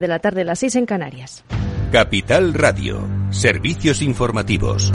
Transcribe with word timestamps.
de 0.00 0.06
la 0.06 0.20
tarde, 0.20 0.44
las 0.44 0.60
seis 0.60 0.76
en 0.76 0.86
Canarias. 0.86 1.42
Capital 1.90 2.54
Radio, 2.54 3.04
servicios 3.30 4.00
informativos. 4.00 4.92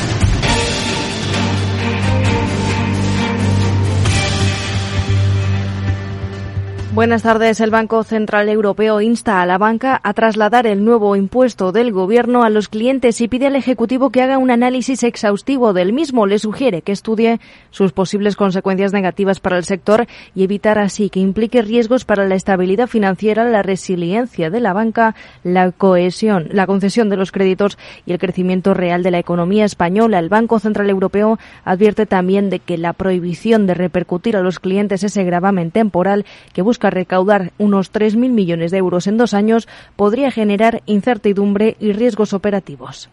Buenas 6.93 7.23
tardes. 7.23 7.59
El 7.59 7.71
Banco 7.71 8.03
Central 8.03 8.49
Europeo 8.49 9.01
insta 9.01 9.41
a 9.41 9.47
la 9.47 9.57
banca 9.57 9.99
a 10.03 10.13
trasladar 10.13 10.67
el 10.67 10.85
nuevo 10.85 11.15
impuesto 11.15 11.71
del 11.71 11.91
Gobierno 11.91 12.43
a 12.43 12.51
los 12.51 12.69
clientes 12.69 13.19
y 13.19 13.27
pide 13.27 13.47
al 13.47 13.55
Ejecutivo 13.55 14.11
que 14.11 14.21
haga 14.21 14.37
un 14.37 14.51
análisis 14.51 15.01
exhaustivo 15.01 15.73
del 15.73 15.91
mismo. 15.91 16.27
Le 16.27 16.37
sugiere 16.37 16.83
que 16.83 16.91
estudie 16.91 17.39
sus 17.71 17.93
posibles 17.93 18.35
consecuencias 18.35 18.93
negativas 18.93 19.39
para 19.39 19.57
el 19.57 19.63
sector 19.63 20.05
y 20.35 20.43
evitar 20.43 20.77
así 20.77 21.09
que 21.09 21.19
implique 21.19 21.63
riesgos 21.63 22.05
para 22.05 22.27
la 22.27 22.35
estabilidad 22.35 22.85
financiera, 22.85 23.43
la 23.43 23.63
resiliencia 23.63 24.51
de 24.51 24.59
la 24.59 24.73
banca, 24.73 25.15
la 25.43 25.71
cohesión, 25.71 26.47
la 26.51 26.67
concesión 26.67 27.09
de 27.09 27.17
los 27.17 27.31
créditos 27.31 27.79
y 28.05 28.11
el 28.11 28.19
crecimiento 28.19 28.75
real 28.75 29.01
de 29.01 29.09
la 29.09 29.17
economía 29.17 29.65
española. 29.65 30.19
El 30.19 30.29
Banco 30.29 30.59
Central 30.59 30.91
Europeo 30.91 31.39
advierte 31.65 32.05
también 32.05 32.51
de 32.51 32.59
que 32.59 32.77
la 32.77 32.93
prohibición 32.93 33.65
de 33.65 33.73
repercutir 33.73 34.37
a 34.37 34.41
los 34.41 34.59
clientes 34.59 35.01
ese 35.01 35.23
gravamen 35.23 35.71
temporal 35.71 36.23
que 36.53 36.61
busca 36.61 36.82
recaudar 36.89 37.51
unos 37.57 37.91
3.000 37.91 38.29
millones 38.29 38.71
de 38.71 38.77
euros 38.77 39.07
en 39.07 39.17
dos 39.17 39.33
años 39.33 39.67
podría 39.95 40.31
generar 40.31 40.81
incertidumbre 40.85 41.75
y 41.79 41.93
riesgos 41.93 42.33
operativos. 42.33 43.09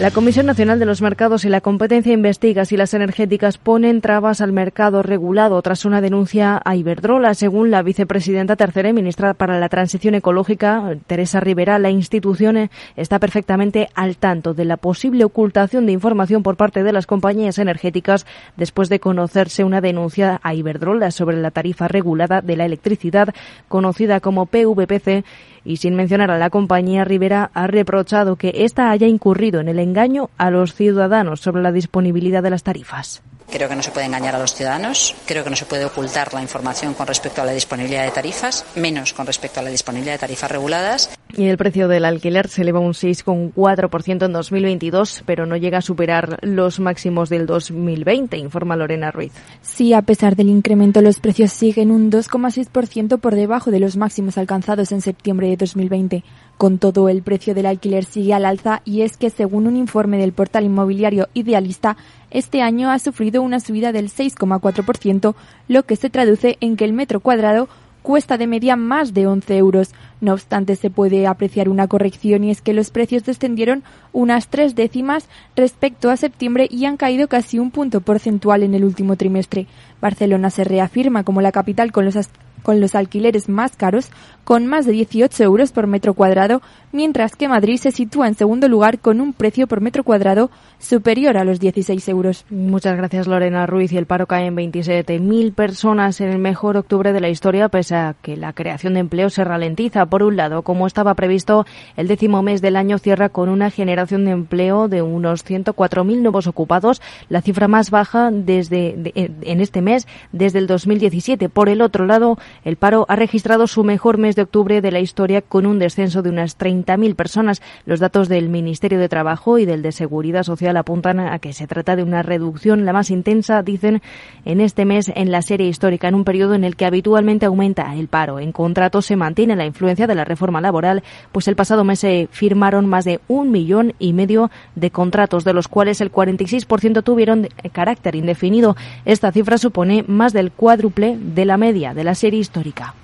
La 0.00 0.10
Comisión 0.10 0.46
Nacional 0.46 0.80
de 0.80 0.86
los 0.86 1.00
Mercados 1.00 1.44
y 1.44 1.48
la 1.48 1.60
Competencia 1.60 2.12
investiga 2.12 2.64
si 2.64 2.76
las 2.76 2.92
energéticas 2.92 3.58
ponen 3.58 4.00
trabas 4.00 4.40
al 4.40 4.50
mercado 4.50 5.02
regulado 5.02 5.62
tras 5.62 5.84
una 5.84 6.00
denuncia 6.00 6.60
a 6.64 6.74
Iberdrola. 6.74 7.34
Según 7.34 7.70
la 7.70 7.82
vicepresidenta 7.82 8.56
tercera 8.56 8.88
y 8.88 8.92
ministra 8.92 9.34
para 9.34 9.60
la 9.60 9.68
Transición 9.68 10.16
Ecológica, 10.16 10.96
Teresa 11.06 11.38
Rivera, 11.38 11.78
la 11.78 11.90
institución 11.90 12.68
está 12.96 13.20
perfectamente 13.20 13.90
al 13.94 14.16
tanto 14.16 14.54
de 14.54 14.64
la 14.64 14.76
posible 14.76 15.24
ocultación 15.24 15.86
de 15.86 15.92
información 15.92 16.42
por 16.42 16.56
parte 16.56 16.82
de 16.82 16.92
las 16.92 17.06
compañías 17.06 17.58
energéticas 17.58 18.26
después 18.56 18.88
de 18.88 18.98
conocerse 18.98 19.62
una 19.62 19.80
denuncia 19.80 20.40
a 20.42 20.54
Iberdrola 20.54 21.12
sobre 21.12 21.40
la 21.40 21.52
tarifa 21.52 21.86
regulada 21.86 22.40
de 22.40 22.56
la 22.56 22.64
electricidad 22.64 23.28
conocida 23.68 24.18
como 24.18 24.46
PVPC 24.46 25.24
y 25.64 25.76
sin 25.76 25.94
mencionar 25.94 26.30
a 26.30 26.38
la 26.38 26.50
compañía, 26.50 27.04
Rivera 27.04 27.50
ha 27.54 27.66
reprochado 27.66 28.36
que 28.36 28.52
ésta 28.64 28.90
haya 28.90 29.06
incurrido 29.06 29.60
en 29.60 29.68
el 29.68 29.78
engaño 29.82 30.30
a 30.38 30.50
los 30.50 30.74
ciudadanos 30.74 31.40
sobre 31.40 31.62
la 31.62 31.72
disponibilidad 31.72 32.42
de 32.42 32.50
las 32.50 32.62
tarifas. 32.62 33.22
Creo 33.52 33.68
que 33.68 33.76
no 33.76 33.82
se 33.82 33.90
puede 33.90 34.06
engañar 34.06 34.34
a 34.34 34.38
los 34.38 34.54
ciudadanos, 34.54 35.14
creo 35.26 35.44
que 35.44 35.50
no 35.50 35.56
se 35.56 35.66
puede 35.66 35.84
ocultar 35.84 36.32
la 36.32 36.40
información 36.40 36.94
con 36.94 37.06
respecto 37.06 37.42
a 37.42 37.44
la 37.44 37.52
disponibilidad 37.52 38.04
de 38.04 38.10
tarifas, 38.10 38.64
menos 38.76 39.12
con 39.12 39.26
respecto 39.26 39.60
a 39.60 39.62
la 39.62 39.68
disponibilidad 39.68 40.14
de 40.14 40.20
tarifas 40.20 40.50
reguladas. 40.50 41.10
Y 41.36 41.48
el 41.48 41.58
precio 41.58 41.86
del 41.86 42.06
alquiler 42.06 42.48
se 42.48 42.62
eleva 42.62 42.80
un 42.80 42.94
6,4% 42.94 44.24
en 44.24 44.32
2022, 44.32 45.22
pero 45.26 45.44
no 45.44 45.56
llega 45.56 45.78
a 45.78 45.82
superar 45.82 46.38
los 46.40 46.80
máximos 46.80 47.28
del 47.28 47.44
2020, 47.44 48.38
informa 48.38 48.74
Lorena 48.74 49.10
Ruiz. 49.10 49.32
Sí, 49.60 49.92
a 49.92 50.00
pesar 50.00 50.34
del 50.34 50.48
incremento, 50.48 51.02
los 51.02 51.20
precios 51.20 51.52
siguen 51.52 51.90
un 51.90 52.10
2,6% 52.10 53.20
por 53.20 53.34
debajo 53.34 53.70
de 53.70 53.80
los 53.80 53.98
máximos 53.98 54.38
alcanzados 54.38 54.92
en 54.92 55.02
septiembre 55.02 55.48
de 55.48 55.58
2020. 55.58 56.24
Con 56.62 56.78
todo, 56.78 57.08
el 57.08 57.22
precio 57.22 57.56
del 57.56 57.66
alquiler 57.66 58.04
sigue 58.04 58.34
al 58.34 58.44
alza 58.44 58.82
y 58.84 59.00
es 59.02 59.16
que, 59.16 59.30
según 59.30 59.66
un 59.66 59.76
informe 59.76 60.16
del 60.16 60.32
portal 60.32 60.62
inmobiliario 60.62 61.28
Idealista, 61.34 61.96
este 62.30 62.62
año 62.62 62.88
ha 62.88 63.00
sufrido 63.00 63.42
una 63.42 63.58
subida 63.58 63.90
del 63.90 64.08
6,4%, 64.08 65.34
lo 65.66 65.82
que 65.82 65.96
se 65.96 66.08
traduce 66.08 66.58
en 66.60 66.76
que 66.76 66.84
el 66.84 66.92
metro 66.92 67.18
cuadrado 67.18 67.68
cuesta 68.02 68.38
de 68.38 68.46
media 68.46 68.76
más 68.76 69.12
de 69.12 69.26
11 69.26 69.56
euros. 69.56 69.90
No 70.20 70.34
obstante, 70.34 70.76
se 70.76 70.88
puede 70.88 71.26
apreciar 71.26 71.68
una 71.68 71.88
corrección 71.88 72.44
y 72.44 72.52
es 72.52 72.62
que 72.62 72.74
los 72.74 72.90
precios 72.90 73.24
descendieron 73.24 73.82
unas 74.12 74.46
tres 74.46 74.76
décimas 74.76 75.28
respecto 75.56 76.10
a 76.10 76.16
septiembre 76.16 76.68
y 76.70 76.84
han 76.84 76.96
caído 76.96 77.26
casi 77.26 77.58
un 77.58 77.72
punto 77.72 78.02
porcentual 78.02 78.62
en 78.62 78.74
el 78.74 78.84
último 78.84 79.16
trimestre. 79.16 79.66
Barcelona 80.00 80.48
se 80.50 80.62
reafirma 80.62 81.24
como 81.24 81.42
la 81.42 81.50
capital 81.50 81.90
con 81.90 82.04
los 82.04 82.14
con 82.62 82.80
los 82.80 82.94
alquileres 82.94 83.48
más 83.48 83.76
caros, 83.76 84.10
con 84.44 84.66
más 84.66 84.86
de 84.86 84.92
18 84.92 85.42
euros 85.44 85.72
por 85.72 85.86
metro 85.86 86.14
cuadrado, 86.14 86.62
mientras 86.90 87.36
que 87.36 87.48
Madrid 87.48 87.76
se 87.76 87.92
sitúa 87.92 88.28
en 88.28 88.34
segundo 88.34 88.68
lugar 88.68 88.98
con 88.98 89.20
un 89.20 89.32
precio 89.32 89.66
por 89.66 89.80
metro 89.80 90.04
cuadrado 90.04 90.50
superior 90.78 91.36
a 91.36 91.44
los 91.44 91.60
16 91.60 92.08
euros. 92.08 92.44
Muchas 92.50 92.96
gracias 92.96 93.26
Lorena 93.26 93.66
Ruiz 93.66 93.92
y 93.92 93.98
el 93.98 94.06
paro 94.06 94.26
cae 94.26 94.46
en 94.46 94.56
27.000 94.56 95.54
personas 95.54 96.20
en 96.20 96.30
el 96.30 96.38
mejor 96.38 96.76
octubre 96.76 97.12
de 97.12 97.20
la 97.20 97.28
historia 97.28 97.68
pese 97.68 97.94
a 97.94 98.14
que 98.20 98.36
la 98.36 98.52
creación 98.52 98.94
de 98.94 99.00
empleo 99.00 99.30
se 99.30 99.44
ralentiza. 99.44 100.06
Por 100.06 100.22
un 100.22 100.36
lado, 100.36 100.62
como 100.62 100.86
estaba 100.86 101.14
previsto, 101.14 101.64
el 101.96 102.08
décimo 102.08 102.42
mes 102.42 102.60
del 102.60 102.76
año 102.76 102.98
cierra 102.98 103.28
con 103.28 103.48
una 103.48 103.70
generación 103.70 104.24
de 104.24 104.32
empleo 104.32 104.88
de 104.88 105.02
unos 105.02 105.44
104.000 105.44 106.20
nuevos 106.20 106.46
ocupados, 106.46 107.00
la 107.28 107.42
cifra 107.42 107.68
más 107.68 107.90
baja 107.90 108.30
desde 108.30 109.12
en 109.14 109.60
este 109.60 109.82
mes 109.82 110.06
desde 110.32 110.58
el 110.58 110.66
2017. 110.66 111.48
Por 111.48 111.68
el 111.68 111.80
otro 111.80 112.06
lado, 112.06 112.38
el 112.64 112.76
paro 112.76 113.06
ha 113.08 113.16
registrado 113.16 113.66
su 113.66 113.84
mejor 113.84 114.18
mes 114.18 114.36
de 114.36 114.42
octubre 114.42 114.80
de 114.80 114.90
la 114.90 115.00
historia 115.00 115.42
con 115.42 115.66
un 115.66 115.78
descenso 115.78 116.22
de 116.22 116.30
unas 116.30 116.58
30.000 116.58 117.14
personas. 117.14 117.62
Los 117.86 118.00
datos 118.00 118.28
del 118.28 118.48
Ministerio 118.48 118.98
de 118.98 119.08
Trabajo 119.08 119.58
y 119.58 119.64
del 119.64 119.82
de 119.82 119.92
Seguridad 119.92 120.42
Social 120.42 120.76
apuntan 120.76 121.20
a 121.20 121.38
que 121.38 121.52
se 121.52 121.66
trata 121.66 121.96
de 121.96 122.02
una 122.02 122.22
reducción 122.22 122.84
la 122.84 122.92
más 122.92 123.10
intensa, 123.10 123.62
dicen, 123.62 124.02
en 124.44 124.60
este 124.60 124.84
mes 124.84 125.10
en 125.14 125.30
la 125.30 125.42
serie 125.42 125.68
histórica, 125.68 126.08
en 126.08 126.14
un 126.14 126.24
periodo 126.24 126.54
en 126.54 126.64
el 126.64 126.76
que 126.76 126.86
habitualmente 126.86 127.46
aumenta 127.46 127.94
el 127.94 128.08
paro. 128.08 128.38
En 128.38 128.52
contrato 128.52 129.02
se 129.02 129.16
mantiene 129.16 129.56
la 129.56 129.66
influencia 129.66 130.06
de 130.06 130.14
la 130.14 130.24
reforma 130.24 130.60
laboral, 130.60 131.02
pues 131.32 131.48
el 131.48 131.56
pasado 131.56 131.84
mes 131.84 132.00
se 132.00 132.28
firmaron 132.30 132.86
más 132.86 133.04
de 133.04 133.20
un 133.28 133.50
millón 133.50 133.94
y 133.98 134.12
medio 134.12 134.50
de 134.74 134.90
contratos, 134.90 135.44
de 135.44 135.52
los 135.52 135.68
cuales 135.68 136.00
el 136.00 136.12
46% 136.12 137.02
tuvieron 137.02 137.48
carácter 137.72 138.14
indefinido. 138.14 138.76
Esta 139.04 139.32
cifra 139.32 139.58
supone 139.58 140.04
más 140.06 140.32
del 140.32 140.52
cuádruple 140.52 141.16
de 141.18 141.44
la 141.44 141.56
media 141.56 141.94
de 141.94 142.04
la 142.04 142.14
serie 142.14 142.40
histórica. 142.42 142.94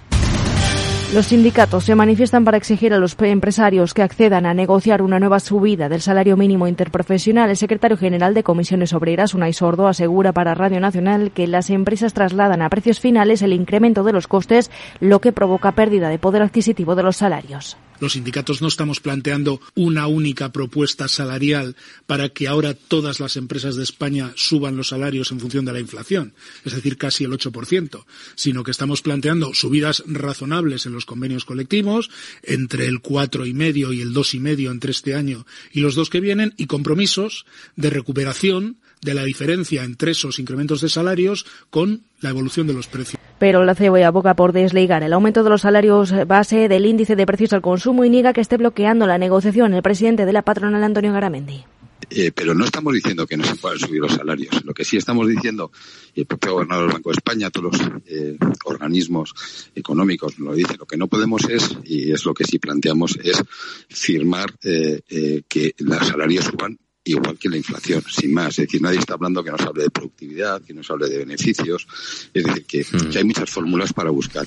Los 1.14 1.28
sindicatos 1.28 1.84
se 1.84 1.94
manifiestan 1.94 2.44
para 2.44 2.58
exigir 2.58 2.92
a 2.92 2.98
los 2.98 3.16
empresarios 3.18 3.94
que 3.94 4.02
accedan 4.02 4.44
a 4.44 4.52
negociar 4.52 5.00
una 5.00 5.18
nueva 5.18 5.40
subida 5.40 5.88
del 5.88 6.02
salario 6.02 6.36
mínimo 6.36 6.68
interprofesional. 6.68 7.48
El 7.48 7.56
secretario 7.56 7.96
general 7.96 8.34
de 8.34 8.42
Comisiones 8.42 8.92
Obreras, 8.92 9.32
Unai 9.32 9.54
Sordo, 9.54 9.88
asegura 9.88 10.34
para 10.34 10.54
Radio 10.54 10.80
Nacional 10.80 11.30
que 11.30 11.46
las 11.46 11.70
empresas 11.70 12.12
trasladan 12.12 12.60
a 12.60 12.68
precios 12.68 13.00
finales 13.00 13.40
el 13.40 13.54
incremento 13.54 14.04
de 14.04 14.12
los 14.12 14.26
costes, 14.26 14.70
lo 15.00 15.22
que 15.22 15.32
provoca 15.32 15.72
pérdida 15.72 16.10
de 16.10 16.18
poder 16.18 16.42
adquisitivo 16.42 16.94
de 16.94 17.04
los 17.04 17.16
salarios. 17.16 17.78
Los 18.00 18.12
sindicatos 18.12 18.62
no 18.62 18.68
estamos 18.68 19.00
planteando 19.00 19.60
una 19.74 20.06
única 20.06 20.52
propuesta 20.52 21.08
salarial 21.08 21.76
para 22.06 22.28
que 22.28 22.46
ahora 22.46 22.74
todas 22.74 23.18
las 23.18 23.36
empresas 23.36 23.76
de 23.76 23.82
España 23.82 24.32
suban 24.36 24.76
los 24.76 24.88
salarios 24.88 25.32
en 25.32 25.40
función 25.40 25.64
de 25.64 25.72
la 25.72 25.80
inflación, 25.80 26.32
es 26.64 26.74
decir, 26.74 26.96
casi 26.96 27.24
el 27.24 27.32
8%, 27.32 28.04
sino 28.34 28.62
que 28.62 28.70
estamos 28.70 29.02
planteando 29.02 29.52
subidas 29.54 30.04
razonables 30.06 30.86
en 30.86 30.92
los 30.92 31.06
convenios 31.06 31.44
colectivos, 31.44 32.10
entre 32.42 32.86
el 32.86 33.00
cuatro 33.00 33.46
y 33.46 33.54
medio 33.54 33.92
y 33.92 34.00
el 34.00 34.12
dos 34.12 34.34
y 34.34 34.40
medio 34.40 34.70
entre 34.70 34.92
este 34.92 35.14
año 35.14 35.46
y 35.72 35.80
los 35.80 35.94
dos 35.94 36.10
que 36.10 36.20
vienen, 36.20 36.54
y 36.56 36.66
compromisos 36.66 37.46
de 37.76 37.90
recuperación 37.90 38.78
de 39.02 39.14
la 39.14 39.24
diferencia 39.24 39.84
entre 39.84 40.12
esos 40.12 40.38
incrementos 40.38 40.80
de 40.80 40.88
salarios 40.88 41.46
con 41.70 42.02
la 42.20 42.30
evolución 42.30 42.66
de 42.66 42.74
los 42.74 42.86
precios. 42.86 43.17
Pero 43.38 43.64
la 43.64 43.74
CEOE 43.74 44.04
aboga 44.04 44.34
por 44.34 44.52
desligar 44.52 45.02
el 45.02 45.12
aumento 45.12 45.42
de 45.44 45.50
los 45.50 45.62
salarios 45.62 46.12
base 46.26 46.68
del 46.68 46.86
índice 46.86 47.16
de 47.16 47.26
precios 47.26 47.52
al 47.52 47.62
consumo 47.62 48.04
y 48.04 48.10
niega 48.10 48.32
que 48.32 48.40
esté 48.40 48.56
bloqueando 48.56 49.06
la 49.06 49.18
negociación 49.18 49.74
el 49.74 49.82
presidente 49.82 50.26
de 50.26 50.32
la 50.32 50.42
patronal, 50.42 50.82
Antonio 50.82 51.12
Garamendi. 51.12 51.64
Eh, 52.10 52.32
pero 52.34 52.54
no 52.54 52.64
estamos 52.64 52.94
diciendo 52.94 53.26
que 53.26 53.36
no 53.36 53.44
se 53.44 53.56
puedan 53.56 53.78
subir 53.78 54.00
los 54.00 54.14
salarios. 54.14 54.64
Lo 54.64 54.72
que 54.72 54.84
sí 54.84 54.96
estamos 54.96 55.28
diciendo, 55.28 55.70
el 56.14 56.26
propio 56.26 56.54
gobernador 56.54 56.86
del 56.86 56.94
Banco 56.94 57.10
de 57.10 57.14
España, 57.14 57.50
todos 57.50 57.72
los 57.72 57.90
eh, 58.06 58.38
organismos 58.64 59.34
económicos 59.74 60.38
lo 60.38 60.54
dicen, 60.54 60.76
lo 60.78 60.86
que 60.86 60.96
no 60.96 61.08
podemos 61.08 61.42
es, 61.48 61.76
y 61.84 62.12
es 62.12 62.24
lo 62.24 62.32
que 62.32 62.44
sí 62.44 62.58
planteamos, 62.58 63.18
es 63.22 63.42
firmar 63.88 64.54
eh, 64.62 65.42
que 65.48 65.74
los 65.78 66.06
salarios 66.06 66.46
suban 66.46 66.78
igual 67.08 67.38
que 67.38 67.48
la 67.48 67.56
inflación, 67.56 68.02
sin 68.08 68.34
más. 68.34 68.50
Es 68.58 68.66
decir, 68.66 68.82
nadie 68.82 68.98
está 68.98 69.14
hablando 69.14 69.42
que 69.42 69.50
nos 69.50 69.60
hable 69.60 69.84
de 69.84 69.90
productividad, 69.90 70.62
que 70.62 70.74
nos 70.74 70.90
hable 70.90 71.08
de 71.08 71.18
beneficios. 71.18 71.86
Es 72.32 72.44
decir, 72.44 72.64
que, 72.64 72.82
hmm. 72.82 73.16
hay 73.16 73.24
muchas 73.24 73.50
fórmulas 73.50 73.92
para 73.92 74.10
buscar. 74.10 74.44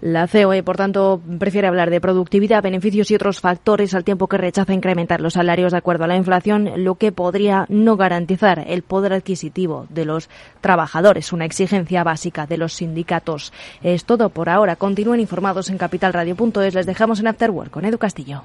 La 0.00 0.28
COE, 0.28 0.62
por 0.62 0.76
tanto, 0.76 1.20
prefiere 1.38 1.68
hablar 1.68 1.90
de 1.90 2.00
productividad, 2.00 2.62
beneficios 2.62 3.10
y 3.10 3.14
otros 3.14 3.40
factores 3.40 3.94
al 3.94 4.04
tiempo 4.04 4.28
que 4.28 4.38
rechaza 4.38 4.72
incrementar 4.72 5.20
los 5.20 5.34
salarios 5.34 5.72
de 5.72 5.78
acuerdo 5.78 6.04
a 6.04 6.06
la 6.06 6.16
inflación, 6.16 6.84
lo 6.84 6.96
que 6.96 7.12
podría 7.12 7.66
no 7.68 7.96
garantizar 7.96 8.64
el 8.66 8.82
poder 8.82 9.12
adquisitivo 9.12 9.86
de 9.90 10.04
los 10.04 10.28
trabajadores, 10.60 11.32
una 11.32 11.44
exigencia 11.44 12.04
básica 12.04 12.46
de 12.46 12.58
los 12.58 12.74
sindicatos. 12.74 13.52
Es 13.82 14.04
todo 14.04 14.30
por 14.30 14.48
ahora. 14.48 14.76
Continúen 14.76 15.20
informados 15.20 15.70
en 15.70 15.78
capitalradio.es. 15.78 16.74
Les 16.74 16.86
dejamos 16.86 17.20
en 17.20 17.28
Afterwork 17.28 17.70
con 17.70 17.84
Edu 17.84 17.98
Castillo. 17.98 18.44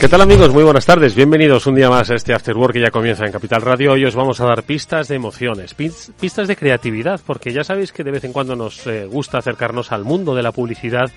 ¿Qué 0.00 0.08
tal 0.08 0.20
amigos? 0.20 0.52
Muy 0.52 0.64
buenas 0.64 0.84
tardes. 0.84 1.14
Bienvenidos 1.14 1.66
un 1.66 1.76
día 1.76 1.88
más 1.88 2.10
a 2.10 2.14
este 2.14 2.34
After 2.34 2.56
Work 2.56 2.74
que 2.74 2.80
ya 2.80 2.90
comienza 2.90 3.24
en 3.24 3.32
Capital 3.32 3.62
Radio. 3.62 3.92
Hoy 3.92 4.04
os 4.04 4.14
vamos 4.14 4.40
a 4.40 4.44
dar 4.44 4.62
pistas 4.64 5.08
de 5.08 5.14
emociones, 5.14 5.74
pistas 5.74 6.46
de 6.46 6.56
creatividad, 6.56 7.20
porque 7.24 7.52
ya 7.52 7.64
sabéis 7.64 7.92
que 7.92 8.04
de 8.04 8.10
vez 8.10 8.24
en 8.24 8.32
cuando 8.32 8.54
nos 8.54 8.86
eh, 8.86 9.06
gusta 9.06 9.38
acercarnos 9.38 9.92
al 9.92 10.04
mundo 10.04 10.34
de 10.34 10.42
la 10.42 10.52
publicidad 10.52 11.10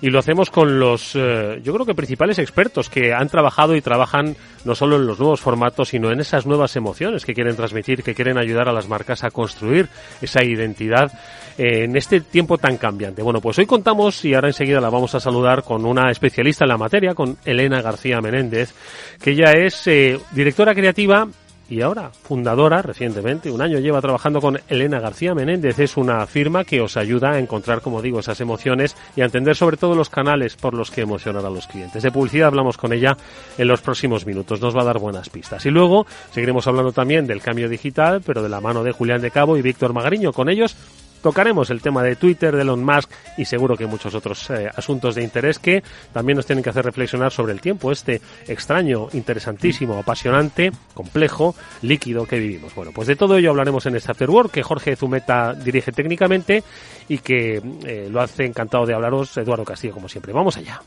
y 0.00 0.10
lo 0.10 0.18
hacemos 0.18 0.50
con 0.50 0.78
los, 0.78 1.14
eh, 1.14 1.60
yo 1.62 1.72
creo 1.72 1.86
que 1.86 1.94
principales 1.94 2.38
expertos 2.38 2.88
que 2.88 3.12
han 3.12 3.28
trabajado 3.28 3.74
y 3.74 3.80
trabajan 3.80 4.36
no 4.64 4.74
solo 4.74 4.96
en 4.96 5.06
los 5.06 5.18
nuevos 5.18 5.40
formatos, 5.40 5.88
sino 5.88 6.10
en 6.10 6.20
esas 6.20 6.46
nuevas 6.46 6.76
emociones 6.76 7.24
que 7.24 7.34
quieren 7.34 7.56
transmitir, 7.56 8.02
que 8.02 8.14
quieren 8.14 8.38
ayudar 8.38 8.68
a 8.68 8.72
las 8.72 8.88
marcas 8.88 9.24
a 9.24 9.30
construir 9.30 9.88
esa 10.20 10.44
identidad 10.44 11.12
eh, 11.56 11.84
en 11.84 11.96
este 11.96 12.20
tiempo 12.20 12.58
tan 12.58 12.76
cambiante. 12.76 13.22
Bueno, 13.22 13.40
pues 13.40 13.58
hoy 13.58 13.66
contamos 13.66 14.24
y 14.24 14.34
ahora 14.34 14.48
enseguida 14.48 14.80
la 14.80 14.90
vamos 14.90 15.14
a 15.14 15.20
saludar 15.20 15.62
con 15.62 15.84
una 15.86 16.10
especialista 16.10 16.64
en 16.64 16.70
la 16.70 16.78
materia, 16.78 17.14
con 17.14 17.38
Elena 17.44 17.80
García 17.80 18.20
Menéndez, 18.20 18.74
que 19.22 19.30
ella 19.30 19.52
es 19.52 19.86
eh, 19.86 20.18
directora 20.32 20.74
creativa 20.74 21.28
y 21.68 21.80
ahora 21.80 22.10
fundadora 22.10 22.82
recientemente, 22.82 23.50
un 23.50 23.60
año 23.60 23.78
lleva 23.78 24.00
trabajando 24.00 24.40
con 24.40 24.60
Elena 24.68 25.00
García 25.00 25.34
Menéndez. 25.34 25.78
Es 25.78 25.96
una 25.96 26.26
firma 26.26 26.64
que 26.64 26.80
os 26.80 26.96
ayuda 26.96 27.32
a 27.32 27.38
encontrar, 27.38 27.80
como 27.80 28.02
digo, 28.02 28.20
esas 28.20 28.40
emociones 28.40 28.96
y 29.16 29.22
a 29.22 29.24
entender 29.24 29.56
sobre 29.56 29.76
todo 29.76 29.94
los 29.94 30.10
canales 30.10 30.56
por 30.56 30.74
los 30.74 30.90
que 30.90 31.02
emocionar 31.02 31.44
a 31.44 31.50
los 31.50 31.66
clientes. 31.66 32.02
De 32.02 32.10
publicidad 32.10 32.48
hablamos 32.48 32.76
con 32.76 32.92
ella 32.92 33.16
en 33.58 33.68
los 33.68 33.80
próximos 33.80 34.26
minutos, 34.26 34.60
nos 34.60 34.76
va 34.76 34.82
a 34.82 34.86
dar 34.86 34.98
buenas 34.98 35.28
pistas. 35.28 35.66
Y 35.66 35.70
luego 35.70 36.06
seguiremos 36.30 36.66
hablando 36.66 36.92
también 36.92 37.26
del 37.26 37.42
cambio 37.42 37.68
digital, 37.68 38.22
pero 38.24 38.42
de 38.42 38.48
la 38.48 38.60
mano 38.60 38.84
de 38.84 38.92
Julián 38.92 39.20
de 39.20 39.30
Cabo 39.30 39.56
y 39.56 39.62
Víctor 39.62 39.92
Magariño. 39.92 40.32
Con 40.32 40.48
ellos 40.48 40.76
tocaremos 41.22 41.70
el 41.70 41.82
tema 41.82 42.02
de 42.02 42.16
Twitter, 42.16 42.54
de 42.54 42.62
Elon 42.62 42.84
Musk 42.84 43.10
y 43.36 43.44
seguro 43.44 43.76
que 43.76 43.86
muchos 43.86 44.14
otros 44.14 44.50
eh, 44.50 44.68
asuntos 44.74 45.14
de 45.14 45.22
interés 45.22 45.58
que 45.58 45.82
también 46.12 46.36
nos 46.36 46.46
tienen 46.46 46.62
que 46.62 46.70
hacer 46.70 46.84
reflexionar 46.84 47.32
sobre 47.32 47.52
el 47.52 47.60
tiempo, 47.60 47.92
este 47.92 48.20
extraño, 48.46 49.08
interesantísimo, 49.12 49.98
apasionante, 49.98 50.72
complejo, 50.94 51.54
líquido 51.82 52.26
que 52.26 52.38
vivimos. 52.38 52.74
Bueno, 52.74 52.92
pues 52.94 53.08
de 53.08 53.16
todo 53.16 53.36
ello 53.36 53.50
hablaremos 53.50 53.86
en 53.86 53.96
este 53.96 54.10
After 54.10 54.30
Work 54.30 54.50
que 54.52 54.62
Jorge 54.62 54.96
Zumeta 54.96 55.54
dirige 55.54 55.92
técnicamente 55.92 56.62
y 57.08 57.18
que 57.18 57.60
eh, 57.84 58.08
lo 58.10 58.20
hace 58.20 58.44
encantado 58.44 58.86
de 58.86 58.94
hablaros 58.94 59.36
Eduardo 59.36 59.64
Castillo 59.64 59.94
como 59.94 60.08
siempre. 60.08 60.32
Vamos 60.32 60.56
allá. 60.56 60.80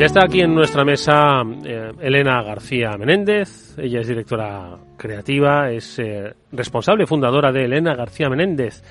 Ya 0.00 0.06
está 0.06 0.24
aquí 0.24 0.40
en 0.40 0.54
nuestra 0.54 0.82
mesa 0.82 1.42
eh, 1.62 1.92
Elena 2.00 2.42
García 2.42 2.96
Menéndez. 2.96 3.76
Ella 3.76 4.00
es 4.00 4.08
directora 4.08 4.78
creativa, 4.96 5.70
es 5.70 5.98
eh, 5.98 6.32
responsable 6.52 7.06
fundadora 7.06 7.52
de 7.52 7.66
Elena 7.66 7.94
García 7.94 8.30
Menéndez. 8.30 8.82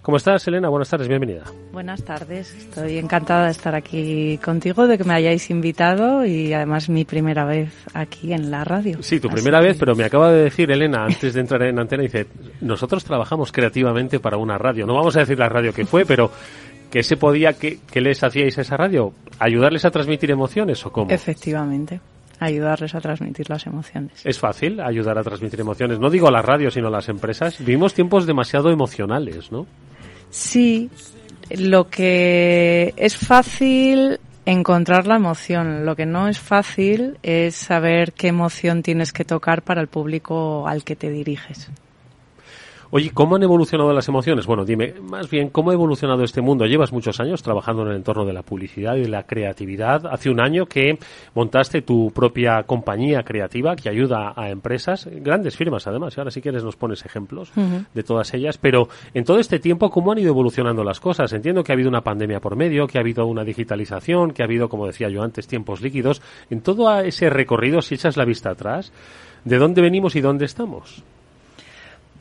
¿Cómo 0.00 0.16
estás, 0.16 0.48
Elena? 0.48 0.70
Buenas 0.70 0.88
tardes, 0.88 1.06
bienvenida. 1.06 1.44
Buenas 1.70 2.02
tardes, 2.02 2.54
estoy 2.54 2.96
encantada 2.96 3.44
de 3.44 3.50
estar 3.50 3.74
aquí 3.74 4.38
contigo, 4.42 4.86
de 4.86 4.96
que 4.96 5.04
me 5.04 5.12
hayáis 5.12 5.50
invitado 5.50 6.24
y 6.24 6.54
además 6.54 6.88
mi 6.88 7.04
primera 7.04 7.44
vez 7.44 7.70
aquí 7.92 8.32
en 8.32 8.50
la 8.50 8.64
radio. 8.64 9.02
Sí, 9.02 9.20
tu 9.20 9.28
primera 9.28 9.60
vez, 9.60 9.76
pero 9.78 9.94
me 9.94 10.04
acaba 10.04 10.32
de 10.32 10.44
decir 10.44 10.70
Elena 10.70 11.04
antes 11.04 11.34
de 11.34 11.40
entrar 11.40 11.62
en 11.64 11.78
antena, 11.78 12.02
dice, 12.02 12.26
nosotros 12.62 13.04
trabajamos 13.04 13.52
creativamente 13.52 14.18
para 14.18 14.38
una 14.38 14.56
radio. 14.56 14.86
No 14.86 14.94
vamos 14.94 15.14
a 15.16 15.20
decir 15.20 15.38
la 15.38 15.50
radio 15.50 15.74
que 15.74 15.84
fue, 15.84 16.06
pero 16.06 16.30
¿Qué 16.94 17.02
se 17.02 17.16
podía, 17.16 17.54
que, 17.54 17.80
les 18.00 18.22
hacíais 18.22 18.56
a 18.56 18.60
esa 18.60 18.76
radio? 18.76 19.12
¿Ayudarles 19.40 19.84
a 19.84 19.90
transmitir 19.90 20.30
emociones 20.30 20.86
o 20.86 20.92
cómo? 20.92 21.10
Efectivamente 21.10 21.98
ayudarles 22.38 22.94
a 22.94 23.00
transmitir 23.00 23.50
las 23.50 23.66
emociones. 23.66 24.24
Es 24.24 24.38
fácil 24.38 24.80
ayudar 24.80 25.18
a 25.18 25.24
transmitir 25.24 25.60
emociones. 25.60 25.98
No 25.98 26.08
digo 26.08 26.28
a 26.28 26.30
la 26.30 26.40
radio, 26.40 26.70
sino 26.70 26.86
a 26.86 26.90
las 26.92 27.08
empresas. 27.08 27.58
Vivimos 27.58 27.94
tiempos 27.94 28.26
demasiado 28.26 28.70
emocionales, 28.70 29.50
¿no? 29.50 29.66
Sí, 30.30 30.88
lo 31.50 31.88
que 31.88 32.94
es 32.96 33.16
fácil 33.16 34.20
encontrar 34.46 35.08
la 35.08 35.16
emoción. 35.16 35.84
Lo 35.84 35.96
que 35.96 36.06
no 36.06 36.28
es 36.28 36.38
fácil 36.38 37.18
es 37.24 37.56
saber 37.56 38.12
qué 38.12 38.28
emoción 38.28 38.84
tienes 38.84 39.12
que 39.12 39.24
tocar 39.24 39.62
para 39.62 39.80
el 39.80 39.88
público 39.88 40.68
al 40.68 40.84
que 40.84 40.94
te 40.94 41.10
diriges. 41.10 41.70
Oye, 42.96 43.10
¿cómo 43.12 43.34
han 43.34 43.42
evolucionado 43.42 43.92
las 43.92 44.06
emociones? 44.06 44.46
Bueno, 44.46 44.64
dime, 44.64 44.94
más 45.02 45.28
bien, 45.28 45.48
¿cómo 45.48 45.72
ha 45.72 45.74
evolucionado 45.74 46.22
este 46.22 46.40
mundo? 46.40 46.64
Llevas 46.64 46.92
muchos 46.92 47.18
años 47.18 47.42
trabajando 47.42 47.82
en 47.82 47.88
el 47.88 47.96
entorno 47.96 48.24
de 48.24 48.32
la 48.32 48.44
publicidad 48.44 48.94
y 48.94 49.00
de 49.00 49.08
la 49.08 49.24
creatividad. 49.24 50.06
Hace 50.06 50.30
un 50.30 50.40
año 50.40 50.66
que 50.66 50.96
montaste 51.34 51.82
tu 51.82 52.12
propia 52.12 52.62
compañía 52.62 53.24
creativa 53.24 53.74
que 53.74 53.88
ayuda 53.88 54.32
a 54.36 54.48
empresas, 54.48 55.08
grandes 55.10 55.56
firmas 55.56 55.88
además, 55.88 56.16
y 56.16 56.20
ahora 56.20 56.30
si 56.30 56.40
quieres 56.40 56.62
nos 56.62 56.76
pones 56.76 57.04
ejemplos 57.04 57.50
de 57.92 58.02
todas 58.04 58.32
ellas, 58.32 58.58
pero 58.58 58.86
en 59.12 59.24
todo 59.24 59.40
este 59.40 59.58
tiempo, 59.58 59.90
¿cómo 59.90 60.12
han 60.12 60.18
ido 60.18 60.28
evolucionando 60.28 60.84
las 60.84 61.00
cosas? 61.00 61.32
Entiendo 61.32 61.64
que 61.64 61.72
ha 61.72 61.74
habido 61.74 61.88
una 61.88 62.02
pandemia 62.02 62.38
por 62.38 62.54
medio, 62.54 62.86
que 62.86 62.98
ha 62.98 63.00
habido 63.00 63.26
una 63.26 63.42
digitalización, 63.42 64.30
que 64.30 64.44
ha 64.44 64.46
habido, 64.46 64.68
como 64.68 64.86
decía 64.86 65.08
yo 65.08 65.24
antes, 65.24 65.48
tiempos 65.48 65.80
líquidos. 65.80 66.22
En 66.48 66.60
todo 66.60 66.96
ese 67.00 67.28
recorrido, 67.28 67.82
si 67.82 67.96
echas 67.96 68.16
la 68.16 68.24
vista 68.24 68.50
atrás, 68.50 68.92
¿de 69.44 69.58
dónde 69.58 69.82
venimos 69.82 70.14
y 70.14 70.20
dónde 70.20 70.44
estamos? 70.44 71.02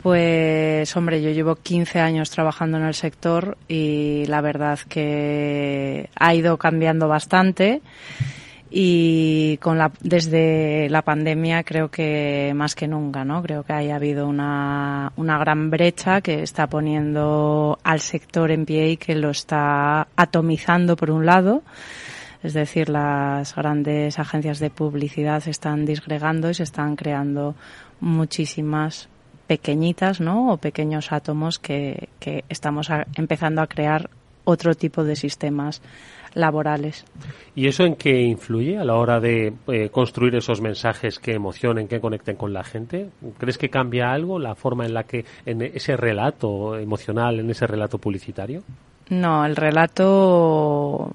Pues 0.03 0.97
hombre, 0.97 1.21
yo 1.21 1.29
llevo 1.29 1.55
15 1.55 2.01
años 2.01 2.29
trabajando 2.29 2.77
en 2.77 2.83
el 2.83 2.93
sector 2.93 3.57
y 3.69 4.25
la 4.25 4.41
verdad 4.41 4.77
que 4.89 6.09
ha 6.13 6.35
ido 6.35 6.57
cambiando 6.57 7.07
bastante 7.07 7.81
y 8.69 9.57
con 9.61 9.77
la, 9.77 9.93
desde 10.01 10.89
la 10.89 11.03
pandemia 11.03 11.63
creo 11.63 11.89
que 11.89 12.51
más 12.53 12.75
que 12.75 12.85
nunca, 12.85 13.23
¿no? 13.23 13.41
Creo 13.43 13.63
que 13.63 13.71
haya 13.71 13.95
habido 13.95 14.27
una, 14.27 15.13
una 15.15 15.37
gran 15.37 15.69
brecha 15.69 16.19
que 16.19 16.43
está 16.43 16.67
poniendo 16.67 17.79
al 17.83 18.01
sector 18.01 18.51
en 18.51 18.65
pie 18.65 18.89
y 18.89 18.97
que 18.97 19.15
lo 19.15 19.29
está 19.29 20.09
atomizando 20.17 20.97
por 20.97 21.11
un 21.11 21.25
lado. 21.25 21.63
Es 22.43 22.53
decir, 22.53 22.89
las 22.89 23.55
grandes 23.55 24.19
agencias 24.19 24.59
de 24.59 24.69
publicidad 24.69 25.39
se 25.39 25.51
están 25.51 25.85
disgregando 25.85 26.49
y 26.49 26.55
se 26.55 26.63
están 26.63 26.97
creando 26.97 27.55
muchísimas 28.01 29.07
pequeñitas, 29.47 30.19
¿no? 30.19 30.53
O 30.53 30.57
pequeños 30.57 31.11
átomos 31.11 31.59
que, 31.59 32.09
que 32.19 32.43
estamos 32.49 32.89
empezando 33.15 33.61
a 33.61 33.67
crear 33.67 34.09
otro 34.45 34.75
tipo 34.75 35.03
de 35.03 35.15
sistemas 35.15 35.81
laborales. 36.33 37.05
¿Y 37.55 37.67
eso 37.67 37.83
en 37.83 37.95
qué 37.95 38.21
influye 38.21 38.77
a 38.77 38.83
la 38.83 38.95
hora 38.95 39.19
de 39.19 39.53
eh, 39.67 39.89
construir 39.89 40.35
esos 40.35 40.61
mensajes 40.61 41.19
que 41.19 41.33
emocionen, 41.33 41.87
que 41.87 41.99
conecten 41.99 42.35
con 42.35 42.53
la 42.53 42.63
gente? 42.63 43.09
¿Crees 43.37 43.57
que 43.57 43.69
cambia 43.69 44.11
algo 44.11 44.39
la 44.39 44.55
forma 44.55 44.85
en 44.85 44.93
la 44.93 45.03
que 45.03 45.25
en 45.45 45.61
ese 45.61 45.95
relato 45.95 46.77
emocional, 46.77 47.39
en 47.39 47.49
ese 47.49 47.67
relato 47.67 47.97
publicitario? 47.99 48.63
No, 49.09 49.45
el 49.45 49.55
relato 49.55 51.11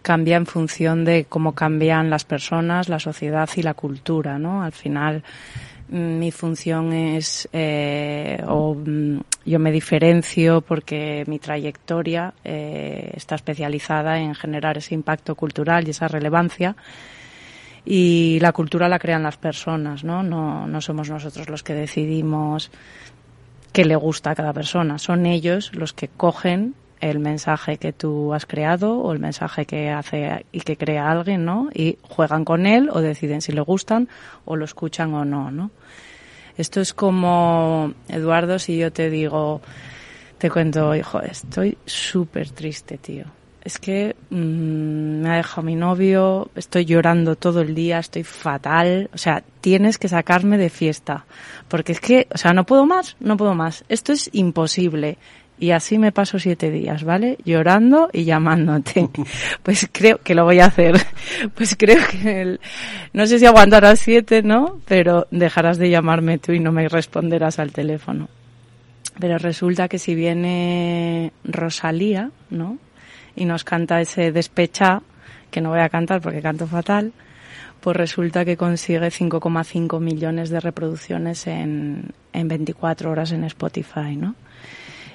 cambia 0.00 0.36
en 0.36 0.46
función 0.46 1.04
de 1.04 1.26
cómo 1.28 1.52
cambian 1.52 2.08
las 2.08 2.24
personas, 2.24 2.88
la 2.88 3.00
sociedad 3.00 3.48
y 3.56 3.62
la 3.62 3.74
cultura, 3.74 4.38
¿no? 4.38 4.62
Al 4.62 4.72
final 4.72 5.24
mi 5.88 6.32
función 6.32 6.92
es, 6.92 7.48
eh, 7.52 8.42
o 8.46 8.74
mm, 8.74 9.20
yo 9.44 9.58
me 9.58 9.70
diferencio 9.70 10.60
porque 10.60 11.24
mi 11.26 11.38
trayectoria 11.38 12.34
eh, 12.44 13.12
está 13.14 13.36
especializada 13.36 14.18
en 14.18 14.34
generar 14.34 14.78
ese 14.78 14.94
impacto 14.94 15.34
cultural 15.34 15.86
y 15.86 15.90
esa 15.90 16.08
relevancia 16.08 16.76
y 17.84 18.38
la 18.40 18.52
cultura 18.52 18.88
la 18.88 18.98
crean 18.98 19.22
las 19.22 19.36
personas, 19.36 20.02
¿no? 20.02 20.24
No, 20.24 20.66
no 20.66 20.80
somos 20.80 21.08
nosotros 21.08 21.48
los 21.48 21.62
que 21.62 21.74
decidimos 21.74 22.72
qué 23.72 23.84
le 23.84 23.94
gusta 23.94 24.30
a 24.30 24.34
cada 24.34 24.52
persona, 24.52 24.98
son 24.98 25.24
ellos 25.26 25.72
los 25.72 25.92
que 25.92 26.08
cogen 26.08 26.74
el 27.10 27.18
mensaje 27.18 27.78
que 27.78 27.92
tú 27.92 28.34
has 28.34 28.46
creado 28.46 28.98
o 28.98 29.12
el 29.12 29.18
mensaje 29.18 29.66
que 29.66 29.90
hace 29.90 30.46
y 30.52 30.60
que 30.60 30.76
crea 30.76 31.10
alguien, 31.10 31.44
¿no? 31.44 31.68
Y 31.72 31.98
juegan 32.02 32.44
con 32.44 32.66
él 32.66 32.90
o 32.92 33.00
deciden 33.00 33.40
si 33.40 33.52
le 33.52 33.60
gustan 33.60 34.08
o 34.44 34.56
lo 34.56 34.64
escuchan 34.64 35.14
o 35.14 35.24
no, 35.24 35.50
¿no? 35.50 35.70
Esto 36.56 36.80
es 36.80 36.94
como, 36.94 37.92
Eduardo, 38.08 38.58
si 38.58 38.78
yo 38.78 38.90
te 38.92 39.10
digo, 39.10 39.60
te 40.38 40.50
cuento, 40.50 40.94
hijo, 40.94 41.20
estoy 41.20 41.76
súper 41.84 42.50
triste, 42.50 42.96
tío. 42.96 43.24
Es 43.66 43.80
que 43.80 44.14
mm, 44.30 45.22
me 45.22 45.28
ha 45.28 45.36
dejado 45.38 45.62
mi 45.62 45.74
novio, 45.74 46.50
estoy 46.54 46.84
llorando 46.84 47.34
todo 47.34 47.62
el 47.62 47.74
día, 47.74 47.98
estoy 47.98 48.22
fatal. 48.22 49.10
O 49.12 49.18
sea, 49.18 49.42
tienes 49.60 49.98
que 49.98 50.08
sacarme 50.08 50.56
de 50.56 50.70
fiesta. 50.70 51.26
Porque 51.66 51.90
es 51.90 52.00
que, 52.00 52.28
o 52.32 52.38
sea, 52.38 52.52
no 52.52 52.64
puedo 52.64 52.86
más, 52.86 53.16
no 53.18 53.36
puedo 53.36 53.54
más. 53.54 53.84
Esto 53.88 54.12
es 54.12 54.30
imposible. 54.32 55.18
Y 55.58 55.70
así 55.70 55.98
me 55.98 56.12
paso 56.12 56.38
siete 56.38 56.70
días, 56.70 57.04
¿vale? 57.04 57.38
Llorando 57.44 58.10
y 58.12 58.24
llamándote. 58.24 59.08
Pues 59.62 59.88
creo 59.90 60.18
que 60.22 60.34
lo 60.34 60.44
voy 60.44 60.60
a 60.60 60.66
hacer. 60.66 60.96
Pues 61.54 61.76
creo 61.78 61.98
que 62.10 62.42
el, 62.42 62.60
no 63.12 63.26
sé 63.26 63.38
si 63.38 63.46
aguantarás 63.46 64.00
siete, 64.00 64.42
¿no? 64.42 64.80
Pero 64.86 65.26
dejarás 65.30 65.78
de 65.78 65.90
llamarme 65.90 66.38
tú 66.38 66.52
y 66.52 66.60
no 66.60 66.72
me 66.72 66.88
responderás 66.88 67.58
al 67.58 67.72
teléfono. 67.72 68.28
Pero 69.18 69.38
resulta 69.38 69.88
que 69.88 69.98
si 69.98 70.14
viene 70.14 71.32
Rosalía, 71.44 72.30
¿no? 72.50 72.78
Y 73.34 73.46
nos 73.46 73.64
canta 73.64 74.00
ese 74.00 74.32
despecha, 74.32 75.02
que 75.50 75.60
no 75.62 75.70
voy 75.70 75.80
a 75.80 75.88
cantar 75.88 76.20
porque 76.20 76.42
canto 76.42 76.66
fatal, 76.66 77.12
pues 77.80 77.96
resulta 77.96 78.44
que 78.44 78.56
consigue 78.56 79.08
5,5 79.08 80.00
millones 80.00 80.50
de 80.50 80.60
reproducciones 80.60 81.46
en, 81.46 82.10
en 82.32 82.48
24 82.48 83.10
horas 83.10 83.32
en 83.32 83.44
Spotify, 83.44 84.16
¿no? 84.16 84.34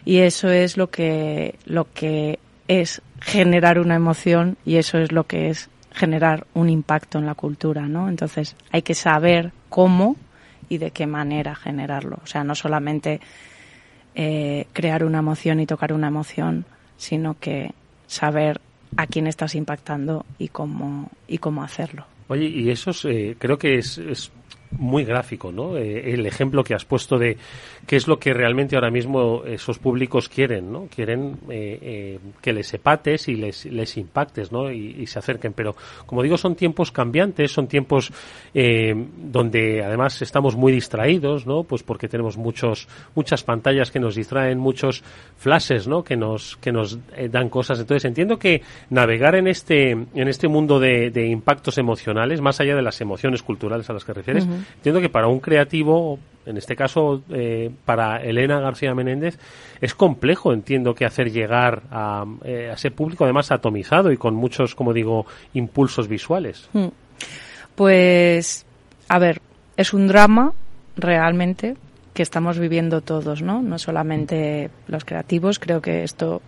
Y 0.06 0.20
eso 0.20 0.50
es 0.50 0.78
lo 0.78 0.90
que, 0.90 1.56
lo 1.66 1.92
que 1.94 2.40
es 2.68 3.02
generar 3.20 3.80
una 3.80 3.96
emoción 3.96 4.58
y 4.66 4.78
eso 4.78 4.98
es 4.98 5.12
lo 5.12 5.26
que 5.26 5.50
es 5.50 5.70
generar 5.92 6.48
un 6.54 6.70
impacto 6.70 7.20
en 7.20 7.26
la 7.26 7.36
cultura, 7.36 7.88
¿no? 7.88 8.10
Entonces 8.10 8.56
hay 8.72 8.82
que 8.82 8.96
saber 8.96 9.52
cómo 9.70 10.16
y 10.70 10.78
de 10.78 10.92
qué 10.92 11.06
manera 11.06 11.54
generarlo. 11.54 12.20
O 12.24 12.28
sea, 12.28 12.44
no 12.44 12.56
solamente 12.56 13.20
eh, 14.16 14.68
crear 14.74 15.04
una 15.04 15.20
emoción 15.20 15.60
y 15.60 15.66
tocar 15.66 15.94
una 15.94 16.08
emoción, 16.08 16.66
sino 16.98 17.38
que 17.40 17.74
saber 18.08 18.62
a 18.98 19.08
quién 19.08 19.28
estás 19.28 19.56
impactando 19.56 20.26
y 20.38 20.48
cómo 20.48 21.10
y 21.28 21.38
cómo 21.38 21.64
hacerlo. 21.64 22.06
Oye, 22.28 22.46
y 22.46 22.70
eso 22.70 22.92
eh, 23.10 23.36
creo 23.38 23.58
que 23.58 23.78
es, 23.78 23.98
es 23.98 24.32
muy 24.78 25.04
gráfico, 25.04 25.52
¿no? 25.52 25.78
Eh, 25.78 26.14
el 26.14 26.26
ejemplo 26.26 26.64
que 26.64 26.74
has 26.74 26.86
puesto 26.86 27.18
de 27.18 27.38
qué 27.86 27.96
es 27.96 28.08
lo 28.08 28.20
que 28.20 28.34
realmente 28.34 28.76
ahora 28.76 28.90
mismo 28.90 29.44
esos 29.46 29.80
públicos 29.80 30.30
quieren, 30.30 30.72
¿no? 30.72 30.88
Quieren 30.94 31.38
eh, 31.50 31.80
eh, 31.82 32.20
que 32.42 32.54
les 32.54 32.74
epates 32.74 33.28
y 33.28 33.36
les, 33.36 33.66
les 33.66 33.98
impactes, 33.98 34.52
¿no? 34.52 34.72
Y, 34.72 35.02
se 35.12 35.20
acerquen. 35.20 35.54
Pero, 35.54 35.76
como 36.06 36.24
digo, 36.24 36.38
son 36.38 36.56
tiempos 36.56 36.92
cambiantes, 36.92 37.52
son 37.52 37.68
tiempos 37.68 38.14
donde 38.54 39.84
además 39.84 40.22
estamos 40.22 40.56
muy 40.56 40.72
distraídos, 40.72 41.46
¿no? 41.46 41.64
Pues 41.64 41.84
porque 41.84 42.08
tenemos 42.08 42.38
muchos, 42.38 42.88
muchas 43.16 43.44
pantallas 43.44 43.92
que 43.92 44.00
nos 44.00 44.16
distraen, 44.16 44.58
muchos 44.58 45.04
flashes, 45.38 45.88
¿no? 45.88 46.04
Que 46.04 46.16
nos, 46.16 46.56
que 46.58 46.72
nos 46.72 46.98
dan 47.30 47.50
cosas. 47.50 47.80
Entonces, 47.80 48.06
entiendo 48.06 48.38
que 48.40 48.62
navegar 48.90 49.36
en 49.36 49.48
este, 49.48 49.92
en 49.92 50.28
este 50.28 50.48
mundo 50.48 50.80
de, 50.80 51.10
de 51.10 51.28
impactos 51.28 51.78
emocionales, 51.78 52.40
más 52.40 52.62
allá 52.62 52.76
de 52.76 52.82
las 52.82 53.02
emociones 53.02 53.44
culturales 53.44 53.90
a 53.90 53.94
las 53.94 54.06
que 54.06 54.14
refieres, 54.14 54.48
Entiendo 54.78 55.02
que 55.02 55.10
para 55.10 55.28
un 55.28 55.40
creativo, 55.40 56.20
en 56.46 56.58
este 56.58 56.76
caso 56.76 57.24
eh, 57.30 57.72
para 57.86 58.18
Elena 58.18 58.60
García 58.60 58.96
Menéndez, 58.96 59.38
es 59.80 59.94
complejo, 59.96 60.54
entiendo, 60.54 60.96
que 60.96 61.06
hacer 61.06 61.32
llegar 61.32 61.84
a, 61.92 62.26
eh, 62.44 62.70
a 62.72 62.74
ese 62.74 62.92
público 62.92 63.24
además 63.24 63.52
atomizado 63.52 64.12
y 64.12 64.18
con 64.18 64.36
muchos, 64.36 64.76
como 64.76 64.94
digo, 64.94 65.26
impulsos 65.54 66.08
visuales. 66.08 66.70
Hmm. 66.74 66.88
Pues, 67.76 68.66
a 69.08 69.20
ver, 69.20 69.42
es 69.78 69.94
un 69.94 70.08
drama 70.08 70.54
realmente 70.96 71.76
que 72.14 72.24
estamos 72.24 72.60
viviendo 72.60 73.02
todos, 73.02 73.42
¿no? 73.42 73.62
No 73.62 73.80
solamente 73.80 74.70
los 74.88 75.06
creativos, 75.06 75.60
creo 75.60 75.82
que 75.82 76.04
esto 76.04 76.42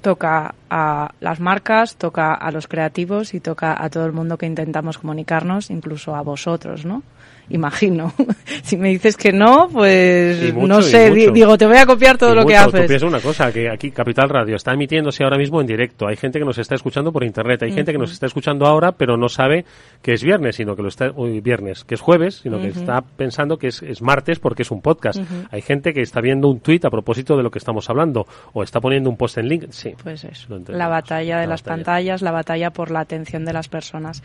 toca 0.00 0.54
a 0.70 1.12
las 1.20 1.40
marcas, 1.40 1.96
toca 1.96 2.34
a 2.34 2.50
los 2.50 2.66
creativos 2.66 3.34
y 3.34 3.40
toca 3.40 3.82
a 3.82 3.90
todo 3.90 4.06
el 4.06 4.12
mundo 4.12 4.38
que 4.38 4.46
intentamos 4.46 4.98
comunicarnos, 4.98 5.70
incluso 5.70 6.14
a 6.14 6.22
vosotros, 6.22 6.84
¿no? 6.84 7.02
Imagino. 7.50 8.12
si 8.62 8.76
me 8.76 8.88
dices 8.88 9.16
que 9.16 9.32
no, 9.32 9.68
pues 9.68 10.54
no 10.54 10.82
sé, 10.82 11.10
digo, 11.10 11.58
te 11.58 11.66
voy 11.66 11.76
a 11.76 11.86
copiar 11.86 12.16
todo 12.16 12.34
lo 12.34 12.46
que 12.46 12.56
haces. 12.56 12.82
Tú 12.82 12.86
piensas 12.86 13.08
una 13.08 13.20
cosa, 13.20 13.52
que 13.52 13.68
aquí 13.68 13.90
Capital 13.90 14.28
Radio 14.28 14.56
está 14.56 14.72
emitiéndose 14.72 15.24
ahora 15.24 15.36
mismo 15.36 15.60
en 15.60 15.66
directo. 15.66 16.06
Hay 16.06 16.16
gente 16.16 16.38
que 16.38 16.44
nos 16.44 16.58
está 16.58 16.74
escuchando 16.74 17.12
por 17.12 17.24
internet, 17.24 17.62
hay 17.62 17.72
gente 17.72 17.92
que 17.92 17.98
nos 17.98 18.12
está 18.12 18.26
escuchando 18.26 18.66
ahora, 18.66 18.92
pero 18.92 19.16
no 19.16 19.28
sabe 19.28 19.64
que 20.02 20.12
es 20.12 20.22
viernes, 20.22 20.56
sino 20.56 20.76
que 20.76 20.82
lo 20.82 20.88
está, 20.88 21.10
hoy 21.14 21.40
viernes, 21.40 21.84
que 21.84 21.94
es 21.94 22.00
jueves, 22.00 22.40
sino 22.42 22.60
que 22.60 22.68
está 22.68 23.02
pensando 23.02 23.58
que 23.58 23.68
es, 23.68 23.82
es, 23.82 24.02
martes 24.02 24.38
porque 24.38 24.62
es 24.62 24.70
un 24.70 24.80
podcast. 24.80 25.20
Hay 25.50 25.62
gente 25.62 25.92
que 25.92 26.02
está 26.02 26.20
viendo 26.20 26.48
un 26.48 26.60
tuit 26.60 26.84
a 26.84 26.90
propósito 26.90 27.36
de 27.36 27.42
lo 27.42 27.50
que 27.50 27.58
estamos 27.58 27.90
hablando, 27.90 28.26
o 28.52 28.62
está 28.62 28.80
poniendo 28.80 29.10
un 29.10 29.16
post 29.16 29.38
en 29.38 29.48
link. 29.48 29.64
Sí. 29.70 29.94
Pues 30.02 30.24
eso. 30.24 30.58
La 30.68 30.88
batalla 30.88 31.40
de 31.40 31.46
las 31.46 31.62
pantallas, 31.62 32.22
la 32.22 32.30
batalla 32.30 32.70
por 32.70 32.90
la 32.90 33.00
atención 33.00 33.44
de 33.44 33.52
las 33.52 33.68
personas. 33.68 34.22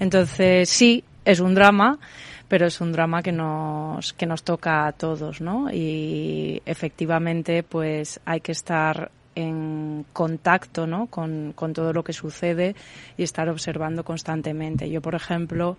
Entonces, 0.00 0.68
sí, 0.68 1.04
es 1.30 1.40
un 1.40 1.54
drama 1.54 1.98
pero 2.48 2.66
es 2.66 2.80
un 2.80 2.92
drama 2.92 3.22
que 3.22 3.30
nos, 3.30 4.14
que 4.14 4.24
nos 4.24 4.42
toca 4.42 4.86
a 4.86 4.92
todos, 4.92 5.42
¿no? 5.42 5.70
Y 5.70 6.62
efectivamente, 6.64 7.62
pues 7.62 8.20
hay 8.24 8.40
que 8.40 8.52
estar 8.52 9.10
en 9.34 10.04
contacto 10.12 10.86
¿no? 10.86 11.06
con, 11.06 11.52
con 11.54 11.72
todo 11.72 11.92
lo 11.92 12.02
que 12.02 12.12
sucede 12.12 12.74
y 13.16 13.22
estar 13.22 13.48
observando 13.48 14.02
constantemente. 14.02 14.90
Yo, 14.90 15.00
por 15.00 15.14
ejemplo, 15.14 15.76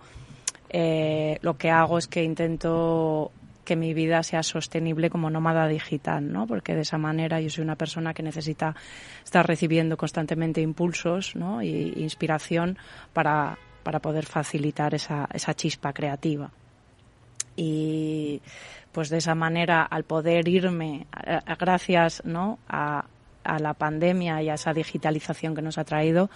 eh, 0.70 1.38
lo 1.42 1.58
que 1.58 1.70
hago 1.70 1.98
es 1.98 2.06
que 2.06 2.22
intento 2.22 3.32
que 3.64 3.76
mi 3.76 3.92
vida 3.92 4.22
sea 4.22 4.42
sostenible 4.42 5.10
como 5.10 5.28
nómada 5.28 5.68
digital, 5.68 6.32
¿no? 6.32 6.46
Porque 6.46 6.74
de 6.74 6.80
esa 6.80 6.98
manera 6.98 7.40
yo 7.40 7.50
soy 7.50 7.62
una 7.62 7.76
persona 7.76 8.14
que 8.14 8.22
necesita 8.22 8.74
estar 9.22 9.46
recibiendo 9.46 9.96
constantemente 9.96 10.60
impulsos, 10.60 11.36
¿no? 11.36 11.62
Y 11.62 11.92
inspiración 11.96 12.78
para, 13.12 13.58
para 13.82 14.00
poder 14.00 14.26
facilitar 14.26 14.94
esa, 14.94 15.28
esa 15.32 15.54
chispa 15.54 15.92
creativa 15.92 16.50
y 17.56 18.40
pues 18.92 19.08
de 19.08 19.18
esa 19.18 19.34
manera 19.34 19.82
al 19.82 20.04
poder 20.04 20.48
irme 20.48 21.06
gracias 21.58 22.22
¿no? 22.24 22.58
a, 22.68 23.04
a 23.44 23.58
la 23.58 23.74
pandemia 23.74 24.42
y 24.42 24.48
a 24.48 24.54
esa 24.54 24.72
digitalización 24.72 25.54
que 25.54 25.62
nos 25.62 25.78
ha 25.78 25.84
traído 25.84 26.30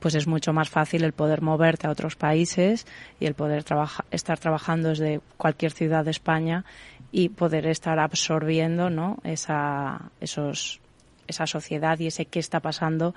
pues 0.00 0.14
es 0.14 0.26
mucho 0.26 0.52
más 0.52 0.68
fácil 0.68 1.04
el 1.04 1.12
poder 1.12 1.42
moverte 1.42 1.86
a 1.86 1.90
otros 1.90 2.16
países 2.16 2.86
y 3.18 3.26
el 3.26 3.34
poder 3.34 3.64
estar 4.10 4.38
trabajando 4.38 4.90
desde 4.90 5.20
cualquier 5.36 5.72
ciudad 5.72 6.04
de 6.04 6.12
España 6.12 6.64
y 7.10 7.30
poder 7.30 7.66
estar 7.66 7.98
absorbiendo 7.98 8.90
¿no? 8.90 9.18
esa, 9.24 10.10
esos, 10.20 10.80
esa 11.26 11.46
sociedad 11.46 11.98
y 11.98 12.08
ese 12.08 12.26
qué 12.26 12.38
está 12.38 12.60
pasando 12.60 13.14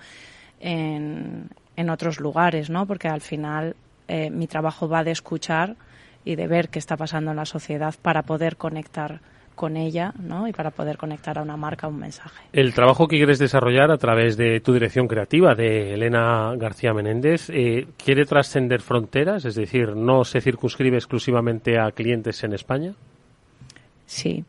en, 0.59 1.49
en 1.75 1.89
otros 1.89 2.19
lugares, 2.19 2.69
¿no? 2.69 2.85
porque 2.85 3.07
al 3.07 3.21
final 3.21 3.75
eh, 4.07 4.29
mi 4.29 4.47
trabajo 4.47 4.89
va 4.89 5.03
de 5.03 5.11
escuchar 5.11 5.75
y 6.23 6.35
de 6.35 6.47
ver 6.47 6.69
qué 6.69 6.79
está 6.79 6.97
pasando 6.97 7.31
en 7.31 7.37
la 7.37 7.45
sociedad 7.45 7.95
para 8.01 8.23
poder 8.23 8.57
conectar 8.57 9.21
con 9.55 9.77
ella 9.77 10.13
¿no? 10.19 10.47
y 10.47 10.53
para 10.53 10.71
poder 10.71 10.97
conectar 10.97 11.37
a 11.37 11.41
una 11.41 11.57
marca 11.57 11.87
un 11.87 11.99
mensaje. 11.99 12.43
El 12.51 12.73
trabajo 12.73 13.07
que 13.07 13.17
quieres 13.17 13.39
desarrollar 13.39 13.91
a 13.91 13.97
través 13.97 14.37
de 14.37 14.59
tu 14.59 14.73
dirección 14.73 15.07
creativa, 15.07 15.55
de 15.55 15.93
Elena 15.93 16.55
García 16.57 16.93
Menéndez, 16.93 17.49
eh, 17.49 17.87
¿quiere 18.03 18.25
trascender 18.25 18.81
fronteras? 18.81 19.45
Es 19.45 19.55
decir, 19.55 19.95
¿no 19.95 20.23
se 20.23 20.41
circunscribe 20.41 20.97
exclusivamente 20.97 21.79
a 21.79 21.91
clientes 21.91 22.43
en 22.43 22.53
España? 22.53 22.93
Sí, 24.05 24.43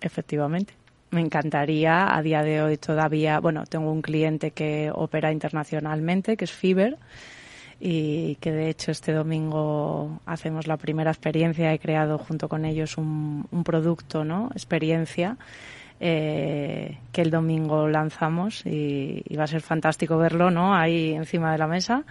efectivamente. 0.00 0.79
Me 1.10 1.20
encantaría, 1.20 2.16
a 2.16 2.22
día 2.22 2.42
de 2.42 2.62
hoy 2.62 2.76
todavía, 2.76 3.40
bueno, 3.40 3.66
tengo 3.66 3.90
un 3.90 4.00
cliente 4.00 4.52
que 4.52 4.92
opera 4.94 5.32
internacionalmente, 5.32 6.36
que 6.36 6.44
es 6.44 6.52
Fiber, 6.52 6.98
y 7.80 8.36
que 8.36 8.52
de 8.52 8.68
hecho 8.68 8.92
este 8.92 9.12
domingo 9.12 10.20
hacemos 10.24 10.68
la 10.68 10.76
primera 10.76 11.10
experiencia. 11.10 11.72
He 11.72 11.78
creado 11.80 12.18
junto 12.18 12.48
con 12.48 12.64
ellos 12.64 12.96
un, 12.96 13.46
producto, 13.64 14.24
¿no? 14.24 14.50
Experiencia. 14.52 15.36
Eh, 16.02 16.96
que 17.12 17.20
el 17.20 17.30
domingo 17.30 17.86
lanzamos 17.86 18.64
y, 18.64 19.22
va 19.36 19.44
a 19.44 19.46
ser 19.46 19.60
fantástico 19.60 20.16
verlo, 20.16 20.50
¿no? 20.50 20.74
Ahí 20.74 21.12
encima 21.12 21.52
de 21.52 21.58
la 21.58 21.66
mesa. 21.66 22.04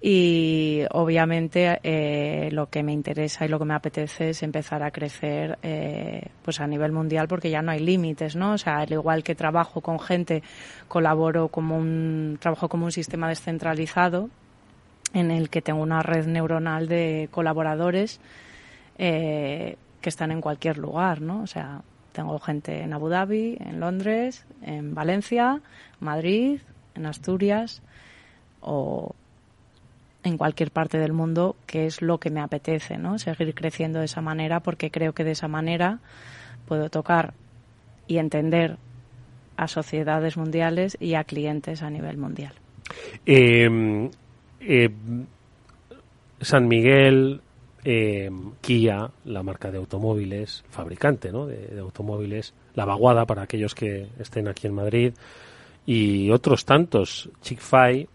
Y 0.00 0.82
obviamente 0.90 1.80
eh, 1.82 2.50
lo 2.52 2.68
que 2.68 2.82
me 2.82 2.92
interesa 2.92 3.46
y 3.46 3.48
lo 3.48 3.58
que 3.58 3.64
me 3.64 3.74
apetece 3.74 4.30
es 4.30 4.42
empezar 4.42 4.82
a 4.82 4.90
crecer 4.90 5.58
eh, 5.62 6.28
pues 6.42 6.60
a 6.60 6.66
nivel 6.66 6.92
mundial 6.92 7.26
porque 7.26 7.48
ya 7.48 7.62
no 7.62 7.70
hay 7.70 7.80
límites 7.80 8.36
no 8.36 8.52
o 8.52 8.58
sea 8.58 8.80
al 8.80 8.92
igual 8.92 9.22
que 9.22 9.34
trabajo 9.34 9.80
con 9.80 9.98
gente 9.98 10.42
colaboro 10.88 11.48
como 11.48 11.78
un 11.78 12.36
trabajo 12.38 12.68
como 12.68 12.84
un 12.84 12.92
sistema 12.92 13.30
descentralizado 13.30 14.28
en 15.14 15.30
el 15.30 15.48
que 15.48 15.62
tengo 15.62 15.80
una 15.80 16.02
red 16.02 16.26
neuronal 16.26 16.86
de 16.86 17.28
colaboradores 17.30 18.20
eh, 18.98 19.78
que 20.02 20.08
están 20.10 20.32
en 20.32 20.42
cualquier 20.42 20.76
lugar 20.76 21.22
no 21.22 21.42
o 21.42 21.46
sea 21.46 21.80
tengo 22.12 22.38
gente 22.40 22.82
en 22.82 22.92
Abu 22.92 23.08
Dhabi 23.08 23.56
en 23.58 23.80
Londres 23.80 24.44
en 24.60 24.94
Valencia 24.94 25.62
Madrid 25.98 26.60
en 26.94 27.06
Asturias 27.06 27.80
o 28.60 29.14
en 30.24 30.38
cualquier 30.38 30.70
parte 30.70 30.98
del 30.98 31.12
mundo, 31.12 31.54
que 31.66 31.86
es 31.86 32.02
lo 32.02 32.18
que 32.18 32.30
me 32.30 32.40
apetece, 32.40 32.96
¿no? 32.96 33.18
Seguir 33.18 33.54
creciendo 33.54 33.98
de 34.00 34.06
esa 34.06 34.22
manera 34.22 34.60
porque 34.60 34.90
creo 34.90 35.12
que 35.12 35.22
de 35.22 35.32
esa 35.32 35.48
manera 35.48 36.00
puedo 36.66 36.88
tocar 36.88 37.34
y 38.08 38.16
entender 38.16 38.78
a 39.56 39.68
sociedades 39.68 40.36
mundiales 40.36 40.96
y 40.98 41.14
a 41.14 41.24
clientes 41.24 41.82
a 41.82 41.90
nivel 41.90 42.16
mundial. 42.16 42.54
Eh, 43.26 44.10
eh, 44.60 44.90
San 46.40 46.68
Miguel, 46.68 47.40
eh, 47.84 48.30
Kia, 48.62 49.10
la 49.26 49.42
marca 49.42 49.70
de 49.70 49.76
automóviles, 49.78 50.64
fabricante 50.70 51.30
¿no? 51.30 51.46
de, 51.46 51.78
automóviles, 51.78 52.54
La 52.74 52.86
Vaguada 52.86 53.26
para 53.26 53.42
aquellos 53.42 53.74
que 53.74 54.08
estén 54.18 54.48
aquí 54.48 54.66
en 54.66 54.74
Madrid 54.74 55.12
y 55.86 56.30
otros 56.30 56.64
tantos, 56.64 57.28
Chick-fil-A, 57.42 58.08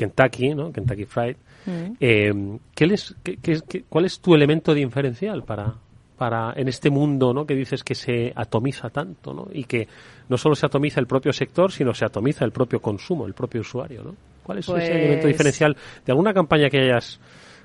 Kentucky, 0.00 0.54
¿no? 0.54 0.72
Kentucky 0.72 1.04
Fried. 1.04 1.36
Mm. 1.66 1.92
Eh, 2.00 2.58
¿qué 2.74 2.86
les, 2.86 3.14
qué, 3.22 3.84
cuál 3.86 4.06
es 4.06 4.18
tu 4.20 4.34
elemento 4.34 4.72
diferencial 4.72 5.42
para, 5.42 5.74
para 6.16 6.54
en 6.56 6.68
este 6.68 6.88
mundo 6.88 7.34
¿no? 7.34 7.44
que 7.44 7.54
dices 7.54 7.84
que 7.84 7.94
se 7.94 8.32
atomiza 8.34 8.88
tanto 8.88 9.34
¿no? 9.34 9.48
y 9.52 9.64
que 9.64 9.86
no 10.30 10.38
solo 10.38 10.54
se 10.54 10.64
atomiza 10.64 11.00
el 11.00 11.06
propio 11.06 11.34
sector, 11.34 11.70
sino 11.70 11.92
se 11.92 12.06
atomiza 12.06 12.46
el 12.46 12.50
propio 12.50 12.80
consumo, 12.80 13.26
el 13.26 13.34
propio 13.34 13.60
usuario? 13.60 14.02
¿no? 14.02 14.14
¿Cuál 14.42 14.58
es 14.58 14.68
ese 14.70 14.90
elemento 14.90 15.22
pues 15.22 15.34
diferencial 15.34 15.76
de 16.06 16.12
alguna 16.12 16.32
campaña 16.32 16.70
que 16.70 16.78
hayas 16.78 17.20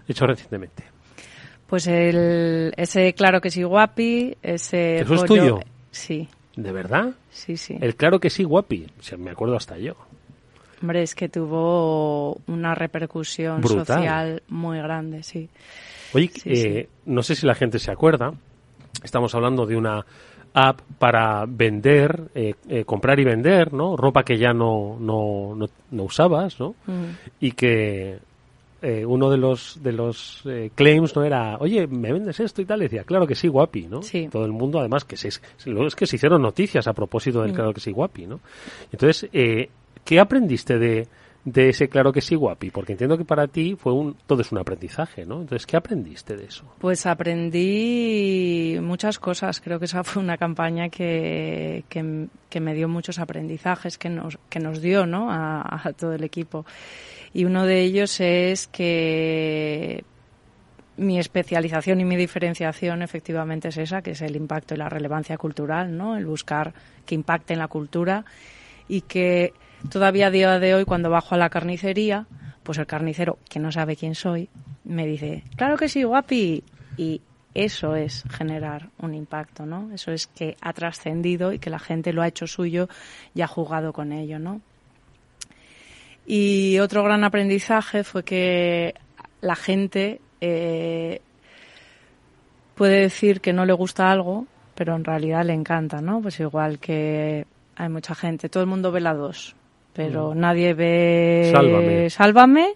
hecho 0.05 0.25
recientemente? 0.27 0.83
Pues 1.67 1.87
el, 1.87 2.73
ese 2.75 3.13
claro 3.13 3.39
que 3.39 3.49
sí 3.49 3.63
guapi, 3.63 4.35
ese... 4.43 4.97
¿Eso 4.97 5.15
es 5.15 5.23
tuyo? 5.23 5.59
Sí. 5.89 6.27
¿De 6.57 6.71
verdad? 6.73 7.13
Sí, 7.29 7.55
sí. 7.55 7.77
El 7.79 7.95
claro 7.95 8.19
que 8.19 8.29
sí 8.29 8.43
guapi, 8.43 8.87
me 9.17 9.31
acuerdo 9.31 9.55
hasta 9.55 9.77
yo. 9.77 9.95
Hombre, 10.81 11.03
es 11.03 11.15
que 11.15 11.29
tuvo 11.29 12.41
una 12.47 12.75
repercusión 12.75 13.63
social 13.63 14.43
muy 14.47 14.77
grande, 14.79 15.23
sí. 15.23 15.49
Oye, 16.13 16.31
eh, 16.45 16.89
no 17.05 17.23
sé 17.23 17.35
si 17.35 17.45
la 17.45 17.55
gente 17.55 17.79
se 17.79 17.91
acuerda, 17.91 18.33
estamos 19.03 19.33
hablando 19.35 19.65
de 19.65 19.75
una 19.75 20.05
app 20.53 20.79
para 20.97 21.45
vender, 21.45 22.29
eh, 22.33 22.53
eh, 22.69 22.85
comprar 22.85 23.19
y 23.19 23.25
vender, 23.25 23.73
¿no? 23.73 23.97
Ropa 23.97 24.23
que 24.23 24.37
ya 24.37 24.53
no, 24.53 24.97
no, 24.99 25.55
no, 25.91 26.03
usabas, 26.03 26.59
¿no? 26.59 26.75
Y 27.39 27.51
que 27.51 28.19
uno 29.07 29.31
de 29.31 29.37
los 29.37 29.81
de 29.81 29.91
los 29.91 30.43
claims 30.75 31.15
no 31.15 31.23
era, 31.23 31.57
oye, 31.57 31.87
¿me 31.87 32.13
vendes 32.13 32.39
esto 32.39 32.61
y 32.61 32.65
tal? 32.65 32.81
decía, 32.81 33.03
claro 33.03 33.25
que 33.25 33.33
sí, 33.33 33.47
guapi, 33.47 33.87
¿no? 33.87 34.03
Sí. 34.03 34.29
Todo 34.31 34.45
el 34.45 34.51
mundo, 34.51 34.79
además, 34.79 35.03
que 35.03 35.17
se, 35.17 35.29
es 35.29 35.41
que 35.95 36.05
se 36.05 36.15
hicieron 36.17 36.43
noticias 36.43 36.87
a 36.87 36.93
propósito 36.93 37.41
del 37.41 37.51
mm. 37.51 37.55
claro 37.55 37.73
que 37.73 37.81
sí, 37.81 37.91
guapi, 37.91 38.27
¿no? 38.27 38.41
Entonces, 38.91 39.27
eh, 39.33 39.69
¿Qué 40.05 40.19
aprendiste 40.19 40.77
de, 40.77 41.07
ese 41.53 41.89
claro 41.89 42.13
que 42.13 42.21
sí 42.21 42.35
guapi? 42.35 42.69
Porque 42.69 42.91
entiendo 42.91 43.17
que 43.17 43.25
para 43.25 43.47
ti 43.47 43.75
fue 43.75 43.91
un 43.91 44.15
todo 44.27 44.41
es 44.41 44.51
un 44.51 44.59
aprendizaje, 44.59 45.25
¿no? 45.25 45.41
Entonces, 45.41 45.65
¿qué 45.65 45.75
aprendiste 45.75 46.37
de 46.37 46.45
eso? 46.45 46.63
Pues 46.77 47.07
aprendí 47.07 48.77
muchas 48.81 49.17
cosas. 49.17 49.59
Creo 49.59 49.79
que 49.79 49.85
esa 49.85 50.03
fue 50.03 50.21
una 50.21 50.37
campaña 50.37 50.89
que, 50.89 51.83
que, 51.89 52.59
me 52.59 52.75
dio 52.75 52.87
muchos 52.87 53.17
aprendizajes, 53.17 53.97
que 53.97 54.09
nos, 54.09 54.37
que 54.47 54.59
nos 54.59 54.79
dio, 54.79 55.07
¿no? 55.07 55.31
A, 55.31 55.81
a 55.83 55.93
todo 55.93 56.13
el 56.13 56.23
equipo. 56.23 56.67
Y 57.33 57.45
uno 57.45 57.65
de 57.65 57.81
ellos 57.81 58.19
es 58.21 58.67
que 58.67 60.05
mi 60.97 61.17
especialización 61.19 61.99
y 61.99 62.05
mi 62.05 62.15
diferenciación 62.15 63.01
efectivamente 63.01 63.69
es 63.69 63.77
esa, 63.77 64.03
que 64.03 64.11
es 64.11 64.21
el 64.21 64.35
impacto 64.35 64.75
y 64.75 64.77
la 64.77 64.87
relevancia 64.87 65.35
cultural, 65.37 65.97
¿no? 65.97 66.15
El 66.15 66.27
buscar 66.27 66.73
que 67.07 67.15
impacte 67.15 67.53
en 67.53 67.59
la 67.59 67.67
cultura 67.67 68.23
y 68.87 69.01
que 69.01 69.53
Todavía 69.89 70.27
a 70.27 70.31
día 70.31 70.59
de 70.59 70.73
hoy, 70.75 70.85
cuando 70.85 71.09
bajo 71.09 71.35
a 71.35 71.37
la 71.37 71.49
carnicería, 71.49 72.25
pues 72.63 72.77
el 72.77 72.87
carnicero, 72.87 73.37
que 73.49 73.59
no 73.59 73.71
sabe 73.71 73.95
quién 73.95 74.15
soy, 74.15 74.49
me 74.83 75.05
dice, 75.05 75.43
claro 75.55 75.77
que 75.77 75.89
sí, 75.89 76.03
guapi. 76.03 76.63
Y 76.97 77.21
eso 77.53 77.95
es 77.95 78.23
generar 78.29 78.89
un 78.99 79.13
impacto, 79.13 79.65
¿no? 79.65 79.91
Eso 79.93 80.11
es 80.11 80.27
que 80.27 80.57
ha 80.61 80.73
trascendido 80.73 81.53
y 81.53 81.59
que 81.59 81.69
la 81.69 81.79
gente 81.79 82.13
lo 82.13 82.21
ha 82.21 82.27
hecho 82.27 82.47
suyo 82.47 82.89
y 83.33 83.41
ha 83.41 83.47
jugado 83.47 83.93
con 83.93 84.11
ello, 84.11 84.39
¿no? 84.39 84.61
Y 86.25 86.79
otro 86.79 87.03
gran 87.03 87.23
aprendizaje 87.23 88.03
fue 88.03 88.23
que 88.23 88.95
la 89.41 89.55
gente 89.55 90.19
eh, 90.41 91.21
puede 92.75 93.01
decir 93.01 93.41
que 93.41 93.53
no 93.53 93.65
le 93.65 93.73
gusta 93.73 94.11
algo, 94.11 94.47
pero 94.73 94.95
en 94.95 95.03
realidad 95.03 95.45
le 95.45 95.53
encanta, 95.53 96.01
¿no? 96.01 96.21
Pues 96.21 96.39
igual 96.39 96.79
que 96.79 97.45
hay 97.75 97.89
mucha 97.89 98.15
gente, 98.15 98.49
todo 98.49 98.63
el 98.63 98.69
mundo 98.69 98.91
ve 98.91 99.01
la 99.01 99.13
dos, 99.13 99.55
pero 99.95 100.35
nadie 100.35 100.73
ve 100.73 102.09
Sálvame. 102.09 102.75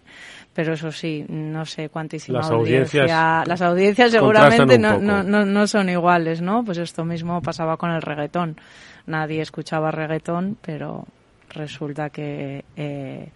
pero 0.54 0.74
eso 0.74 0.92
sí, 0.92 1.26
no 1.28 1.66
sé 1.66 1.90
cuántísima 1.90 2.40
las 2.40 2.50
audiencia. 2.50 3.44
las 3.46 3.62
audiencias 3.62 4.12
seguramente 4.12 4.80
no, 4.80 4.98
no, 4.98 5.24
no, 5.24 5.68
son 5.68 5.90
iguales, 5.90 6.42
¿no? 6.42 6.64
Pues 6.64 6.78
esto 6.78 7.04
mismo 7.04 7.42
pasaba 7.42 7.78
con 7.78 7.92
el 7.92 8.02
reggaetón. 8.02 8.58
Nadie 9.06 9.42
escuchaba 9.42 9.92
reggaetón, 9.92 10.58
pero 10.62 11.06
resulta 11.50 12.10
que 12.10 12.64
eh, 12.76 13.30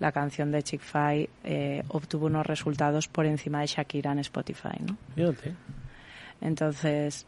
la 0.00 0.12
canción 0.12 0.50
de 0.50 0.62
Chick 0.62 0.80
Fay 0.80 1.28
eh, 1.44 1.82
obtuvo 1.88 2.26
unos 2.26 2.46
resultados 2.46 3.08
por 3.08 3.26
encima 3.26 3.60
de 3.60 3.66
Shakira 3.66 4.12
en 4.12 4.20
Spotify, 4.20 4.78
¿no? 4.80 4.96
Entonces, 6.40 7.26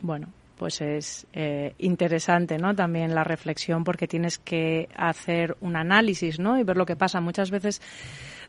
bueno, 0.00 0.28
pues 0.60 0.82
es 0.82 1.26
eh, 1.32 1.72
interesante, 1.78 2.58
¿no? 2.58 2.74
También 2.74 3.14
la 3.14 3.24
reflexión 3.24 3.82
porque 3.82 4.06
tienes 4.06 4.36
que 4.36 4.90
hacer 4.94 5.56
un 5.62 5.74
análisis, 5.74 6.38
¿no? 6.38 6.58
Y 6.58 6.64
ver 6.64 6.76
lo 6.76 6.84
que 6.84 6.96
pasa. 6.96 7.18
Muchas 7.22 7.50
veces 7.50 7.80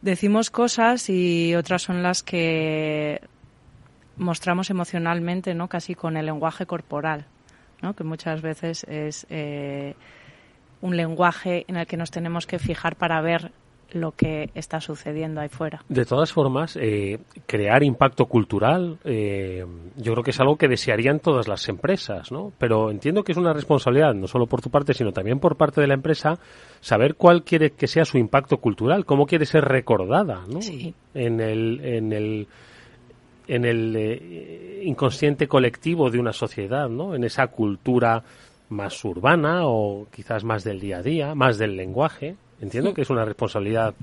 decimos 0.02 0.50
cosas 0.50 1.10
y 1.10 1.56
otras 1.56 1.84
son 1.84 2.04
las 2.04 2.22
que 2.22 3.22
mostramos 4.18 4.70
emocionalmente, 4.70 5.54
¿no? 5.54 5.70
Casi 5.70 5.96
con 5.96 6.18
el 6.18 6.26
lenguaje 6.26 6.66
corporal, 6.66 7.28
¿no? 7.82 7.96
Que 7.96 8.04
muchas 8.04 8.42
veces 8.42 8.84
es 8.90 9.26
eh, 9.30 9.96
un 10.82 10.98
lenguaje 10.98 11.64
en 11.70 11.78
el 11.78 11.88
que 11.88 11.96
nos 11.96 12.12
tenemos 12.12 12.46
que 12.46 12.60
fijar 12.60 12.98
para 12.98 13.22
ver 13.22 13.54
lo 13.94 14.14
que 14.14 14.50
está 14.56 14.82
sucediendo 14.82 15.42
ahí 15.42 15.50
fuera. 15.50 15.84
De 15.90 16.06
todas 16.06 16.32
formas, 16.32 16.78
eh, 16.80 17.20
crear 17.46 17.84
impacto 17.84 18.26
cultural, 18.26 18.98
eh, 19.04 19.66
yo 19.98 20.12
creo 20.14 20.24
que 20.24 20.32
es 20.32 20.40
algo 20.40 20.58
que 20.58 20.68
desearían 20.68 21.20
todas 21.20 21.48
las 21.48 21.68
empresas, 21.70 22.32
¿no? 22.32 22.52
Pero 22.58 22.92
entiendo 22.92 23.24
que 23.24 23.32
es 23.32 23.38
una 23.38 23.54
responsabilidad, 23.54 24.14
no 24.14 24.28
solo 24.28 24.48
por 24.48 24.62
tu 24.62 24.70
parte, 24.70 24.94
sino 24.94 25.12
también 25.12 25.40
por 25.40 25.58
parte 25.58 25.82
de 25.82 25.88
la 25.88 25.94
empresa, 25.94 26.40
saber 26.80 27.16
cuál 27.16 27.44
quiere 27.44 27.72
que 27.72 27.88
sea 27.88 28.06
su 28.06 28.18
impacto 28.18 28.58
cultural, 28.58 29.06
cómo 29.06 29.26
quiere 29.26 29.46
ser 29.46 29.66
recordada, 29.66 30.44
¿no? 30.48 30.60
En 31.14 31.40
el, 31.40 31.80
en 31.84 32.14
el, 32.14 32.48
en 33.48 33.66
el 33.66 33.96
eh, 33.98 34.82
inconsciente 34.86 35.48
colectivo 35.48 36.10
de 36.10 36.20
una 36.20 36.34
sociedad, 36.34 36.90
¿no? 36.90 37.16
En 37.16 37.24
esa 37.24 37.48
cultura 37.48 38.24
más 38.70 39.04
urbana 39.04 39.68
o 39.68 40.08
quizás 40.10 40.44
más 40.44 40.64
del 40.64 40.80
día 40.80 40.98
a 40.98 41.04
día, 41.04 41.36
más 41.36 41.58
del 41.58 41.76
lenguaje. 41.76 42.36
Entiendo 42.62 42.94
que 42.94 43.02
es 43.02 43.10
una 43.10 43.26
responsabilidad 43.26 43.94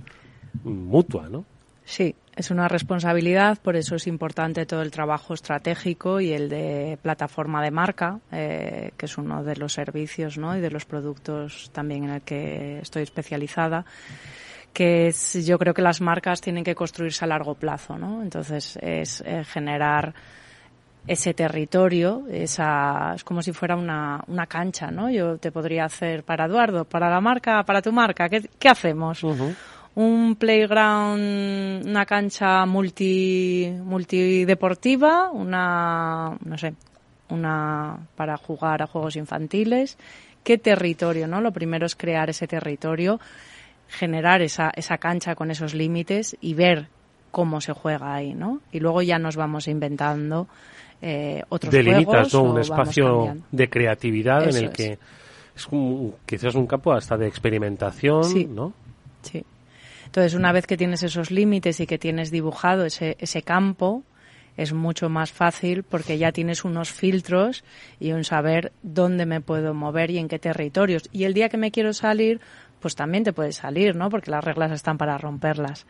mutua, 0.65 1.29
¿no? 1.29 1.45
Sí, 1.85 2.15
es 2.37 2.51
una 2.51 2.69
responsabilidad, 2.69 3.59
por 3.63 3.75
eso 3.75 3.95
es 3.95 4.07
importante 4.07 4.67
todo 4.67 4.83
el 4.83 4.91
trabajo 4.91 5.33
estratégico 5.33 6.21
y 6.21 6.33
el 6.33 6.51
de 6.51 6.99
plataforma 7.01 7.63
de 7.63 7.71
marca, 7.71 8.21
eh, 8.31 8.91
que 8.99 9.07
es 9.07 9.17
uno 9.17 9.43
de 9.43 9.57
los 9.57 9.73
servicios 9.73 10.37
¿no? 10.37 10.55
y 10.55 10.61
de 10.61 10.71
los 10.71 10.85
productos 10.85 11.71
también 11.73 12.05
en 12.05 12.11
el 12.11 12.21
que 12.23 12.81
estoy 12.81 13.05
especializada 13.05 13.87
que 14.73 15.09
es, 15.09 15.47
yo 15.47 15.59
creo 15.59 15.75
que 15.75 15.83
las 15.83 16.01
marcas 16.01 16.41
tienen 16.41 16.63
que 16.63 16.75
construirse 16.75 17.25
a 17.25 17.29
largo 17.29 17.55
plazo, 17.55 17.99
¿no? 17.99 18.23
Entonces 18.23 18.79
es 18.81 19.23
eh, 19.27 19.43
generar 19.45 20.15
ese 21.09 21.33
territorio, 21.33 22.25
esa, 22.31 23.15
es 23.15 23.25
como 23.25 23.43
si 23.43 23.53
fuera 23.53 23.77
una, 23.77 24.23
una 24.29 24.47
cancha, 24.47 24.91
¿no? 24.91 25.11
Yo 25.11 25.39
te 25.39 25.51
podría 25.51 25.87
hacer 25.87 26.23
para 26.23 26.45
Eduardo, 26.45 26.85
para 26.85 27.09
la 27.09 27.21
marca, 27.21 27.63
para 27.65 27.81
tu 27.81 27.93
marca, 27.93 28.29
¿qué, 28.29 28.49
qué 28.59 28.69
hacemos? 28.69 29.25
Un 29.95 30.37
playground, 30.37 31.87
una 31.87 32.05
cancha 32.05 32.67
multi, 32.67 33.73
multideportiva, 33.83 35.31
una, 35.31 36.37
no 36.45 36.59
sé, 36.59 36.75
una 37.31 37.99
para 38.15 38.37
jugar 38.37 38.83
a 38.83 38.87
juegos 38.87 39.17
infantiles. 39.17 39.97
¿Qué 40.45 40.59
territorio, 40.59 41.27
no? 41.27 41.41
Lo 41.41 41.53
primero 41.53 41.87
es 41.87 41.97
crear 41.97 42.31
ese 42.31 42.47
territorio 42.47 43.19
generar 43.89 44.43
esa, 44.43 44.71
esa 44.77 44.99
cancha 44.99 45.35
con 45.35 45.51
esos 45.51 45.75
límites 45.75 46.37
y 46.41 46.55
ver 46.55 46.89
cómo 47.31 47.61
se 47.61 47.73
juega 47.73 48.15
ahí, 48.15 48.35
¿no? 48.35 48.61
Y 48.73 48.81
luego 48.81 49.03
ya 49.03 49.19
nos 49.19 49.37
vamos 49.37 49.69
inventando 49.69 50.49
eh, 51.03 51.43
otros 51.49 51.73
Delimitas, 51.73 52.31
juegos. 52.31 52.51
Un 52.55 52.61
espacio 52.61 53.37
de 53.53 53.69
creatividad 53.71 54.43
Eso 54.49 54.59
en 54.59 54.65
el 54.65 54.71
es. 54.71 54.77
que 54.77 54.99
es 55.57 55.67
un- 55.71 56.15
quizás 56.27 56.55
un 56.55 56.67
campo 56.67 56.93
hasta 56.93 57.17
de 57.17 57.27
experimentación, 57.29 58.25
Sí. 58.25 58.45
¿no? 58.47 58.73
Sí. 59.23 59.45
Entonces, 60.07 60.35
una 60.35 60.53
vez 60.53 60.67
que 60.67 60.77
tienes 60.77 61.03
esos 61.03 61.31
límites 61.31 61.81
y 61.81 61.87
que 61.87 61.99
tienes 61.99 62.31
dibujado 62.31 62.85
ese, 62.87 63.17
ese 63.21 63.43
campo, 63.43 64.03
es 64.57 64.73
mucho 64.73 65.09
más 65.09 65.31
fácil 65.31 65.83
porque 65.85 66.19
ya 66.19 66.33
tienes 66.33 66.65
unos 66.65 66.91
filtros 66.91 67.63
y 68.01 68.13
un 68.13 68.25
saber 68.25 68.73
dónde 68.83 69.25
me 69.27 69.41
puedo 69.41 69.75
mover 69.75 70.11
y 70.11 70.19
en 70.19 70.27
qué 70.29 70.39
territorios. 70.39 71.05
Y 71.13 71.25
el 71.25 71.35
día 71.35 71.49
que 71.49 71.59
me 71.59 71.71
quiero 71.71 71.93
salir, 71.93 72.41
pues 72.81 72.97
también 72.97 73.23
te 73.23 73.33
puedes 73.33 73.57
salir, 73.57 73.95
¿no? 73.95 74.09
Porque 74.11 74.31
las 74.31 74.43
reglas 74.43 74.73
están 74.73 74.99
para 74.99 75.17
romperlas. 75.19 75.87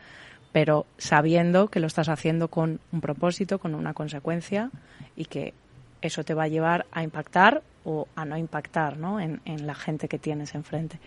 Pero 0.52 0.86
sabiendo 0.96 1.68
que 1.68 1.80
lo 1.80 1.86
estás 1.86 2.08
haciendo 2.08 2.48
con 2.48 2.80
un 2.92 3.00
propósito, 3.00 3.58
con 3.58 3.74
una 3.74 3.94
consecuencia 3.94 4.70
y 5.14 5.26
que 5.26 5.52
eso 6.00 6.24
te 6.24 6.34
va 6.34 6.44
a 6.44 6.48
llevar 6.48 6.86
a 6.92 7.02
impactar 7.02 7.62
o 7.84 8.06
a 8.14 8.24
no 8.24 8.36
impactar, 8.36 8.96
¿no? 8.96 9.20
En, 9.20 9.40
en 9.44 9.66
la 9.66 9.74
gente 9.74 10.08
que 10.08 10.18
tienes 10.18 10.54
enfrente. 10.54 10.98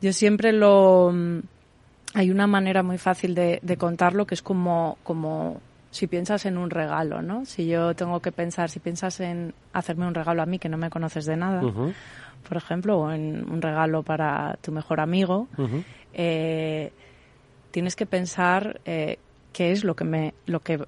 Yo 0.00 0.12
siempre 0.12 0.52
lo 0.52 1.10
mm, 1.12 1.40
hay 2.14 2.30
una 2.30 2.46
manera 2.46 2.82
muy 2.82 2.98
fácil 2.98 3.34
de, 3.34 3.60
de 3.62 3.76
contarlo 3.76 4.26
que 4.26 4.34
es 4.34 4.42
como, 4.42 4.98
como 5.04 5.60
si 5.90 6.06
piensas 6.06 6.44
en 6.46 6.58
un 6.58 6.70
regalo, 6.70 7.22
¿no? 7.22 7.44
Si 7.44 7.66
yo 7.66 7.94
tengo 7.94 8.20
que 8.20 8.32
pensar, 8.32 8.68
si 8.68 8.80
piensas 8.80 9.20
en 9.20 9.54
hacerme 9.72 10.06
un 10.06 10.14
regalo 10.14 10.42
a 10.42 10.46
mí 10.46 10.58
que 10.58 10.68
no 10.68 10.76
me 10.76 10.90
conoces 10.90 11.26
de 11.26 11.36
nada, 11.36 11.62
por 11.62 12.56
ejemplo, 12.56 12.98
o 12.98 13.12
en 13.12 13.48
un 13.50 13.60
regalo 13.60 14.02
para 14.02 14.56
tu 14.60 14.72
mejor 14.72 15.00
amigo, 15.00 15.48
eh, 16.12 16.92
tienes 17.70 17.96
que 17.96 18.06
pensar 18.06 18.80
eh, 18.84 19.18
qué 19.52 19.72
es 19.72 19.84
lo 19.84 19.94
que 19.96 20.04
me, 20.04 20.34
lo 20.46 20.60
que, 20.60 20.78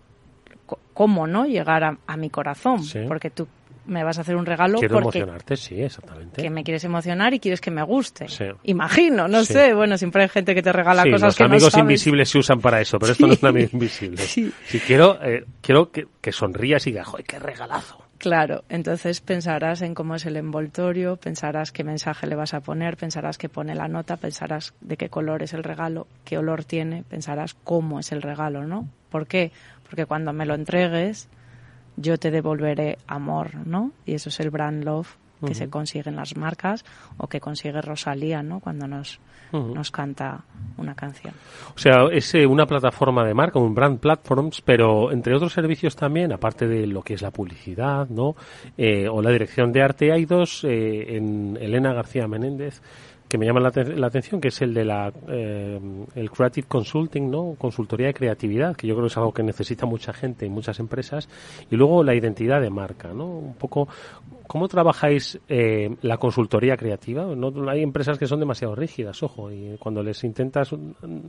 cómo, 0.95 1.27
¿no? 1.27 1.47
Llegar 1.47 1.85
a, 1.85 1.99
a 2.07 2.17
mi 2.17 2.31
corazón, 2.31 2.83
Sí. 2.83 3.01
porque 3.09 3.31
tú 3.31 3.47
me 3.85 4.05
vas 4.05 4.17
a 4.17 4.21
hacer 4.21 4.37
un 4.37 4.47
regalo 4.47 4.79
Quiero 4.79 5.01
porque 5.01 5.19
emocionarte, 5.19 5.57
sí, 5.57 5.83
exactamente. 5.83 6.41
que 6.41 6.51
me 6.51 6.63
quieres 6.63 6.85
emocionar 6.85 7.35
y 7.35 7.41
quieres 7.41 7.61
que 7.61 7.73
me 7.73 7.83
guste. 7.83 8.29
Sí. 8.29 8.45
Imagino, 8.63 9.27
no 9.27 9.45
Sí. 9.45 9.55
sé. 9.55 9.75
Bueno, 9.75 9.99
siempre 9.99 10.23
hay 10.23 10.29
gente 10.29 10.55
que 10.55 10.63
te 10.63 10.73
regala 10.73 11.03
cosas 11.03 11.21
los 11.23 11.37
que 11.37 11.43
amigos 11.43 11.65
no 11.65 11.71
sabes. 11.71 11.83
invisibles 11.83 12.31
se 12.31 12.39
usan 12.39 12.61
para 12.61 12.81
eso, 12.81 12.99
pero 13.01 13.11
esto 13.13 13.27
no 13.27 13.33
es 13.33 13.43
un 13.43 13.49
amigo 13.49 13.71
invisible. 13.73 14.19
Sí. 14.23 14.53
Si 14.67 14.79
quiero, 14.79 15.19
eh, 15.25 15.45
quiero 15.61 15.91
que, 15.91 16.07
que 16.21 16.31
sonrías 16.31 16.87
y 16.87 16.91
digas, 16.93 17.09
¡joder, 17.09 17.27
qué 17.27 17.41
regalazo! 17.41 17.99
Claro, 18.23 18.63
entonces 18.69 19.21
pensarás 19.21 19.83
en 19.83 19.97
cómo 19.97 20.15
es 20.15 20.27
el 20.27 20.37
envoltorio, 20.37 21.17
pensarás 21.17 21.73
qué 21.73 21.83
mensaje 21.83 22.29
le 22.29 22.37
vas 22.37 22.55
a 22.55 22.61
poner, 22.61 22.97
pensarás 22.97 23.37
qué 23.37 23.49
pone 23.49 23.75
la 23.75 23.89
nota, 23.89 24.17
pensarás 24.17 24.75
de 24.81 24.97
qué 24.97 25.09
color 25.09 25.43
es 25.43 25.55
el 25.55 25.65
regalo, 25.65 26.07
qué 26.25 26.39
olor 26.39 26.63
tiene, 26.63 27.03
pensarás 27.03 27.55
cómo 27.65 27.99
es 27.99 28.13
el 28.13 28.23
regalo, 28.23 28.65
¿no? 28.65 28.87
¿Por 29.11 29.27
qué? 29.27 29.51
Porque 29.83 30.07
cuando 30.07 30.33
me 30.33 30.47
lo 30.47 30.55
entregues, 30.55 31.29
yo 31.97 32.17
te 32.17 32.31
devolveré 32.31 32.97
amor, 33.09 33.57
¿no? 33.67 33.91
Y 34.07 34.15
eso 34.15 34.29
es 34.29 34.39
el 34.39 34.51
brand 34.51 34.85
love 34.85 35.17
que 35.45 35.55
se 35.55 35.69
consigue 35.69 36.09
en 36.09 36.17
las 36.17 36.37
marcas 36.37 36.85
o 37.17 37.27
que 37.27 37.41
consigue 37.41 37.81
Rosalía, 37.81 38.43
¿no? 38.43 38.61
Cuando 38.61 38.87
nos, 38.87 39.21
nos 39.53 39.91
canta 39.91 40.45
una 40.77 40.95
canción. 40.95 41.35
O 41.75 41.79
sea, 41.79 42.07
es 42.11 42.35
eh, 42.35 42.47
una 42.47 42.67
plataforma 42.67 43.25
de 43.25 43.35
marca, 43.35 43.59
un 43.59 43.75
brand 43.75 43.99
platforms, 43.99 44.61
pero 44.63 45.13
entre 45.13 45.35
otros 45.35 45.53
servicios 45.53 45.97
también, 45.97 46.33
aparte 46.33 46.67
de 46.67 46.87
lo 46.87 47.03
que 47.03 47.15
es 47.15 47.23
la 47.23 47.31
publicidad, 47.31 48.09
¿no? 48.09 48.35
Eh, 48.77 49.09
o 49.09 49.21
la 49.23 49.31
dirección 49.31 49.73
de 49.73 49.83
arte, 49.83 50.13
hay 50.13 50.25
dos 50.25 50.65
eh, 50.65 51.17
en 51.17 51.59
Elena 51.61 51.93
García 51.93 52.27
Menéndez 52.27 52.81
que 53.33 53.39
me 53.39 53.47
llaman 53.47 53.63
la, 53.63 53.73
la 53.97 54.09
atención, 54.09 54.43
que 54.43 54.49
es 54.49 54.61
el 54.61 54.75
de 54.75 54.85
la 54.85 55.11
eh, 55.27 55.81
el 56.17 56.31
creative 56.31 56.67
consulting, 56.69 57.31
¿no? 57.31 57.55
Consultoría 57.57 58.09
de 58.09 58.13
creatividad, 58.13 58.77
que 58.77 58.87
yo 58.87 58.95
creo 58.95 59.07
que 59.07 59.11
es 59.11 59.17
algo 59.17 59.33
que 59.33 59.43
necesita 59.43 59.87
mucha 59.87 60.13
gente 60.13 60.45
y 60.45 60.51
muchas 60.51 60.79
empresas, 60.81 61.31
y 61.71 61.77
luego 61.77 62.05
la 62.05 62.15
identidad 62.15 62.61
de 62.61 62.69
marca, 62.69 63.15
¿no? 63.15 63.25
Un 63.25 63.55
poco 63.55 63.89
¿Cómo 64.53 64.69
trabajáis 64.69 65.41
eh, 65.49 65.97
la 66.03 66.19
consultoría 66.19 66.77
creativa? 66.77 67.25
No, 67.25 67.71
hay 67.71 67.83
empresas 67.83 68.19
que 68.19 68.27
son 68.27 68.39
demasiado 68.39 68.75
rígidas, 68.75 69.23
ojo, 69.23 69.51
y 69.51 69.79
cuando 69.79 70.03
les 70.03 70.23
intentas 70.25 70.71
mm, 70.75 71.27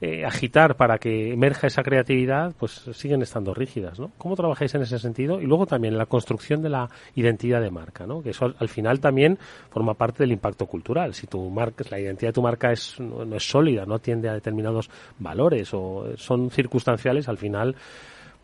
eh, 0.00 0.24
agitar 0.24 0.76
para 0.76 0.98
que 0.98 1.32
emerja 1.32 1.66
esa 1.66 1.82
creatividad, 1.82 2.54
pues 2.56 2.70
siguen 2.92 3.22
estando 3.22 3.52
rígidas, 3.54 3.98
¿no? 3.98 4.12
¿Cómo 4.18 4.36
trabajáis 4.36 4.72
en 4.76 4.82
ese 4.82 5.00
sentido? 5.00 5.40
Y 5.40 5.46
luego 5.46 5.66
también 5.66 5.98
la 5.98 6.06
construcción 6.06 6.62
de 6.62 6.68
la 6.68 6.88
identidad 7.16 7.60
de 7.60 7.72
marca, 7.72 8.06
¿no? 8.06 8.22
Que 8.22 8.30
eso 8.30 8.44
al, 8.44 8.54
al 8.60 8.68
final 8.68 9.00
también 9.00 9.36
forma 9.68 9.94
parte 9.94 10.22
del 10.22 10.30
impacto 10.30 10.66
cultural. 10.66 11.12
Si 11.12 11.26
tu 11.26 11.50
marca, 11.50 11.82
la 11.90 11.98
identidad 11.98 12.28
de 12.28 12.34
tu 12.34 12.42
marca 12.42 12.70
es, 12.70 13.00
no, 13.00 13.24
no 13.24 13.34
es 13.34 13.50
sólida, 13.50 13.84
no 13.84 13.96
atiende 13.96 14.28
a 14.28 14.34
determinados 14.34 14.88
valores 15.18 15.74
o 15.74 16.16
son 16.16 16.50
circunstanciales, 16.50 17.28
al 17.28 17.38
final 17.38 17.74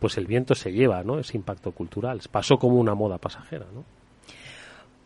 pues 0.00 0.18
el 0.18 0.26
viento 0.26 0.56
se 0.56 0.72
lleva, 0.72 1.04
¿no? 1.04 1.20
Ese 1.20 1.36
impacto 1.36 1.70
cultural. 1.70 2.20
Pasó 2.28 2.58
como 2.58 2.74
una 2.80 2.96
moda 2.96 3.18
pasajera, 3.18 3.66
¿no? 3.72 3.84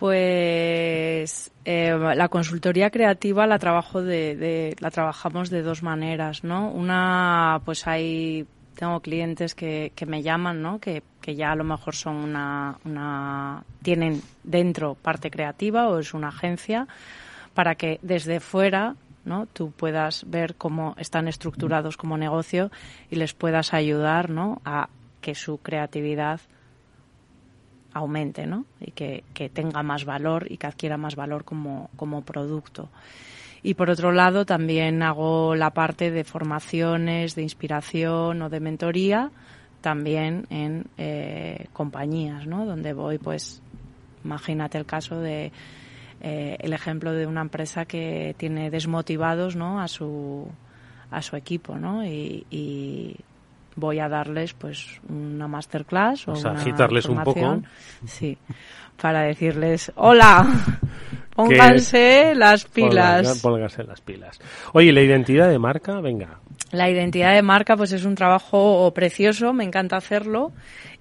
Pues 0.01 1.53
eh, 1.67 1.97
la 2.17 2.29
consultoría 2.29 2.91
creativa 2.91 3.47
la 3.47 3.59
trabajo 3.59 4.03
de, 4.03 4.35
de- 4.35 4.77
la 4.81 4.91
trabajamos 4.91 5.51
de 5.51 5.63
dos 5.63 5.83
maneras, 5.83 6.43
¿no? 6.43 6.71
Una, 6.71 7.61
pues 7.65 7.87
hay 7.87 8.47
tengo 8.75 9.01
clientes 9.01 9.55
que, 9.55 9.93
que 9.95 10.07
me 10.07 10.23
llaman, 10.23 10.63
¿no? 10.63 10.79
Que, 10.81 11.03
que 11.21 11.35
ya 11.37 11.53
a 11.53 11.55
lo 11.55 11.65
mejor 11.65 11.95
son 11.95 12.17
una, 12.17 12.79
una 12.87 13.63
tienen 13.83 14.23
dentro 14.43 14.95
parte 14.95 15.31
creativa 15.31 15.89
o 15.89 15.99
es 15.99 16.15
una 16.15 16.29
agencia 16.29 16.89
para 17.53 17.75
que 17.75 17.99
desde 18.03 18.41
fuera 18.41 18.95
¿no? 19.27 19.47
tú 19.53 19.71
puedas 19.71 20.25
ver 20.29 20.55
cómo 20.55 20.95
están 20.99 21.29
estructurados 21.29 21.99
como 21.99 22.17
negocio 22.17 22.71
y 23.11 23.17
les 23.17 23.35
puedas 23.35 23.75
ayudar 23.75 24.31
¿no? 24.31 24.63
a 24.65 24.89
que 25.21 25.35
su 25.35 25.59
creatividad 25.59 26.41
aumente, 27.93 28.47
¿no? 28.47 28.65
Y 28.81 28.93
que, 28.93 29.25
que 29.35 29.49
tenga 29.49 29.83
más 29.83 30.05
valor 30.05 30.47
y 30.51 30.57
que 30.57 30.67
adquiera 30.67 30.97
más 30.97 31.17
valor 31.17 31.45
como, 31.45 31.91
como 31.97 32.23
producto. 32.23 32.89
Y 33.63 33.75
por 33.75 33.91
otro 33.91 34.13
lado, 34.13 34.47
también 34.47 35.03
hago 35.03 35.55
la 35.55 35.71
parte 35.71 36.11
de 36.11 36.25
formaciones, 36.25 37.35
de 37.35 37.43
inspiración 37.43 38.41
o 38.43 38.49
de 38.49 38.61
mentoría, 38.61 39.31
también 39.81 40.47
en 40.51 40.87
eh, 40.97 41.67
compañías, 41.73 42.47
¿no? 42.47 42.65
Donde 42.65 42.93
voy, 42.93 43.19
pues, 43.19 43.63
imagínate 44.25 44.79
el 44.79 44.87
caso 44.87 45.21
de 45.21 45.53
eh, 46.23 46.57
el 46.61 46.73
ejemplo 46.73 47.13
de 47.13 47.27
una 47.27 47.43
empresa 47.43 47.85
que 47.85 48.35
tiene 48.39 48.71
desmotivados, 48.71 49.57
¿no? 49.57 49.81
A 49.81 49.89
su 49.89 50.49
a 51.11 51.23
su 51.23 51.35
equipo, 51.37 51.77
¿no? 51.77 52.05
Y, 52.05 52.47
y 52.51 53.17
voy 53.77 53.99
a 53.99 54.09
darles 54.09 54.53
pues 54.55 55.01
una 55.09 55.49
masterclass 55.49 56.29
o, 56.29 56.33
O 56.33 56.37
sea, 56.37 56.53
una 56.53 56.61
agitarles 56.61 57.07
un 57.07 57.23
poco. 57.23 57.63
sí, 58.07 58.37
para 59.01 59.23
decirles 59.23 59.93
hola, 59.97 60.47
pónganse 61.35 62.35
las 62.35 62.65
pilas. 62.65 63.41
Pónganse 63.41 63.85
las 63.85 64.01
pilas. 64.01 64.41
Oye, 64.73 64.93
la 64.93 65.03
identidad 65.03 65.49
de 65.49 65.59
marca, 65.59 66.01
venga. 66.01 66.40
La 66.73 66.89
identidad 66.89 67.35
de 67.35 67.43
marca 67.43 67.77
pues 67.77 67.91
es 67.93 68.05
un 68.05 68.15
trabajo 68.15 68.93
precioso, 68.95 69.53
me 69.53 69.65
encanta 69.65 69.97
hacerlo 69.97 70.53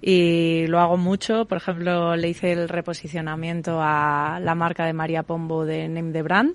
y 0.02 0.66
lo 0.66 0.80
hago 0.80 0.96
mucho. 0.96 1.44
Por 1.44 1.58
ejemplo, 1.58 2.16
le 2.16 2.28
hice 2.28 2.52
el 2.52 2.68
reposicionamiento 2.68 3.78
a 3.80 4.40
la 4.42 4.56
marca 4.56 4.84
de 4.84 4.92
María 4.92 5.22
Pombo 5.22 5.64
de 5.64 5.88
Name 5.88 6.12
the 6.12 6.22
Brand 6.22 6.54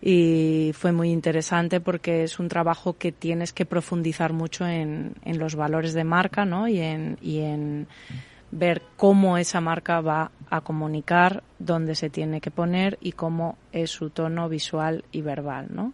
y 0.00 0.70
fue 0.74 0.92
muy 0.92 1.10
interesante 1.10 1.80
porque 1.80 2.22
es 2.22 2.38
un 2.38 2.48
trabajo 2.48 2.96
que 2.96 3.10
tienes 3.10 3.52
que 3.52 3.66
profundizar 3.66 4.32
mucho 4.32 4.66
en, 4.66 5.14
en 5.24 5.38
los 5.38 5.56
valores 5.56 5.92
de 5.92 6.04
marca 6.04 6.44
¿no? 6.44 6.68
y, 6.68 6.78
en, 6.80 7.18
y 7.20 7.40
en 7.40 7.88
ver 8.50 8.82
cómo 8.96 9.36
esa 9.38 9.60
marca 9.60 10.00
va 10.00 10.30
a 10.50 10.60
comunicar, 10.62 11.42
dónde 11.58 11.94
se 11.94 12.08
tiene 12.08 12.40
que 12.40 12.50
poner 12.50 12.96
y 13.00 13.12
cómo 13.12 13.58
es 13.72 13.90
su 13.90 14.10
tono 14.10 14.48
visual 14.48 15.04
y 15.12 15.20
verbal. 15.22 15.66
¿no? 15.70 15.92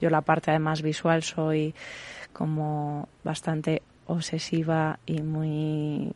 Yo 0.00 0.10
la 0.10 0.20
parte 0.22 0.50
además 0.50 0.82
visual 0.82 1.22
soy 1.22 1.74
como 2.32 3.08
bastante 3.22 3.82
obsesiva 4.06 4.98
y 5.06 5.22
muy 5.22 6.12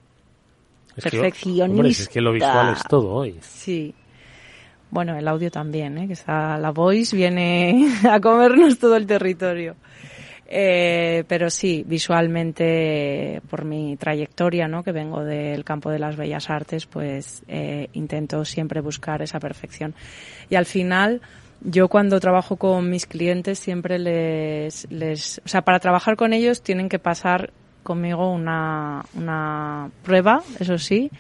Es 0.97 1.05
que- 1.05 1.11
perfeccionista. 1.11 1.65
hombre, 1.67 1.89
es 1.91 2.09
que 2.09 2.21
lo 2.21 2.33
visual 2.33 2.73
es 2.75 2.83
todo 2.85 3.13
hoy. 3.13 3.37
Sí. 3.43 3.95
Bueno, 4.91 5.17
el 5.17 5.27
audio 5.29 5.51
también, 5.51 5.99
¿eh? 5.99 6.07
que 6.07 6.13
está 6.15 6.57
la 6.59 6.71
voice 6.71 7.15
viene 7.17 7.89
a 8.11 8.21
comernos 8.21 8.79
todo 8.79 8.97
el 8.97 9.07
territorio. 9.07 9.77
Eh, 10.49 11.25
pero 11.27 11.51
sí, 11.51 11.85
visualmente, 11.87 13.43
por 13.51 13.65
mi 13.65 13.97
trayectoria, 13.97 14.69
¿no? 14.69 14.85
que 14.85 14.93
vengo 14.93 15.25
del 15.25 15.65
campo 15.65 15.91
de 15.91 15.99
las 15.99 16.17
bellas 16.17 16.51
artes, 16.51 16.87
pues 16.87 17.43
eh, 17.49 17.89
intento 17.95 18.45
siempre 18.45 18.81
buscar 18.81 19.23
esa 19.23 19.41
perfección. 19.41 19.95
Y 20.49 20.55
al 20.55 20.67
final, 20.67 21.21
yo 21.63 21.89
cuando 21.89 22.21
trabajo 22.21 22.57
con 22.57 22.89
mis 22.89 23.07
clientes 23.07 23.59
siempre 23.59 23.99
les, 23.99 24.91
les, 24.91 25.41
o 25.45 25.49
sea, 25.49 25.63
para 25.63 25.81
trabajar 25.81 26.17
con 26.17 26.33
ellos 26.33 26.63
tienen 26.63 26.89
que 26.89 27.01
pasar 27.01 27.53
conmigo 27.83 28.31
una, 28.31 29.05
una 29.15 29.91
prueba, 30.05 30.43
eso 30.61 30.79
sí, 30.79 31.11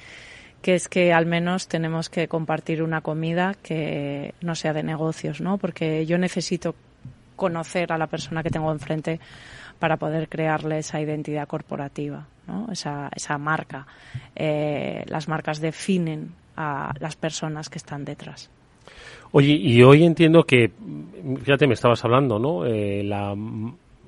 que 0.62 0.74
es 0.74 0.88
que 0.88 1.12
al 1.12 1.26
menos 1.26 1.68
tenemos 1.68 2.08
que 2.08 2.28
compartir 2.28 2.82
una 2.82 3.00
comida 3.00 3.54
que 3.62 4.34
no 4.40 4.54
sea 4.54 4.72
de 4.72 4.82
negocios, 4.82 5.40
¿no? 5.40 5.58
Porque 5.58 6.06
yo 6.06 6.18
necesito 6.18 6.74
conocer 7.36 7.92
a 7.92 7.98
la 7.98 8.06
persona 8.06 8.42
que 8.42 8.50
tengo 8.50 8.72
enfrente 8.72 9.20
para 9.78 9.96
poder 9.98 10.28
crearle 10.28 10.78
esa 10.78 11.00
identidad 11.00 11.46
corporativa, 11.46 12.26
¿no? 12.46 12.68
esa, 12.72 13.10
esa 13.14 13.38
marca. 13.38 13.86
Eh, 14.34 15.04
las 15.06 15.28
marcas 15.28 15.60
definen 15.60 16.32
a 16.56 16.92
las 16.98 17.16
personas 17.16 17.68
que 17.68 17.78
están 17.78 18.04
detrás. 18.04 18.50
Oye, 19.32 19.52
y 19.52 19.82
hoy 19.82 20.04
entiendo 20.04 20.44
que, 20.44 20.70
fíjate, 21.42 21.66
me 21.66 21.74
estabas 21.74 22.04
hablando, 22.04 22.38
¿no? 22.38 22.64
Eh, 22.64 23.02
la, 23.02 23.36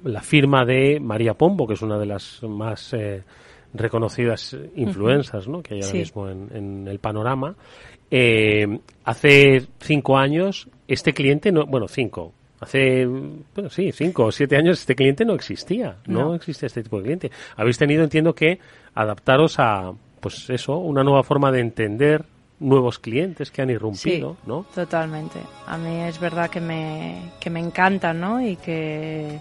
la, 0.05 0.21
firma 0.23 0.65
de 0.65 1.01
María 1.01 1.35
Pombo, 1.35 1.67
que 1.67 1.75
es 1.75 1.83
una 1.83 1.99
de 1.99 2.07
las 2.07 2.43
más 2.45 2.95
eh, 2.95 3.23
reconocidas 3.75 4.57
influencias, 4.77 5.49
¿no? 5.49 5.63
Que 5.63 5.75
hay 5.75 5.83
ahora 5.83 5.99
mismo 5.99 6.29
en, 6.29 6.49
en, 6.55 6.89
el 6.89 6.99
panorama. 7.01 7.55
Eh, 8.11 8.79
hace 9.05 9.67
cinco 9.81 10.17
años, 10.17 10.69
este 10.87 11.13
cliente, 11.13 11.53
no, 11.53 11.67
bueno, 11.67 11.89
cinco, 11.89 12.33
Hace, 12.61 13.07
bueno, 13.07 13.71
sí, 13.71 13.93
cinco 13.93 14.27
o 14.27 14.33
siete 14.33 14.57
años 14.57 14.81
este 14.81 14.97
cliente 14.97 15.25
no 15.25 15.35
existía, 15.35 15.97
no, 16.07 16.25
no, 16.25 16.35
existía 16.35 16.67
este 16.67 16.83
tipo 16.83 16.99
de 16.99 17.05
cliente. 17.05 17.31
Habéis 17.57 17.79
tenido, 17.79 18.03
entiendo 18.03 18.35
que, 18.35 18.59
adaptaros 18.95 19.59
a, 19.59 19.93
pues 20.21 20.51
eso, 20.51 20.77
una 20.79 21.05
nueva 21.05 21.23
forma 21.23 21.53
de 21.53 21.61
entender 21.61 22.25
nuevos 22.61 22.99
clientes 22.99 23.53
que 23.53 23.63
han 23.63 23.71
irrumpido, 23.71 24.33
sí, 24.33 24.49
¿no? 24.49 24.67
Totalmente. 24.75 25.39
A 25.67 25.79
mí 25.79 26.01
es 26.03 26.19
verdad 26.19 26.51
que 26.51 26.61
me, 26.61 27.31
que 27.39 27.51
me 27.51 27.61
encanta, 27.61 28.13
¿no? 28.13 28.41
Y 28.41 28.57
que 28.57 29.39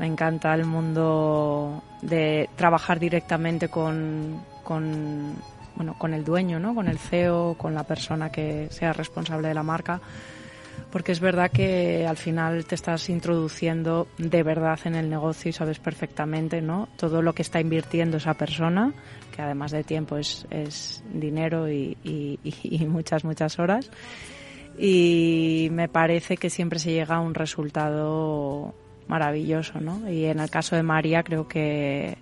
me 0.00 0.06
encanta 0.06 0.52
el 0.54 0.64
mundo 0.64 1.84
de 2.02 2.48
trabajar 2.56 2.98
directamente 2.98 3.68
con, 3.68 4.40
con, 4.64 5.36
bueno, 5.76 5.94
con 5.96 6.14
el 6.14 6.24
dueño, 6.24 6.58
¿no? 6.58 6.74
Con 6.74 6.88
el 6.88 6.98
CEO, 6.98 7.54
con 7.56 7.74
la 7.74 7.84
persona 7.84 8.32
que 8.32 8.66
sea 8.70 8.92
responsable 8.92 9.46
de 9.46 9.54
la 9.54 9.62
marca 9.62 10.00
porque 10.90 11.12
es 11.12 11.20
verdad 11.20 11.50
que 11.50 12.06
al 12.06 12.16
final 12.16 12.64
te 12.64 12.74
estás 12.74 13.08
introduciendo 13.08 14.08
de 14.18 14.42
verdad 14.42 14.78
en 14.84 14.96
el 14.96 15.08
negocio 15.08 15.48
y 15.48 15.52
sabes 15.52 15.78
perfectamente 15.78 16.60
¿no? 16.60 16.88
todo 16.96 17.22
lo 17.22 17.32
que 17.32 17.42
está 17.42 17.60
invirtiendo 17.60 18.16
esa 18.16 18.34
persona, 18.34 18.92
que 19.34 19.42
además 19.42 19.70
de 19.70 19.84
tiempo 19.84 20.16
es, 20.16 20.46
es 20.50 21.02
dinero 21.12 21.70
y, 21.70 21.96
y, 22.02 22.84
muchas, 22.86 23.24
muchas 23.24 23.58
horas. 23.58 23.90
Y 24.78 25.68
me 25.72 25.88
parece 25.88 26.36
que 26.36 26.50
siempre 26.50 26.78
se 26.78 26.92
llega 26.92 27.16
a 27.16 27.20
un 27.20 27.34
resultado 27.34 28.74
maravilloso, 29.08 29.80
¿no? 29.80 30.10
Y 30.10 30.24
en 30.24 30.40
el 30.40 30.50
caso 30.50 30.76
de 30.76 30.82
María 30.82 31.22
creo 31.22 31.46
que, 31.46 32.16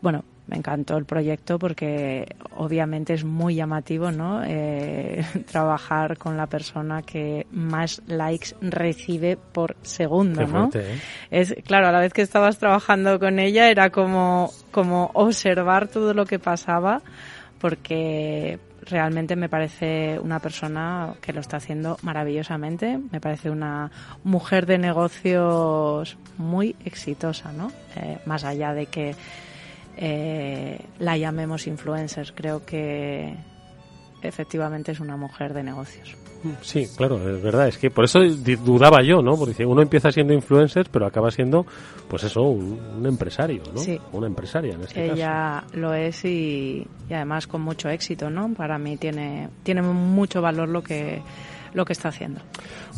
bueno, 0.00 0.24
me 0.54 0.58
encantó 0.58 0.96
el 0.96 1.04
proyecto 1.04 1.58
porque 1.58 2.26
obviamente 2.56 3.12
es 3.12 3.24
muy 3.24 3.56
llamativo, 3.56 4.12
¿no? 4.12 4.42
Eh, 4.44 5.24
trabajar 5.50 6.16
con 6.16 6.36
la 6.36 6.46
persona 6.46 7.02
que 7.02 7.46
más 7.50 8.00
likes 8.06 8.54
recibe 8.60 9.36
por 9.36 9.76
segundo, 9.82 10.46
¿no? 10.46 10.70
¿eh? 10.72 11.00
Es 11.32 11.56
claro, 11.66 11.88
a 11.88 11.92
la 11.92 11.98
vez 11.98 12.12
que 12.12 12.22
estabas 12.22 12.58
trabajando 12.58 13.18
con 13.18 13.40
ella 13.40 13.68
era 13.68 13.90
como 13.90 14.52
como 14.70 15.10
observar 15.14 15.88
todo 15.88 16.14
lo 16.14 16.24
que 16.24 16.38
pasaba 16.38 17.02
porque 17.58 18.60
realmente 18.82 19.34
me 19.34 19.48
parece 19.48 20.20
una 20.20 20.38
persona 20.38 21.14
que 21.20 21.32
lo 21.32 21.40
está 21.40 21.56
haciendo 21.56 21.96
maravillosamente, 22.02 22.98
me 23.10 23.20
parece 23.20 23.50
una 23.50 23.90
mujer 24.22 24.66
de 24.66 24.78
negocios 24.78 26.16
muy 26.36 26.76
exitosa, 26.84 27.50
¿no? 27.52 27.72
Eh, 27.96 28.18
más 28.26 28.44
allá 28.44 28.74
de 28.74 28.86
que 28.86 29.14
eh, 29.96 30.80
la 30.98 31.16
llamemos 31.16 31.66
influencers. 31.66 32.32
Creo 32.32 32.64
que 32.64 33.34
efectivamente 34.22 34.92
es 34.92 35.00
una 35.00 35.16
mujer 35.16 35.54
de 35.54 35.62
negocios. 35.62 36.16
Sí, 36.60 36.86
claro, 36.96 37.16
es 37.16 37.42
verdad. 37.42 37.68
Es 37.68 37.78
que 37.78 37.90
por 37.90 38.04
eso 38.04 38.20
dudaba 38.64 39.02
yo, 39.02 39.22
¿no? 39.22 39.36
Porque 39.36 39.64
uno 39.64 39.80
empieza 39.80 40.12
siendo 40.12 40.34
influencer, 40.34 40.88
pero 40.90 41.06
acaba 41.06 41.30
siendo, 41.30 41.64
pues 42.08 42.24
eso, 42.24 42.42
un, 42.42 42.78
un 42.98 43.06
empresario, 43.06 43.62
¿no? 43.72 43.80
Sí. 43.80 43.98
Una 44.12 44.26
empresaria 44.26 44.74
en 44.74 44.82
este 44.82 45.06
Ella 45.06 45.62
caso. 45.64 45.76
lo 45.78 45.94
es 45.94 46.24
y, 46.24 46.86
y, 47.08 47.14
además 47.14 47.46
con 47.46 47.62
mucho 47.62 47.88
éxito, 47.88 48.28
¿no? 48.28 48.52
Para 48.52 48.78
mí 48.78 48.96
tiene, 48.96 49.48
tiene 49.62 49.80
mucho 49.82 50.42
valor 50.42 50.68
lo 50.68 50.82
que 50.82 51.22
lo 51.72 51.84
que 51.84 51.92
está 51.92 52.08
haciendo. 52.08 52.40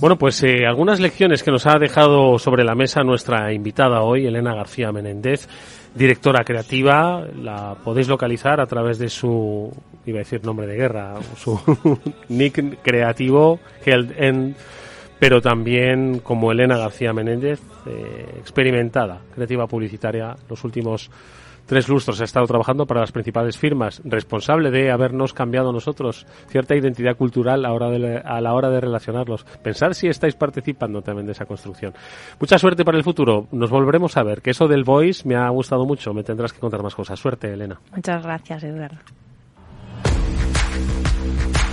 Bueno, 0.00 0.16
pues 0.16 0.42
eh, 0.42 0.66
algunas 0.66 1.00
lecciones 1.00 1.42
que 1.42 1.50
nos 1.50 1.66
ha 1.66 1.78
dejado 1.78 2.38
sobre 2.38 2.62
la 2.62 2.74
mesa 2.74 3.02
nuestra 3.02 3.52
invitada 3.54 4.02
hoy, 4.02 4.26
Elena 4.26 4.54
García 4.54 4.92
Menéndez, 4.92 5.48
directora 5.96 6.44
creativa. 6.44 7.26
La 7.42 7.74
podéis 7.82 8.08
localizar 8.08 8.60
a 8.60 8.66
través 8.66 8.98
de 8.98 9.08
su, 9.08 9.72
iba 10.04 10.18
a 10.18 10.24
decir 10.24 10.44
nombre 10.44 10.66
de 10.66 10.76
guerra, 10.76 11.14
su 11.36 11.58
nick 12.28 12.82
creativo, 12.82 13.58
End, 13.84 14.54
pero 15.18 15.40
también 15.40 16.20
como 16.20 16.52
Elena 16.52 16.76
García 16.76 17.12
Menéndez, 17.12 17.60
eh, 17.86 18.26
experimentada, 18.38 19.20
creativa 19.34 19.66
publicitaria, 19.66 20.36
los 20.48 20.62
últimos 20.64 21.10
tres 21.66 21.88
lustros 21.88 22.20
ha 22.20 22.24
estado 22.24 22.46
trabajando 22.46 22.86
para 22.86 23.00
las 23.00 23.12
principales 23.12 23.58
firmas, 23.58 24.00
responsable 24.04 24.70
de 24.70 24.90
habernos 24.90 25.32
cambiado 25.34 25.72
nosotros 25.72 26.26
cierta 26.48 26.74
identidad 26.74 27.16
cultural 27.16 27.64
a, 27.64 27.90
de, 27.90 28.18
a 28.18 28.40
la 28.40 28.54
hora 28.54 28.70
de 28.70 28.80
relacionarlos. 28.80 29.44
Pensar 29.62 29.94
si 29.94 30.08
estáis 30.08 30.34
participando 30.34 31.02
también 31.02 31.26
de 31.26 31.32
esa 31.32 31.44
construcción. 31.44 31.92
Mucha 32.40 32.58
suerte 32.58 32.84
para 32.84 32.98
el 32.98 33.04
futuro. 33.04 33.46
Nos 33.52 33.70
volveremos 33.70 34.16
a 34.16 34.22
ver. 34.22 34.42
Que 34.42 34.50
eso 34.50 34.68
del 34.68 34.84
voice 34.84 35.26
me 35.28 35.36
ha 35.36 35.48
gustado 35.50 35.84
mucho. 35.84 36.14
Me 36.14 36.22
tendrás 36.22 36.52
que 36.52 36.60
contar 36.60 36.82
más 36.82 36.94
cosas. 36.94 37.18
Suerte, 37.18 37.52
Elena. 37.52 37.78
Muchas 37.94 38.22
gracias, 38.22 38.62
Eduardo. 38.64 38.98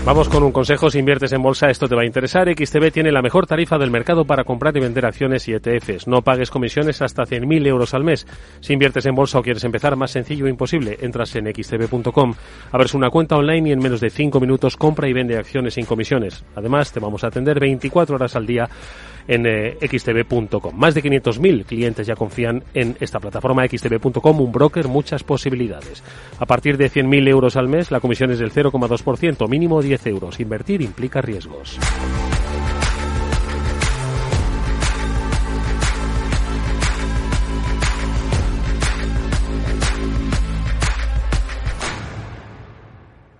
Vamos 0.05 0.27
con 0.27 0.43
un 0.43 0.51
consejo, 0.51 0.89
si 0.89 0.99
inviertes 0.99 1.31
en 1.31 1.41
bolsa 1.41 1.69
esto 1.69 1.87
te 1.87 1.95
va 1.95 2.01
a 2.01 2.05
interesar. 2.05 2.49
XTB 2.53 2.91
tiene 2.91 3.09
la 3.09 3.21
mejor 3.21 3.47
tarifa 3.47 3.77
del 3.77 3.89
mercado 3.89 4.25
para 4.25 4.43
comprar 4.43 4.75
y 4.75 4.81
vender 4.81 5.05
acciones 5.05 5.47
y 5.47 5.53
ETFs. 5.53 6.07
No 6.07 6.21
pagues 6.21 6.51
comisiones 6.51 7.01
hasta 7.01 7.23
100.000 7.23 7.65
euros 7.67 7.93
al 7.93 8.03
mes. 8.03 8.27
Si 8.59 8.73
inviertes 8.73 9.05
en 9.05 9.15
bolsa 9.15 9.39
o 9.39 9.41
quieres 9.41 9.63
empezar, 9.63 9.95
más 9.95 10.11
sencillo 10.11 10.45
e 10.45 10.49
imposible. 10.49 10.97
Entras 10.99 11.33
en 11.37 11.45
xtb.com, 11.45 12.33
abres 12.73 12.93
una 12.93 13.09
cuenta 13.09 13.37
online 13.37 13.69
y 13.69 13.71
en 13.71 13.79
menos 13.79 14.01
de 14.01 14.09
5 14.09 14.41
minutos 14.41 14.75
compra 14.75 15.07
y 15.07 15.13
vende 15.13 15.37
acciones 15.37 15.75
sin 15.75 15.85
comisiones. 15.85 16.43
Además, 16.53 16.91
te 16.91 16.99
vamos 16.99 17.23
a 17.23 17.27
atender 17.27 17.61
24 17.61 18.17
horas 18.17 18.35
al 18.35 18.45
día 18.45 18.69
en 19.27 19.45
eh, 19.45 19.77
xtb.com. 19.81 20.75
Más 20.75 20.93
de 20.93 21.03
500.000 21.03 21.65
clientes 21.65 22.07
ya 22.07 22.15
confían 22.15 22.63
en 22.73 22.95
esta 22.99 23.19
plataforma 23.19 23.67
xtb.com, 23.67 24.41
un 24.41 24.51
broker, 24.51 24.87
muchas 24.87 25.23
posibilidades. 25.23 26.03
A 26.39 26.45
partir 26.45 26.77
de 26.77 26.89
100.000 26.89 27.27
euros 27.27 27.55
al 27.55 27.67
mes, 27.67 27.91
la 27.91 27.99
comisión 27.99 28.31
es 28.31 28.39
del 28.39 28.51
0,2%, 28.51 29.47
mínimo 29.49 29.81
10 29.81 30.07
euros. 30.07 30.39
Invertir 30.39 30.81
implica 30.81 31.21
riesgos. 31.21 31.79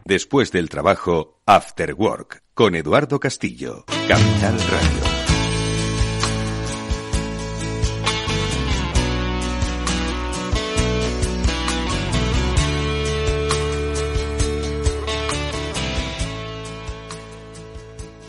Después 0.05 0.51
del 0.51 0.69
trabajo, 0.69 1.41
After 1.45 1.93
Work, 1.93 2.43
con 2.53 2.75
Eduardo 2.75 3.19
Castillo, 3.19 3.85
Capital 4.07 4.59
Radio. 4.59 5.32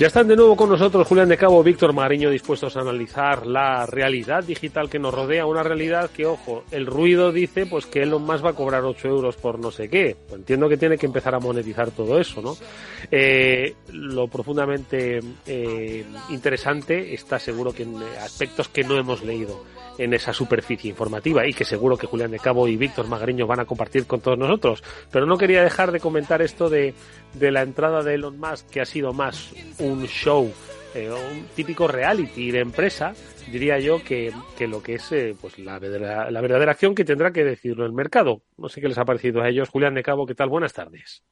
Ya 0.04 0.08
están 0.08 0.28
de 0.28 0.36
nuevo 0.36 0.54
con 0.54 0.68
nosotros 0.68 1.08
Julián 1.08 1.30
de 1.30 1.38
Cabo, 1.38 1.62
Víctor 1.62 1.94
Mariño, 1.94 2.28
dispuestos 2.28 2.76
a 2.76 2.82
analizar 2.82 3.46
la 3.46 3.86
realidad 3.86 4.44
digital 4.44 4.90
que 4.90 4.98
nos 4.98 5.14
rodea, 5.14 5.46
una 5.46 5.62
realidad 5.62 6.10
que, 6.10 6.26
ojo, 6.26 6.64
el 6.72 6.84
ruido 6.84 7.32
dice 7.32 7.64
pues 7.64 7.86
que 7.86 8.02
Elon 8.02 8.22
Musk 8.22 8.44
va 8.44 8.50
a 8.50 8.54
cobrar 8.54 8.84
8 8.84 9.08
euros 9.08 9.36
por 9.36 9.58
no 9.58 9.70
sé 9.70 9.88
qué. 9.88 10.14
Entiendo 10.30 10.68
que 10.68 10.76
tiene 10.76 10.98
que 10.98 11.06
empezar 11.06 11.34
a 11.34 11.40
monetizar 11.40 11.90
todo 11.90 12.20
eso, 12.20 12.42
¿no? 12.42 12.54
Eh, 13.10 13.76
lo 13.92 14.28
profundamente 14.28 15.20
eh, 15.46 16.04
interesante 16.28 17.14
está 17.14 17.38
seguro 17.38 17.72
que 17.72 17.84
en 17.84 17.96
aspectos 18.22 18.68
que 18.68 18.84
no 18.84 18.98
hemos 18.98 19.24
leído 19.24 19.64
en 19.98 20.14
esa 20.14 20.32
superficie 20.32 20.90
informativa 20.90 21.46
y 21.46 21.52
que 21.52 21.64
seguro 21.64 21.96
que 21.96 22.06
Julián 22.06 22.30
de 22.30 22.38
Cabo 22.38 22.66
y 22.68 22.76
Víctor 22.76 23.08
Magariño 23.08 23.46
van 23.46 23.60
a 23.60 23.64
compartir 23.64 24.06
con 24.06 24.20
todos 24.20 24.38
nosotros. 24.38 24.82
Pero 25.10 25.26
no 25.26 25.38
quería 25.38 25.62
dejar 25.62 25.92
de 25.92 26.00
comentar 26.00 26.42
esto 26.42 26.68
de, 26.68 26.94
de 27.34 27.50
la 27.50 27.62
entrada 27.62 28.02
de 28.02 28.14
Elon 28.14 28.38
Musk, 28.38 28.68
que 28.70 28.80
ha 28.80 28.86
sido 28.86 29.12
más 29.12 29.52
un 29.78 30.06
show, 30.06 30.50
eh, 30.94 31.10
un 31.10 31.46
típico 31.54 31.86
reality 31.86 32.50
de 32.50 32.60
empresa, 32.60 33.14
diría 33.50 33.78
yo, 33.78 34.02
que, 34.02 34.32
que 34.56 34.66
lo 34.66 34.82
que 34.82 34.94
es 34.94 35.12
eh, 35.12 35.36
pues 35.40 35.58
la 35.58 35.78
verdadera, 35.78 36.30
la 36.30 36.40
verdadera 36.40 36.72
acción 36.72 36.94
que 36.94 37.04
tendrá 37.04 37.32
que 37.32 37.44
decidirlo 37.44 37.86
el 37.86 37.92
mercado. 37.92 38.42
No 38.56 38.68
sé 38.68 38.80
qué 38.80 38.88
les 38.88 38.98
ha 38.98 39.04
parecido 39.04 39.42
a 39.42 39.48
ellos. 39.48 39.68
Julián 39.68 39.94
de 39.94 40.02
Cabo, 40.02 40.26
¿qué 40.26 40.34
tal? 40.34 40.48
Buenas 40.48 40.72
tardes. 40.72 41.22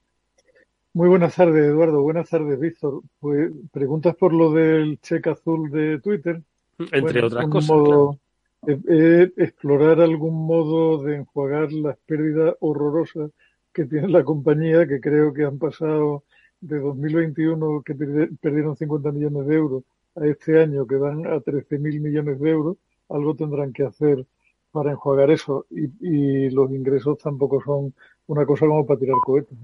Muy 0.94 1.08
buenas 1.08 1.34
tardes, 1.34 1.64
Eduardo. 1.64 2.02
Buenas 2.02 2.28
tardes, 2.28 2.60
Víctor. 2.60 3.00
Pues, 3.18 3.50
preguntas 3.72 4.14
por 4.14 4.34
lo 4.34 4.52
del 4.52 5.00
cheque 5.00 5.30
azul 5.30 5.70
de 5.70 5.98
Twitter. 6.00 6.42
Entre 6.78 7.00
bueno, 7.00 7.26
otras 7.28 7.48
cosas. 7.48 7.70
Modo, 7.70 7.84
claro. 7.84 8.18
Eh, 8.66 9.32
explorar 9.36 10.00
algún 10.00 10.46
modo 10.46 11.02
de 11.02 11.16
enjuagar 11.16 11.72
las 11.72 11.96
pérdidas 12.06 12.54
horrorosas 12.60 13.30
que 13.72 13.84
tiene 13.86 14.08
la 14.08 14.24
compañía, 14.24 14.86
que 14.86 15.00
creo 15.00 15.32
que 15.32 15.44
han 15.44 15.58
pasado 15.58 16.24
de 16.60 16.78
2021, 16.78 17.82
que 17.82 17.94
perdieron 17.94 18.76
50 18.76 19.10
millones 19.10 19.46
de 19.46 19.54
euros, 19.54 19.82
a 20.14 20.26
este 20.26 20.60
año 20.60 20.86
que 20.86 20.96
van 20.96 21.26
a 21.26 21.40
13.000 21.40 22.00
millones 22.00 22.38
de 22.38 22.50
euros, 22.50 22.76
algo 23.08 23.34
tendrán 23.34 23.72
que 23.72 23.84
hacer 23.84 24.24
para 24.70 24.92
enjuagar 24.92 25.30
eso 25.30 25.66
y, 25.70 25.90
y 26.00 26.50
los 26.50 26.70
ingresos 26.70 27.18
tampoco 27.18 27.62
son 27.62 27.94
una 28.26 28.46
cosa 28.46 28.66
como 28.66 28.86
para 28.86 29.00
tirar 29.00 29.16
cohetes. 29.24 29.58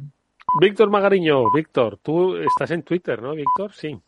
Víctor 0.61 0.91
Magariño, 0.91 1.51
Víctor, 1.53 1.99
tú 2.03 2.37
estás 2.37 2.71
en 2.71 2.83
Twitter, 2.83 3.21
¿no, 3.23 3.35
Víctor? 3.35 3.73
Sí. 3.73 3.99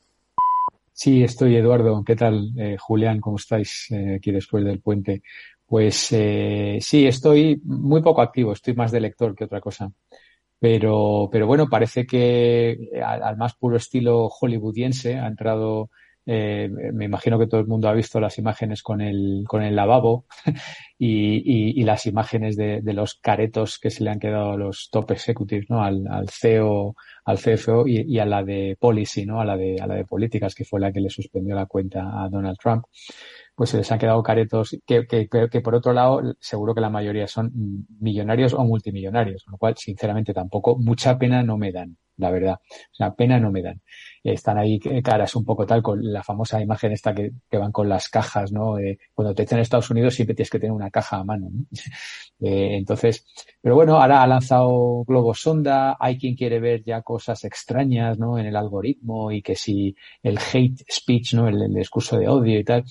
Sí, 1.02 1.22
estoy, 1.22 1.56
Eduardo. 1.56 2.04
¿Qué 2.04 2.14
tal, 2.14 2.50
eh, 2.58 2.76
Julián? 2.78 3.20
¿Cómo 3.20 3.36
estáis 3.36 3.86
eh, 3.90 4.16
aquí 4.16 4.32
después 4.32 4.62
del 4.66 4.82
puente? 4.82 5.22
Pues 5.64 6.08
eh, 6.12 6.76
sí, 6.82 7.06
estoy 7.06 7.58
muy 7.64 8.02
poco 8.02 8.20
activo, 8.20 8.52
estoy 8.52 8.74
más 8.74 8.92
de 8.92 9.00
lector 9.00 9.34
que 9.34 9.44
otra 9.44 9.62
cosa. 9.62 9.90
Pero, 10.58 11.30
pero 11.32 11.46
bueno, 11.46 11.68
parece 11.70 12.06
que 12.06 12.90
al, 13.02 13.22
al 13.22 13.36
más 13.38 13.54
puro 13.56 13.76
estilo 13.78 14.28
hollywoodiense 14.28 15.16
ha 15.18 15.26
entrado 15.26 15.90
eh, 16.26 16.68
me 16.92 17.06
imagino 17.06 17.38
que 17.38 17.46
todo 17.46 17.61
el 17.61 17.66
mundo 17.66 17.88
ha 17.88 17.94
visto 17.94 18.20
las 18.20 18.38
imágenes 18.38 18.83
con 18.83 19.00
el, 19.00 19.44
con 19.46 19.62
el 19.62 19.74
lavabo 19.74 20.26
y, 20.98 21.80
y, 21.80 21.83
las 21.85 22.06
imágenes 22.06 22.56
de, 22.56 22.83
de, 22.83 22.92
los 22.92 23.14
caretos 23.14 23.78
que 23.78 23.90
se 23.90 24.04
le 24.04 24.11
han 24.11 24.20
quedado 24.20 24.52
a 24.52 24.56
los 24.56 24.90
top 24.90 25.12
executives, 25.12 25.70
¿no? 25.70 25.83
Al, 25.83 26.06
al 26.09 26.28
CEO, 26.28 26.94
al 27.24 27.38
CFO 27.38 27.87
y, 27.87 28.02
y, 28.02 28.18
a 28.18 28.26
la 28.26 28.44
de 28.44 28.76
policy, 28.78 29.24
¿no? 29.24 29.40
A 29.40 29.44
la 29.44 29.56
de, 29.56 29.76
a 29.80 29.87
la 29.87 29.94
de 29.94 30.04
políticas, 30.04 30.54
que 30.54 30.64
fue 30.64 30.80
la 30.80 30.92
que 30.92 31.00
le 31.00 31.11
suspendió 31.11 31.54
la 31.54 31.66
cuenta 31.66 32.22
a 32.22 32.28
Donald 32.28 32.59
Trump 32.59 32.85
pues 33.61 33.68
se 33.68 33.77
les 33.77 33.92
han 33.92 33.99
quedado 33.99 34.23
caretos 34.23 34.75
que, 34.87 35.07
que, 35.07 35.61
por 35.61 35.75
otro 35.75 35.92
lado 35.92 36.23
seguro 36.40 36.75
que 36.75 36.81
la 36.81 36.88
mayoría 36.88 37.27
son 37.29 37.53
millonarios 38.01 38.55
o 38.55 38.64
multimillonarios, 38.64 39.44
con 39.44 39.53
lo 39.53 39.59
cual 39.59 39.77
sinceramente 39.77 40.33
tampoco 40.33 40.79
mucha 40.79 41.18
pena 41.18 41.42
no 41.42 41.59
me 41.59 41.70
dan, 41.70 41.94
la 42.16 42.31
verdad. 42.31 42.55
O 42.55 42.94
sea, 42.94 43.14
pena 43.14 43.38
no 43.38 43.53
me 43.53 43.61
dan. 43.61 43.83
Están 44.25 44.57
ahí 44.57 44.81
caras 45.03 45.37
un 45.37 45.44
poco 45.44 45.66
tal 45.66 45.83
con 45.83 46.01
la 46.11 46.23
famosa 46.23 46.59
imagen 46.59 46.92
esta 46.92 47.14
que, 47.14 47.33
que 47.51 47.59
van 47.59 47.70
con 47.70 47.87
las 47.87 48.09
cajas, 48.09 48.51
¿no? 48.51 48.79
Eh, 48.79 48.99
cuando 49.12 49.35
te 49.35 49.42
echan 49.42 49.59
en 49.59 49.62
Estados 49.64 49.90
Unidos 49.90 50.14
siempre 50.14 50.35
tienes 50.35 50.49
que 50.49 50.59
tener 50.59 50.73
una 50.73 50.90
caja 50.90 51.18
a 51.18 51.25
mano, 51.25 51.51
¿no? 51.53 51.66
eh, 52.40 52.79
entonces, 52.79 53.27
pero 53.61 53.75
bueno, 53.75 54.01
ahora 54.01 54.23
ha 54.23 54.27
lanzado 54.27 55.05
Globo 55.05 55.35
Sonda, 55.35 55.99
hay 56.01 56.16
quien 56.16 56.35
quiere 56.35 56.61
ver 56.61 56.83
ya 56.83 57.03
cosas 57.03 57.44
extrañas, 57.44 58.18
¿no? 58.18 58.38
En 58.38 58.46
el 58.46 58.57
algoritmo 58.57 59.31
y 59.31 59.42
que 59.42 59.55
si 59.55 59.94
el 60.23 60.38
hate 60.38 60.83
speech, 60.90 61.35
¿no? 61.35 61.46
El, 61.46 61.61
el 61.61 61.75
discurso 61.75 62.18
de 62.18 62.27
odio 62.27 62.59
y 62.59 62.64
tal 62.64 62.85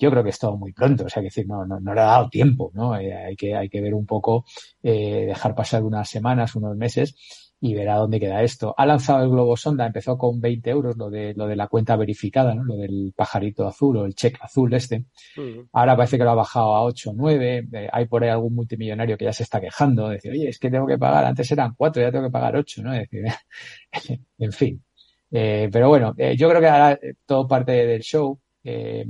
yo 0.00 0.10
creo 0.10 0.24
que 0.24 0.30
es 0.30 0.38
todo 0.38 0.56
muy 0.56 0.72
pronto, 0.72 1.04
o 1.04 1.08
sea, 1.08 1.20
que 1.20 1.26
decir, 1.26 1.46
no, 1.46 1.66
no, 1.66 1.78
no 1.78 1.94
le 1.94 2.00
ha 2.00 2.04
dado 2.04 2.28
tiempo, 2.30 2.70
¿no? 2.74 2.98
Eh, 2.98 3.14
hay 3.14 3.36
que, 3.36 3.54
hay 3.54 3.68
que 3.68 3.80
ver 3.80 3.94
un 3.94 4.06
poco, 4.06 4.46
eh, 4.82 5.26
dejar 5.26 5.54
pasar 5.54 5.82
unas 5.84 6.08
semanas, 6.08 6.56
unos 6.56 6.76
meses 6.76 7.14
y 7.60 7.74
ver 7.74 7.90
a 7.90 7.96
dónde 7.96 8.18
queda 8.18 8.42
esto. 8.42 8.74
Ha 8.76 8.86
lanzado 8.86 9.22
el 9.22 9.30
globo 9.30 9.56
sonda, 9.56 9.84
empezó 9.84 10.16
con 10.16 10.40
20 10.40 10.70
euros, 10.70 10.96
lo 10.96 11.10
de, 11.10 11.34
lo 11.34 11.46
de 11.46 11.56
la 11.56 11.68
cuenta 11.68 11.94
verificada, 11.96 12.54
¿no? 12.54 12.64
Lo 12.64 12.76
del 12.76 13.12
pajarito 13.14 13.66
azul 13.66 13.98
o 13.98 14.06
el 14.06 14.14
check 14.14 14.38
azul 14.40 14.72
este. 14.72 15.04
Uh-huh. 15.36 15.68
Ahora 15.72 15.94
parece 15.94 16.16
que 16.16 16.24
lo 16.24 16.30
ha 16.30 16.34
bajado 16.34 16.74
a 16.74 16.84
8 16.84 17.10
o 17.10 17.14
9. 17.14 17.68
Eh, 17.70 17.88
hay 17.92 18.06
por 18.06 18.24
ahí 18.24 18.30
algún 18.30 18.54
multimillonario 18.54 19.18
que 19.18 19.26
ya 19.26 19.32
se 19.34 19.42
está 19.42 19.60
quejando, 19.60 20.08
de 20.08 20.14
decir, 20.14 20.32
oye, 20.32 20.48
es 20.48 20.58
que 20.58 20.70
tengo 20.70 20.86
que 20.86 20.96
pagar, 20.96 21.26
antes 21.26 21.52
eran 21.52 21.74
4, 21.76 22.02
ya 22.02 22.10
tengo 22.10 22.24
que 22.24 22.32
pagar 22.32 22.56
8, 22.56 22.82
¿no? 22.82 22.94
Es 22.94 23.10
decir, 23.10 23.30
en 24.38 24.52
fin. 24.52 24.82
Eh, 25.30 25.68
pero 25.70 25.88
bueno, 25.88 26.14
eh, 26.16 26.34
yo 26.36 26.48
creo 26.48 26.60
que 26.60 26.68
ahora 26.68 26.98
todo 27.26 27.46
parte 27.46 27.72
del 27.72 28.00
show. 28.00 28.40
Eh, 28.62 29.04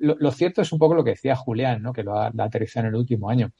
lo, 0.00 0.30
cierto 0.30 0.62
es 0.62 0.72
un 0.72 0.78
poco 0.78 0.94
lo 0.94 1.04
que 1.04 1.10
decía 1.10 1.36
Julián, 1.36 1.82
¿no? 1.82 1.92
que 1.92 2.02
lo 2.02 2.16
ha, 2.16 2.32
aterrizado 2.38 2.86
en 2.86 2.94
el 2.94 3.00
último 3.00 3.28
año. 3.28 3.52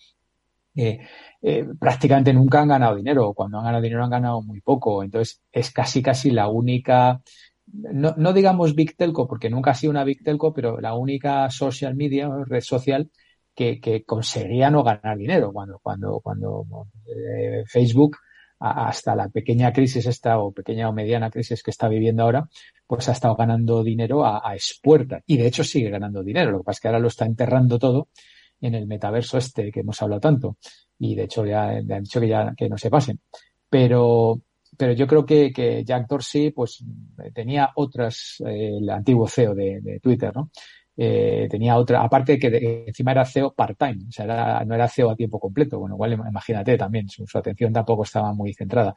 Eh, 0.77 0.99
eh, 1.41 1.67
prácticamente 1.79 2.33
nunca 2.33 2.61
han 2.61 2.69
ganado 2.69 2.97
dinero, 2.97 3.33
cuando 3.33 3.59
han 3.59 3.65
ganado 3.65 3.83
dinero 3.83 4.03
han 4.05 4.11
ganado 4.11 4.43
muy 4.43 4.61
poco, 4.61 5.05
entonces 5.05 5.41
es 5.53 5.71
casi 5.71 6.03
casi 6.03 6.33
la 6.33 6.49
única, 6.49 7.23
no, 7.67 8.15
no 8.17 8.33
digamos 8.33 8.75
Big 8.75 8.97
Telco, 8.97 9.29
porque 9.29 9.51
nunca 9.51 9.71
ha 9.71 9.75
sido 9.75 9.93
una 9.93 10.03
Big 10.03 10.25
Telco, 10.25 10.53
pero 10.53 10.81
la 10.81 10.95
única 10.95 11.49
social 11.51 11.95
media, 11.95 12.29
red 12.47 12.61
social, 12.61 13.11
que, 13.55 13.81
que 13.81 14.05
conseguía 14.05 14.71
no 14.71 14.83
ganar 14.83 15.17
dinero, 15.17 15.53
cuando, 15.53 15.79
cuando, 15.79 16.21
cuando 16.21 16.67
eh, 17.07 17.63
Facebook 17.67 18.17
hasta 18.59 19.15
la 19.15 19.29
pequeña 19.29 19.73
crisis 19.73 20.07
esta 20.07 20.39
o 20.39 20.53
pequeña 20.53 20.89
o 20.89 20.93
mediana 20.93 21.31
crisis 21.31 21.63
que 21.63 21.71
está 21.71 21.89
viviendo 21.89 22.23
ahora, 22.23 22.49
pues 22.87 23.09
ha 23.09 23.13
estado 23.13 23.37
ganando 23.37 23.83
dinero 23.83 24.25
a, 24.25 24.39
a. 24.39 24.57
Y 25.27 25.37
de 25.37 25.47
hecho 25.47 25.65
sigue 25.65 25.91
ganando 25.91 26.23
dinero. 26.23 26.51
Lo 26.51 26.59
que 26.59 26.65
pasa 26.65 26.77
es 26.77 26.81
que 26.81 26.89
ahora 26.89 27.01
lo 27.01 27.09
está 27.09 27.27
enterrando 27.27 27.79
todo 27.79 28.09
en 28.61 28.75
el 28.75 28.87
metaverso 28.87 29.39
este 29.39 29.71
que 29.71 29.81
hemos 29.81 30.01
hablado 30.01 30.21
tanto. 30.21 30.57
Y 30.99 31.15
de 31.15 31.25
hecho 31.25 31.45
ya 31.45 31.73
le 31.73 31.95
han 31.95 32.05
dicho 32.05 32.21
que 32.21 32.29
ya 32.29 32.55
que 32.57 32.69
no 32.69 32.79
se 32.79 32.91
pasen. 32.91 33.21
Pero, 33.69 34.41
pero 34.77 34.93
yo 34.93 35.07
creo 35.07 35.27
que, 35.27 35.53
que 35.53 35.85
Jack 35.85 36.09
Dorsey 36.09 36.51
pues 36.51 36.85
tenía 37.35 37.71
otras, 37.75 38.37
eh, 38.47 38.79
el 38.79 38.89
antiguo 38.89 39.29
CEO 39.29 39.55
de, 39.55 39.81
de 39.81 40.01
Twitter, 40.01 40.33
¿no? 40.35 40.51
Eh, 40.97 41.49
tenía 41.51 41.77
otra, 41.77 42.03
aparte 42.03 42.39
que 42.39 42.85
encima 42.87 43.11
era 43.11 43.25
CEO 43.25 43.53
part-time, 43.53 44.05
o 44.09 44.13
sea, 44.13 44.25
era, 44.27 44.65
no 44.65 44.75
era 44.75 44.89
CEO 44.89 45.11
a 45.11 45.17
tiempo 45.17 45.41
completo, 45.41 45.81
bueno, 45.81 45.97
igual 45.97 46.13
imagínate 46.13 46.79
también, 46.79 47.09
su, 47.09 47.27
su 47.27 47.37
atención 47.37 47.73
tampoco 47.73 48.05
estaba 48.05 48.33
muy 48.33 48.55
centrada. 48.55 48.95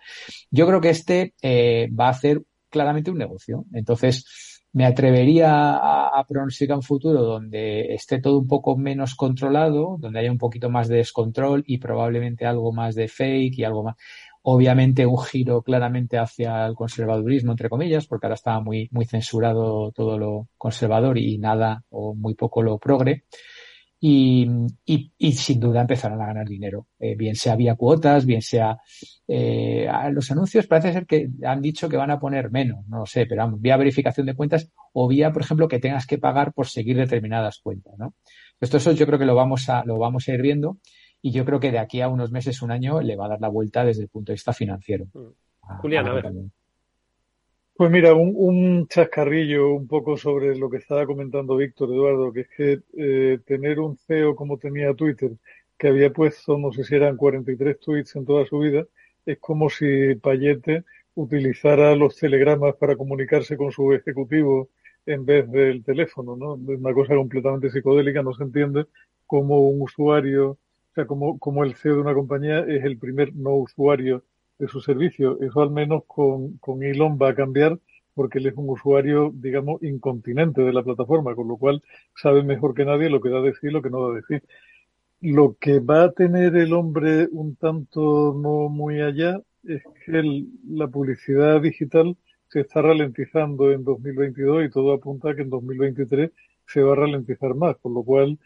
Yo 0.51 0.67
creo 0.67 0.79
que 0.79 0.89
este 0.89 1.33
eh, 1.41 1.89
va 1.97 2.07
a 2.07 2.11
hacer 2.11 2.43
claramente 2.69 3.11
un 3.11 3.17
negocio. 3.17 3.65
Entonces, 3.73 4.61
me 4.73 4.85
atrevería 4.85 5.49
a, 5.51 6.19
a, 6.19 6.23
pronosticar 6.25 6.77
un 6.77 6.83
futuro 6.83 7.23
donde 7.23 7.93
esté 7.95 8.19
todo 8.19 8.37
un 8.37 8.47
poco 8.47 8.77
menos 8.77 9.15
controlado, 9.15 9.97
donde 9.99 10.19
haya 10.19 10.31
un 10.31 10.37
poquito 10.37 10.69
más 10.69 10.87
de 10.87 10.97
descontrol 10.97 11.63
y 11.65 11.79
probablemente 11.79 12.45
algo 12.45 12.71
más 12.73 12.93
de 12.93 13.07
fake 13.07 13.57
y 13.57 13.63
algo 13.63 13.83
más. 13.83 13.95
Obviamente 14.49 15.05
un 15.05 15.21
giro 15.21 15.61
claramente 15.61 16.17
hacia 16.17 16.65
el 16.67 16.73
conservadurismo, 16.73 17.51
entre 17.51 17.67
comillas, 17.67 18.07
porque 18.07 18.27
ahora 18.27 18.35
estaba 18.35 18.61
muy, 18.61 18.87
muy 18.91 19.03
censurado 19.05 19.91
todo 19.91 20.17
lo 20.17 20.47
conservador 20.57 21.17
y 21.17 21.37
nada 21.37 21.83
o 21.89 22.15
muy 22.15 22.33
poco 22.33 22.63
lo 22.63 22.77
progre. 22.79 23.25
Y, 23.99 24.47
y, 24.85 25.11
y, 25.17 25.31
sin 25.33 25.59
duda 25.59 25.81
empezarán 25.81 26.21
a 26.21 26.27
ganar 26.27 26.47
dinero. 26.47 26.87
Eh, 26.97 27.15
bien 27.17 27.35
sea 27.35 27.57
vía 27.57 27.75
cuotas, 27.75 28.25
bien 28.25 28.41
sea 28.41 28.77
eh, 29.27 29.85
los 30.13 30.31
anuncios 30.31 30.65
parece 30.65 30.93
ser 30.93 31.05
que 31.05 31.27
han 31.43 31.61
dicho 31.61 31.89
que 31.89 31.97
van 31.97 32.11
a 32.11 32.19
poner 32.19 32.49
menos, 32.49 32.87
no 32.87 32.99
lo 32.99 33.05
sé, 33.05 33.25
pero 33.25 33.51
vía 33.57 33.75
verificación 33.75 34.27
de 34.27 34.35
cuentas 34.35 34.71
o 34.93 35.09
vía, 35.09 35.33
por 35.33 35.41
ejemplo, 35.41 35.67
que 35.67 35.79
tengas 35.79 36.07
que 36.07 36.19
pagar 36.19 36.53
por 36.53 36.67
seguir 36.67 36.95
determinadas 36.95 37.59
cuentas, 37.61 37.95
¿no? 37.97 38.13
Esto 38.61 38.77
eso 38.77 38.93
yo 38.93 39.05
creo 39.05 39.19
que 39.19 39.25
lo 39.25 39.35
vamos 39.35 39.67
a, 39.67 39.83
lo 39.83 39.97
vamos 39.97 40.29
a 40.29 40.33
ir 40.33 40.41
viendo 40.41 40.77
y 41.21 41.31
yo 41.31 41.45
creo 41.45 41.59
que 41.59 41.71
de 41.71 41.79
aquí 41.79 42.01
a 42.01 42.09
unos 42.09 42.31
meses, 42.31 42.61
un 42.61 42.71
año, 42.71 43.01
le 43.01 43.15
va 43.15 43.25
a 43.25 43.29
dar 43.29 43.41
la 43.41 43.49
vuelta 43.49 43.83
desde 43.83 44.03
el 44.03 44.09
punto 44.09 44.31
de 44.31 44.35
vista 44.35 44.53
financiero. 44.53 45.05
Mm. 45.13 45.79
Julián, 45.81 46.07
a, 46.07 46.11
a 46.11 46.13
ver. 46.13 46.23
También. 46.23 46.51
Pues 47.77 47.91
mira, 47.91 48.15
un, 48.15 48.33
un, 48.35 48.87
chascarrillo 48.87 49.71
un 49.71 49.87
poco 49.87 50.17
sobre 50.17 50.57
lo 50.57 50.67
que 50.67 50.77
estaba 50.77 51.05
comentando 51.05 51.57
Víctor 51.57 51.89
Eduardo, 51.89 52.33
que 52.33 52.41
es 52.41 52.49
que 52.49 52.79
eh, 52.97 53.39
tener 53.45 53.79
un 53.79 53.97
CEO 53.97 54.35
como 54.35 54.57
tenía 54.57 54.95
Twitter, 54.95 55.33
que 55.77 55.87
había 55.89 56.11
puesto, 56.11 56.57
no 56.57 56.71
sé 56.71 56.83
si 56.83 56.95
eran 56.95 57.17
43 57.17 57.79
tweets 57.79 58.15
en 58.15 58.25
toda 58.25 58.47
su 58.47 58.57
vida, 58.59 58.85
es 59.27 59.37
como 59.37 59.69
si 59.69 60.15
Payete 60.15 60.85
utilizara 61.13 61.95
los 61.95 62.15
telegramas 62.15 62.75
para 62.77 62.95
comunicarse 62.95 63.55
con 63.57 63.71
su 63.71 63.93
ejecutivo 63.93 64.69
en 65.05 65.23
vez 65.25 65.49
del 65.51 65.83
teléfono, 65.83 66.35
¿no? 66.35 66.55
Es 66.55 66.79
una 66.79 66.93
cosa 66.93 67.15
completamente 67.15 67.69
psicodélica, 67.69 68.23
no 68.23 68.33
se 68.33 68.43
entiende 68.43 68.85
cómo 69.27 69.69
un 69.69 69.83
usuario, 69.83 70.57
sea, 70.97 71.05
como, 71.05 71.37
como 71.39 71.63
el 71.63 71.75
CEO 71.75 71.95
de 71.95 72.01
una 72.01 72.13
compañía 72.13 72.59
es 72.61 72.83
el 72.83 72.97
primer 72.97 73.35
no 73.35 73.55
usuario 73.55 74.23
de 74.59 74.67
su 74.67 74.81
servicio. 74.81 75.39
Eso 75.41 75.61
al 75.61 75.71
menos 75.71 76.03
con, 76.07 76.57
con 76.57 76.83
Elon 76.83 77.17
va 77.21 77.29
a 77.29 77.35
cambiar 77.35 77.79
porque 78.15 78.39
él 78.39 78.47
es 78.47 78.55
un 78.55 78.69
usuario, 78.69 79.31
digamos, 79.35 79.81
incontinente 79.83 80.61
de 80.61 80.73
la 80.73 80.83
plataforma, 80.83 81.35
con 81.35 81.47
lo 81.47 81.57
cual 81.57 81.83
sabe 82.15 82.41
mejor 82.43 82.73
que 82.73 82.83
nadie 82.83 83.11
lo 83.11 83.21
que 83.21 83.29
da 83.29 83.37
a 83.37 83.41
decir 83.41 83.69
y 83.69 83.73
lo 83.73 83.83
que 83.83 83.91
no 83.91 84.07
da 84.07 84.13
a 84.13 84.15
decir. 84.15 84.43
Lo 85.21 85.55
que 85.59 85.79
va 85.79 86.05
a 86.05 86.11
tener 86.11 86.55
el 86.55 86.73
hombre 86.73 87.27
un 87.31 87.55
tanto 87.55 88.33
no 88.35 88.69
muy 88.69 89.01
allá 89.01 89.39
es 89.63 89.83
que 90.05 90.45
la 90.67 90.87
publicidad 90.87 91.61
digital 91.61 92.17
se 92.49 92.61
está 92.61 92.81
ralentizando 92.81 93.71
en 93.71 93.83
2022 93.83 94.65
y 94.65 94.69
todo 94.71 94.93
apunta 94.93 95.31
a 95.31 95.35
que 95.35 95.43
en 95.43 95.51
2023 95.51 96.31
se 96.65 96.81
va 96.81 96.93
a 96.93 96.95
ralentizar 96.95 97.53
más, 97.53 97.77
por 97.77 97.91
lo 97.91 98.03
cual 98.03 98.39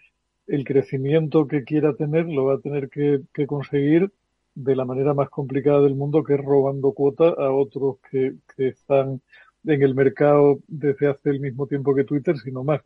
el 0.51 0.65
crecimiento 0.65 1.47
que 1.47 1.63
quiera 1.63 1.95
tener 1.95 2.25
lo 2.27 2.45
va 2.45 2.55
a 2.55 2.59
tener 2.59 2.89
que, 2.89 3.21
que 3.33 3.47
conseguir 3.47 4.11
de 4.53 4.75
la 4.75 4.83
manera 4.85 5.13
más 5.13 5.29
complicada 5.29 5.81
del 5.81 5.95
mundo, 5.95 6.23
que 6.25 6.33
es 6.35 6.41
robando 6.43 6.91
cuota 6.93 7.29
a 7.29 7.51
otros 7.53 7.99
que, 8.11 8.35
que 8.55 8.67
están 8.67 9.21
en 9.65 9.81
el 9.81 9.95
mercado 9.95 10.59
desde 10.67 11.07
hace 11.07 11.29
el 11.29 11.39
mismo 11.39 11.67
tiempo 11.67 11.95
que 11.95 12.03
Twitter, 12.03 12.37
sino 12.37 12.65
más. 12.65 12.81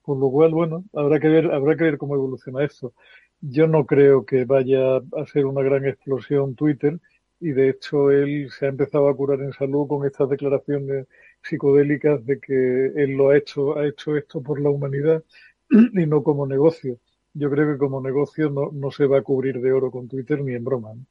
Con 0.00 0.18
lo 0.18 0.30
cual, 0.30 0.52
bueno, 0.54 0.84
habrá 0.94 1.20
que 1.20 1.28
ver, 1.28 1.52
habrá 1.52 1.76
que 1.76 1.84
ver 1.84 1.98
cómo 1.98 2.14
evoluciona 2.14 2.64
esto. 2.64 2.94
Yo 3.42 3.66
no 3.66 3.84
creo 3.86 4.24
que 4.24 4.46
vaya 4.46 4.96
a 4.96 5.26
ser 5.26 5.44
una 5.46 5.62
gran 5.62 5.84
explosión 5.86 6.54
Twitter 6.54 6.98
y 7.38 7.50
de 7.50 7.70
hecho 7.70 8.10
él 8.10 8.50
se 8.50 8.66
ha 8.66 8.68
empezado 8.70 9.08
a 9.08 9.16
curar 9.16 9.40
en 9.40 9.52
salud 9.52 9.86
con 9.88 10.06
estas 10.06 10.28
declaraciones 10.30 11.06
psicodélicas 11.42 12.24
de 12.24 12.40
que 12.40 12.86
él 12.96 13.10
lo 13.12 13.30
ha 13.30 13.36
hecho, 13.36 13.78
ha 13.78 13.86
hecho 13.86 14.16
esto 14.16 14.42
por 14.42 14.60
la 14.60 14.70
humanidad 14.70 15.22
y 15.70 16.06
no 16.06 16.22
como 16.22 16.46
negocio 16.46 16.98
yo 17.32 17.50
creo 17.50 17.72
que 17.72 17.78
como 17.78 18.00
negocio 18.00 18.50
no, 18.50 18.70
no 18.72 18.90
se 18.90 19.06
va 19.06 19.18
a 19.18 19.22
cubrir 19.22 19.60
de 19.60 19.72
oro 19.72 19.90
con 19.90 20.08
Twitter 20.08 20.42
ni 20.42 20.54
en 20.54 20.64
broma. 20.64 20.94
¿no? 20.94 21.04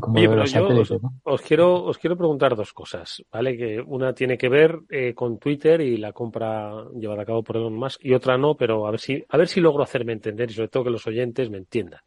Como 0.00 0.16
Oye, 0.18 0.28
pero 0.28 0.44
yo 0.44 0.66
os, 0.66 0.90
¿no? 0.90 1.14
os 1.22 1.40
quiero, 1.40 1.84
os 1.84 1.98
quiero 1.98 2.16
preguntar 2.16 2.56
dos 2.56 2.72
cosas, 2.72 3.24
¿vale? 3.30 3.56
Que 3.56 3.80
una 3.80 4.12
tiene 4.12 4.36
que 4.36 4.48
ver 4.48 4.80
eh, 4.90 5.14
con 5.14 5.38
Twitter 5.38 5.80
y 5.80 5.98
la 5.98 6.12
compra 6.12 6.84
llevada 6.94 7.22
a 7.22 7.26
cabo 7.26 7.44
por 7.44 7.56
Elon 7.56 7.74
Musk 7.74 8.04
y 8.04 8.12
otra 8.12 8.36
no, 8.36 8.56
pero 8.56 8.88
a 8.88 8.90
ver 8.90 8.98
si, 8.98 9.24
a 9.28 9.36
ver 9.36 9.46
si 9.46 9.60
logro 9.60 9.84
hacerme 9.84 10.12
entender 10.12 10.50
y 10.50 10.54
sobre 10.54 10.68
todo 10.68 10.84
que 10.84 10.90
los 10.90 11.06
oyentes 11.06 11.48
me 11.48 11.58
entiendan. 11.58 12.00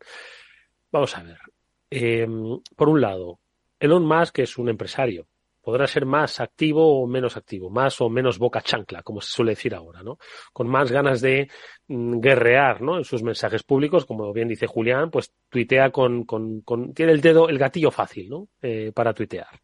Vamos 0.91 1.17
a 1.17 1.23
ver. 1.23 1.37
Eh, 1.89 2.27
por 2.75 2.89
un 2.89 2.99
lado, 2.99 3.39
Elon 3.79 4.05
Musk 4.05 4.39
es 4.39 4.57
un 4.57 4.67
empresario. 4.67 5.27
Podrá 5.67 5.85
ser 5.85 6.05
más 6.05 6.39
activo 6.39 7.01
o 7.01 7.07
menos 7.07 7.35
activo, 7.35 7.69
más 7.69 7.99
o 7.99 8.09
menos 8.09 8.39
boca 8.39 8.61
chancla, 8.61 9.03
como 9.03 9.19
se 9.19 9.33
suele 9.33 9.51
decir 9.51 9.75
ahora, 9.75 10.01
¿no? 10.01 10.17
Con 10.53 10.69
más 10.69 10.93
ganas 10.93 11.19
de 11.19 11.49
mm, 11.89 12.21
guerrear, 12.21 12.81
¿no? 12.81 12.97
En 12.97 13.03
sus 13.03 13.21
mensajes 13.21 13.63
públicos, 13.63 14.05
como 14.05 14.31
bien 14.31 14.47
dice 14.47 14.65
Julián, 14.65 15.11
pues 15.11 15.33
tuitea 15.49 15.91
con, 15.91 16.23
con, 16.23 16.61
con 16.61 16.93
tiene 16.93 17.11
el 17.11 17.19
dedo, 17.19 17.49
el 17.49 17.57
gatillo 17.57 17.91
fácil, 17.91 18.29
¿no? 18.29 18.47
Eh, 18.61 18.93
para 18.95 19.13
tuitear. 19.13 19.59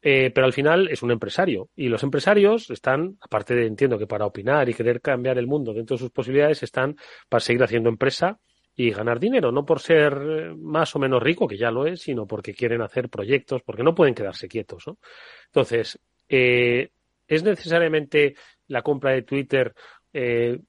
Eh, 0.00 0.30
pero 0.34 0.46
al 0.46 0.54
final 0.54 0.88
es 0.88 1.02
un 1.02 1.10
empresario 1.10 1.68
y 1.76 1.88
los 1.88 2.02
empresarios 2.02 2.70
están, 2.70 3.18
aparte 3.20 3.54
de 3.54 3.66
entiendo 3.66 3.98
que 3.98 4.06
para 4.06 4.24
opinar 4.24 4.66
y 4.70 4.72
querer 4.72 5.02
cambiar 5.02 5.36
el 5.36 5.46
mundo 5.46 5.74
dentro 5.74 5.96
de 5.96 6.00
sus 6.00 6.12
posibilidades, 6.12 6.62
están 6.62 6.96
para 7.28 7.40
seguir 7.40 7.62
haciendo 7.62 7.90
empresa 7.90 8.38
y 8.76 8.90
ganar 8.90 9.18
dinero, 9.18 9.50
no 9.50 9.64
por 9.64 9.80
ser 9.80 10.12
eh, 10.12 10.54
más 10.54 10.94
o 10.94 10.98
menos 10.98 11.22
rico, 11.22 11.48
que 11.48 11.56
ya 11.56 11.70
lo 11.70 11.86
es, 11.86 12.02
sino 12.02 12.26
porque 12.26 12.54
quieren 12.54 12.82
hacer 12.82 13.08
proyectos, 13.08 13.62
porque 13.62 13.82
no 13.82 13.94
pueden 13.94 14.14
quedarse 14.14 14.48
quietos, 14.48 14.86
¿no? 14.86 14.98
Entonces, 15.46 15.98
eh, 16.28 16.90
¿es 17.26 17.42
necesariamente 17.42 18.34
la 18.68 18.82
compra 18.82 19.12
de 19.12 19.22
Twitter 19.22 19.74
eh, 20.18 20.60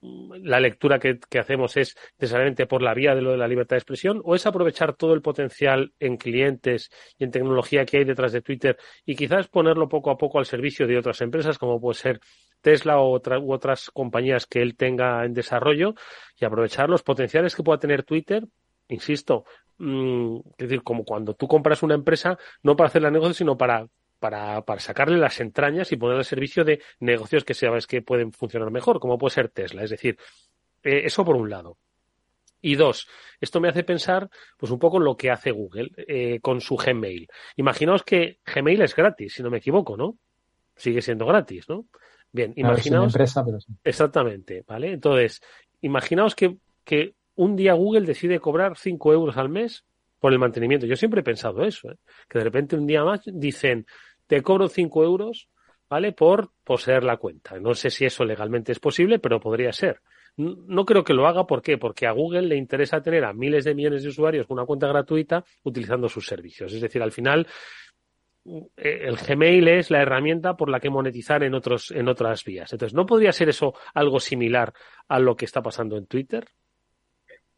la 0.43 0.59
lectura 0.59 0.99
que, 0.99 1.19
que, 1.29 1.39
hacemos 1.39 1.77
es 1.77 1.95
necesariamente 2.19 2.65
por 2.65 2.81
la 2.81 2.93
vía 2.93 3.15
de 3.15 3.21
lo 3.21 3.31
de 3.31 3.37
la 3.37 3.47
libertad 3.47 3.75
de 3.75 3.79
expresión 3.79 4.21
o 4.25 4.35
es 4.35 4.45
aprovechar 4.45 4.95
todo 4.97 5.13
el 5.13 5.21
potencial 5.21 5.93
en 5.99 6.17
clientes 6.17 6.89
y 7.17 7.23
en 7.23 7.31
tecnología 7.31 7.85
que 7.85 7.99
hay 7.99 8.03
detrás 8.03 8.33
de 8.33 8.41
Twitter 8.41 8.77
y 9.05 9.15
quizás 9.15 9.47
ponerlo 9.47 9.87
poco 9.87 10.11
a 10.11 10.17
poco 10.17 10.39
al 10.39 10.45
servicio 10.45 10.85
de 10.85 10.97
otras 10.97 11.21
empresas 11.21 11.57
como 11.57 11.79
puede 11.79 11.97
ser 11.97 12.19
Tesla 12.61 12.99
o 12.99 13.11
otra, 13.11 13.39
u 13.39 13.53
otras 13.53 13.89
compañías 13.91 14.45
que 14.45 14.61
él 14.61 14.75
tenga 14.75 15.25
en 15.25 15.33
desarrollo 15.33 15.95
y 16.39 16.45
aprovechar 16.45 16.89
los 16.89 17.03
potenciales 17.03 17.55
que 17.55 17.63
pueda 17.63 17.79
tener 17.79 18.03
Twitter, 18.03 18.45
insisto, 18.87 19.45
mmm, 19.77 20.37
es 20.57 20.69
decir, 20.69 20.83
como 20.83 21.03
cuando 21.03 21.33
tú 21.33 21.47
compras 21.47 21.83
una 21.83 21.95
empresa, 21.95 22.37
no 22.63 22.75
para 22.75 22.87
hacer 22.87 23.01
la 23.01 23.11
negocio, 23.11 23.33
sino 23.33 23.57
para 23.57 23.87
para, 24.19 24.63
para, 24.65 24.79
sacarle 24.79 25.17
las 25.17 25.39
entrañas 25.39 25.91
y 25.91 25.97
poner 25.97 26.17
al 26.17 26.25
servicio 26.25 26.63
de 26.63 26.81
negocios 26.99 27.43
que 27.43 27.53
sabes 27.53 27.85
que 27.85 28.01
pueden 28.01 28.31
funcionar 28.31 28.71
mejor, 28.71 28.99
como 28.99 29.17
puede 29.19 29.35
ser 29.35 29.49
Tesla. 29.49 29.83
Es 29.83 29.91
decir, 29.91 30.17
eh, 30.83 31.01
eso 31.05 31.23
por 31.23 31.35
un 31.35 31.49
lado. 31.49 31.77
Y 32.61 32.75
dos, 32.75 33.07
esto 33.39 33.59
me 33.59 33.69
hace 33.69 33.83
pensar 33.83 34.29
pues 34.57 34.71
un 34.71 34.79
poco 34.79 34.97
en 34.97 35.03
lo 35.03 35.15
que 35.15 35.29
hace 35.29 35.51
Google 35.51 35.91
eh, 35.95 36.39
con 36.41 36.59
su 36.59 36.75
Gmail. 36.75 37.27
Imaginaos 37.55 38.03
que 38.03 38.39
Gmail 38.45 38.81
es 38.81 38.95
gratis, 38.95 39.33
si 39.35 39.43
no 39.43 39.51
me 39.51 39.57
equivoco, 39.57 39.95
¿no? 39.95 40.17
Sigue 40.75 41.01
siendo 41.01 41.25
gratis, 41.25 41.69
¿no? 41.69 41.85
Bien, 42.31 42.53
imaginaos. 42.55 43.13
Empresa, 43.13 43.43
pero 43.43 43.59
sí. 43.59 43.73
Exactamente, 43.83 44.63
¿vale? 44.67 44.93
Entonces, 44.93 45.41
imaginaos 45.81 46.35
que, 46.35 46.57
que 46.83 47.15
un 47.35 47.55
día 47.55 47.73
Google 47.73 48.05
decide 48.05 48.39
cobrar 48.39 48.77
5 48.77 49.13
euros 49.13 49.37
al 49.37 49.49
mes 49.49 49.85
por 50.19 50.33
el 50.33 50.39
mantenimiento. 50.39 50.85
Yo 50.85 50.95
siempre 50.95 51.21
he 51.21 51.23
pensado 51.23 51.63
eso, 51.63 51.91
¿eh? 51.91 51.97
que 52.27 52.39
de 52.39 52.43
repente 52.43 52.75
un 52.75 52.87
día 52.87 53.03
más 53.03 53.21
dicen, 53.25 53.85
te 54.25 54.41
cobro 54.41 54.67
5 54.67 55.03
euros, 55.03 55.49
¿vale? 55.89 56.11
Por 56.11 56.51
poseer 56.63 57.03
la 57.03 57.17
cuenta. 57.17 57.59
No 57.59 57.73
sé 57.73 57.89
si 57.89 58.05
eso 58.05 58.25
legalmente 58.25 58.71
es 58.71 58.79
posible, 58.79 59.19
pero 59.19 59.39
podría 59.39 59.71
ser. 59.71 60.01
No 60.37 60.85
creo 60.85 61.03
que 61.03 61.15
lo 61.15 61.27
haga, 61.27 61.47
¿por 61.47 61.63
qué? 61.63 61.79
Porque 61.79 62.05
a 62.05 62.11
Google 62.11 62.43
le 62.43 62.57
interesa 62.57 63.01
tener 63.01 63.25
a 63.25 63.33
miles 63.33 63.65
de 63.65 63.73
millones 63.73 64.03
de 64.03 64.09
usuarios 64.09 64.45
con 64.45 64.57
una 64.57 64.67
cuenta 64.67 64.87
gratuita 64.87 65.43
utilizando 65.63 66.07
sus 66.07 66.27
servicios. 66.27 66.71
Es 66.73 66.81
decir, 66.81 67.01
al 67.01 67.11
final, 67.11 67.47
el 68.75 69.15
Gmail 69.17 69.67
es 69.67 69.91
la 69.91 70.01
herramienta 70.01 70.55
por 70.55 70.69
la 70.69 70.79
que 70.79 70.89
monetizar 70.89 71.43
en, 71.43 71.53
otros, 71.53 71.91
en 71.91 72.07
otras 72.07 72.43
vías. 72.43 72.71
Entonces, 72.71 72.95
¿no 72.95 73.05
podría 73.05 73.31
ser 73.31 73.49
eso 73.49 73.73
algo 73.93 74.19
similar 74.19 74.73
a 75.07 75.19
lo 75.19 75.35
que 75.35 75.45
está 75.45 75.61
pasando 75.61 75.97
en 75.97 76.05
Twitter? 76.05 76.47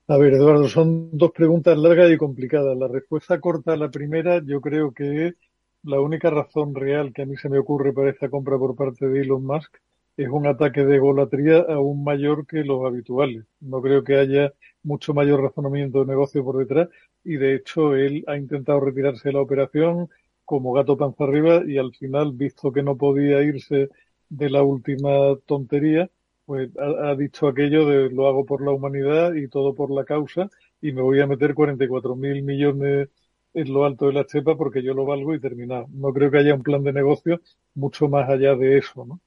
A 0.08 0.18
ver, 0.18 0.34
Eduardo, 0.34 0.68
son 0.68 1.16
dos 1.16 1.32
preguntas 1.32 1.78
largas 1.78 2.12
y 2.12 2.18
complicadas. 2.18 2.76
La 2.78 2.88
respuesta 2.88 3.40
corta 3.40 3.74
a 3.74 3.78
la 3.78 3.92
primera, 3.92 4.42
yo 4.44 4.60
creo 4.60 4.92
que 4.92 5.36
la 5.84 6.02
única 6.02 6.30
razón 6.30 6.74
real 6.74 7.14
que 7.14 7.22
a 7.22 7.26
mí 7.26 7.38
se 7.38 7.48
me 7.48 7.60
ocurre 7.60 7.94
para 7.94 8.10
esta 8.10 8.30
compra 8.30 8.58
por 8.58 8.76
parte 8.76 9.08
de 9.08 9.22
Elon 9.22 9.46
Musk 9.46 9.78
es 10.18 10.28
un 10.28 10.48
ataque 10.48 10.84
de 10.84 11.00
golatría 11.00 11.60
aún 11.60 12.04
mayor 12.04 12.46
que 12.46 12.64
los 12.64 12.86
habituales. 12.86 13.46
No 13.62 13.82
creo 13.82 14.04
que 14.04 14.18
haya 14.18 14.52
mucho 14.84 15.14
mayor 15.14 15.42
razonamiento 15.42 16.00
de 16.00 16.08
negocio 16.08 16.44
por 16.44 16.58
detrás 16.58 16.90
y 17.24 17.38
de 17.38 17.56
hecho 17.56 17.96
él 17.96 18.26
ha 18.28 18.36
intentado 18.36 18.80
retirarse 18.80 19.30
de 19.30 19.34
la 19.34 19.42
operación 19.42 20.10
como 20.50 20.74
gato 20.74 20.98
panza 20.98 21.26
arriba 21.26 21.62
y 21.64 21.78
al 21.78 21.94
final, 21.94 22.32
visto 22.34 22.72
que 22.72 22.82
no 22.82 22.98
podía 22.98 23.44
irse 23.44 23.90
de 24.30 24.50
la 24.50 24.64
última 24.64 25.36
tontería, 25.46 26.10
pues 26.46 26.72
ha, 26.80 27.14
dicho 27.16 27.48
aquello 27.48 27.86
de 27.86 28.10
lo 28.10 28.28
hago 28.28 28.46
por 28.46 28.64
la 28.66 28.72
humanidad 28.72 29.36
y 29.36 29.48
todo 29.48 29.76
por 29.76 29.92
la 29.92 30.06
causa 30.06 30.50
y 30.82 30.92
me 30.92 31.04
voy 31.04 31.20
a 31.22 31.28
meter 31.28 31.54
44 31.54 32.16
mil 32.16 32.42
millones 32.42 33.10
en 33.54 33.74
lo 33.74 33.86
alto 33.86 34.08
de 34.08 34.14
la 34.14 34.26
chepa 34.26 34.58
porque 34.58 34.82
yo 34.82 34.96
lo 34.96 35.06
valgo 35.06 35.36
y 35.36 35.40
terminado. 35.40 35.86
No 35.92 36.12
creo 36.14 36.32
que 36.32 36.40
haya 36.40 36.56
un 36.56 36.64
plan 36.64 36.84
de 36.84 36.94
negocio 36.94 37.42
mucho 37.76 38.10
más 38.10 38.28
allá 38.28 38.56
de 38.56 38.80
eso, 38.80 39.06
¿no? 39.06 39.20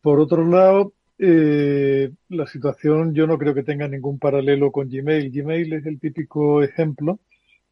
Por 0.00 0.20
otro 0.20 0.46
lado, 0.46 0.92
eh, 1.18 2.12
la 2.28 2.46
situación 2.46 3.14
yo 3.14 3.26
no 3.26 3.36
creo 3.38 3.52
que 3.54 3.64
tenga 3.64 3.88
ningún 3.88 4.20
paralelo 4.20 4.70
con 4.70 4.88
Gmail. 4.88 5.32
Gmail 5.32 5.72
es 5.72 5.86
el 5.86 5.98
típico 5.98 6.62
ejemplo 6.62 7.18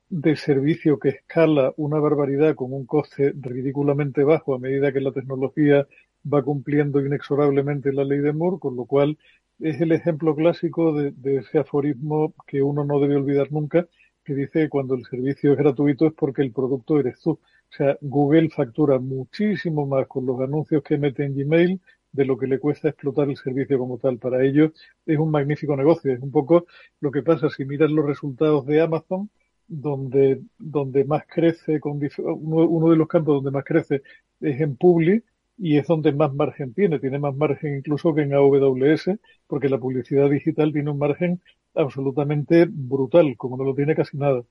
de 0.08 0.36
servicio 0.36 0.98
que 0.98 1.08
escala 1.10 1.72
una 1.76 1.98
barbaridad 1.98 2.54
con 2.54 2.72
un 2.72 2.86
coste 2.86 3.32
ridículamente 3.40 4.22
bajo 4.24 4.54
a 4.54 4.58
medida 4.58 4.92
que 4.92 5.00
la 5.00 5.12
tecnología 5.12 5.86
va 6.32 6.42
cumpliendo 6.42 7.04
inexorablemente 7.04 7.92
la 7.92 8.04
ley 8.04 8.18
de 8.20 8.32
Moore, 8.32 8.58
con 8.60 8.76
lo 8.76 8.84
cual 8.86 9.18
es 9.60 9.80
el 9.80 9.92
ejemplo 9.92 10.34
clásico 10.34 10.92
de, 10.92 11.36
ese 11.36 11.58
aforismo 11.58 12.34
que 12.46 12.62
uno 12.62 12.84
no 12.84 13.00
debe 13.00 13.16
olvidar 13.16 13.52
nunca, 13.52 13.86
que 14.24 14.34
dice 14.34 14.60
que 14.60 14.68
cuando 14.68 14.94
el 14.94 15.04
servicio 15.04 15.52
es 15.52 15.58
gratuito 15.58 16.06
es 16.06 16.12
porque 16.14 16.42
el 16.42 16.52
producto 16.52 16.98
eres 16.98 17.20
tú. 17.20 17.32
O 17.32 17.76
sea, 17.76 17.96
Google 18.00 18.50
factura 18.50 18.98
muchísimo 18.98 19.86
más 19.86 20.06
con 20.06 20.26
los 20.26 20.40
anuncios 20.40 20.82
que 20.82 20.98
mete 20.98 21.24
en 21.24 21.34
Gmail 21.34 21.80
de 22.12 22.24
lo 22.24 22.38
que 22.38 22.46
le 22.46 22.58
cuesta 22.58 22.88
explotar 22.88 23.28
el 23.28 23.36
servicio 23.36 23.78
como 23.78 23.98
tal. 23.98 24.18
Para 24.18 24.44
ellos 24.44 24.72
es 25.04 25.18
un 25.18 25.30
magnífico 25.30 25.76
negocio. 25.76 26.12
Es 26.12 26.20
un 26.20 26.30
poco 26.30 26.66
lo 27.00 27.10
que 27.10 27.22
pasa 27.22 27.50
si 27.50 27.64
miras 27.64 27.90
los 27.90 28.06
resultados 28.06 28.64
de 28.66 28.80
Amazon, 28.80 29.30
donde, 29.66 30.40
donde 30.58 31.04
más 31.04 31.24
crece, 31.26 31.80
con, 31.80 32.00
uno, 32.18 32.90
de 32.90 32.96
los 32.96 33.08
campos 33.08 33.36
donde 33.36 33.50
más 33.50 33.64
crece 33.64 34.02
es 34.40 34.60
en 34.60 34.76
Publi, 34.76 35.22
y 35.56 35.78
es 35.78 35.86
donde 35.86 36.12
más 36.12 36.34
margen 36.34 36.74
tiene, 36.74 36.98
tiene 36.98 37.18
más 37.18 37.34
margen 37.34 37.76
incluso 37.76 38.14
que 38.14 38.22
en 38.22 38.34
AWS, 38.34 39.18
porque 39.46 39.68
la 39.68 39.78
publicidad 39.78 40.28
digital 40.28 40.72
tiene 40.72 40.90
un 40.90 40.98
margen 40.98 41.40
absolutamente 41.74 42.66
brutal, 42.68 43.36
como 43.36 43.56
no 43.56 43.64
lo 43.64 43.74
tiene 43.74 43.94
casi 43.94 44.16
nada. 44.16 44.42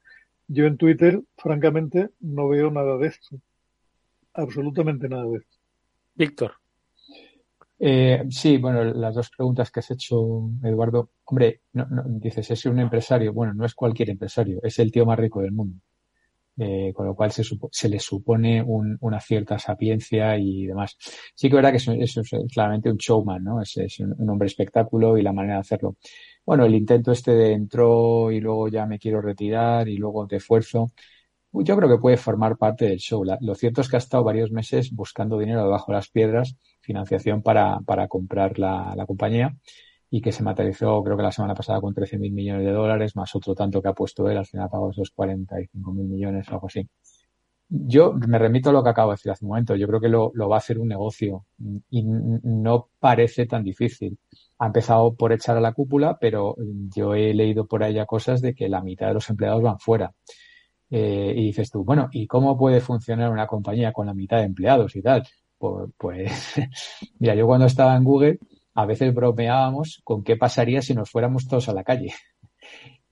Yo 0.47 0.65
en 0.65 0.77
Twitter, 0.77 1.21
francamente, 1.37 2.09
no 2.19 2.47
veo 2.47 2.71
nada 2.71 2.97
de 2.97 3.07
esto. 3.07 3.39
Absolutamente 4.33 5.09
nada 5.09 5.25
de 5.25 5.37
esto. 5.37 5.57
Víctor. 6.15 6.62
Eh, 7.85 8.23
sí, 8.29 8.57
bueno, 8.59 8.81
las 8.85 9.13
dos 9.13 9.29
preguntas 9.29 9.69
que 9.69 9.81
has 9.81 9.91
hecho, 9.91 10.49
Eduardo. 10.63 11.11
Hombre, 11.25 11.63
no, 11.73 11.85
dices, 12.07 12.49
es 12.51 12.65
un 12.65 12.79
empresario. 12.79 13.33
Bueno, 13.33 13.53
no 13.53 13.65
es 13.65 13.75
cualquier 13.75 14.09
empresario, 14.11 14.59
es 14.63 14.79
el 14.79 14.89
tío 14.89 15.05
más 15.05 15.19
rico 15.19 15.41
del 15.41 15.51
mundo. 15.51 15.79
Eh, 16.57 16.93
con 16.95 17.07
lo 17.07 17.15
cual 17.15 17.31
se, 17.31 17.43
supo, 17.43 17.67
se 17.73 17.89
le 17.89 17.99
supone 17.99 18.61
un, 18.63 18.97
una 19.01 19.19
cierta 19.19 19.59
sapiencia 19.59 20.37
y 20.37 20.65
demás. 20.67 20.95
Sí 21.35 21.49
que 21.49 21.55
es 21.57 21.61
verdad 21.61 21.71
que 21.71 22.03
es 22.03 22.19
claramente 22.53 22.89
un 22.89 22.97
showman, 22.97 23.43
¿no? 23.43 23.61
Es, 23.61 23.75
un, 23.99 24.29
hombre 24.29 24.47
espectáculo 24.47 25.17
y 25.17 25.21
la 25.23 25.33
manera 25.33 25.55
de 25.55 25.61
hacerlo. 25.61 25.97
Bueno, 26.45 26.65
el 26.65 26.75
intento 26.75 27.11
este 27.11 27.31
de 27.33 27.51
entró 27.53 28.31
y 28.31 28.39
luego 28.39 28.69
ya 28.69 28.85
me 28.85 28.99
quiero 28.99 29.21
retirar 29.21 29.89
y 29.89 29.97
luego 29.97 30.25
te 30.27 30.37
esfuerzo, 30.37 30.91
yo 31.53 31.77
creo 31.77 31.89
que 31.89 32.01
puede 32.01 32.17
formar 32.17 32.57
parte 32.57 32.85
del 32.85 32.99
show. 32.99 33.23
Lo 33.41 33.55
cierto 33.55 33.81
es 33.81 33.89
que 33.89 33.97
ha 33.97 33.99
estado 33.99 34.23
varios 34.23 34.51
meses 34.51 34.91
buscando 34.91 35.37
dinero 35.37 35.63
debajo 35.63 35.91
de 35.91 35.97
las 35.97 36.09
piedras, 36.09 36.57
financiación 36.83 37.41
para, 37.41 37.79
para 37.81 38.07
comprar 38.07 38.59
la, 38.59 38.93
la 38.95 39.05
compañía 39.05 39.55
y 40.09 40.21
que 40.21 40.31
se 40.31 40.43
materializó 40.43 41.03
creo 41.03 41.17
que 41.17 41.23
la 41.23 41.31
semana 41.31 41.55
pasada 41.55 41.81
con 41.81 41.93
13 41.93 42.19
mil 42.19 42.31
millones 42.33 42.65
de 42.65 42.71
dólares, 42.71 43.15
más 43.15 43.35
otro 43.35 43.55
tanto 43.55 43.81
que 43.81 43.87
ha 43.87 43.93
puesto 43.93 44.29
él, 44.29 44.37
al 44.37 44.45
final 44.45 44.69
pagó 44.69 44.91
esos 44.91 45.09
45 45.09 45.91
mil 45.91 46.07
millones 46.07 46.47
o 46.49 46.53
algo 46.53 46.67
así. 46.67 46.87
Yo 47.67 48.13
me 48.13 48.37
remito 48.37 48.69
a 48.69 48.73
lo 48.73 48.83
que 48.83 48.89
acabo 48.89 49.09
de 49.09 49.15
decir 49.15 49.31
hace 49.31 49.43
un 49.43 49.49
momento. 49.49 49.75
Yo 49.75 49.87
creo 49.87 49.99
que 49.99 50.09
lo, 50.09 50.31
lo 50.35 50.47
va 50.47 50.57
a 50.57 50.59
hacer 50.59 50.77
un 50.77 50.87
negocio 50.87 51.47
y 51.89 52.03
no 52.03 52.89
parece 52.99 53.47
tan 53.47 53.63
difícil. 53.63 54.19
Ha 54.59 54.67
empezado 54.67 55.15
por 55.15 55.33
echar 55.33 55.57
a 55.57 55.61
la 55.61 55.73
cúpula, 55.73 56.19
pero 56.19 56.55
yo 56.95 57.15
he 57.15 57.33
leído 57.33 57.65
por 57.65 57.83
allá 57.83 58.05
cosas 58.05 58.41
de 58.41 58.53
que 58.53 58.69
la 58.69 58.83
mitad 58.83 59.07
de 59.07 59.15
los 59.15 59.27
empleados 59.31 59.63
van 59.63 59.79
fuera. 59.79 60.13
Eh, 60.91 61.33
y 61.35 61.45
dices 61.45 61.71
tú, 61.71 61.83
bueno, 61.83 62.09
¿y 62.11 62.27
cómo 62.27 62.55
puede 62.55 62.79
funcionar 62.79 63.31
una 63.31 63.47
compañía 63.47 63.91
con 63.91 64.05
la 64.05 64.13
mitad 64.13 64.37
de 64.37 64.43
empleados 64.43 64.95
y 64.95 65.01
tal? 65.01 65.23
Pues, 65.63 65.91
pues 65.97 66.55
mira, 67.19 67.35
yo 67.35 67.47
cuando 67.47 67.67
estaba 67.67 67.95
en 67.95 68.03
Google, 68.03 68.37
a 68.73 68.85
veces 68.85 69.13
bromeábamos 69.13 70.01
con 70.03 70.21
qué 70.21 70.35
pasaría 70.35 70.81
si 70.81 70.93
nos 70.93 71.09
fuéramos 71.09 71.47
todos 71.47 71.69
a 71.69 71.73
la 71.73 71.85
calle. 71.85 72.13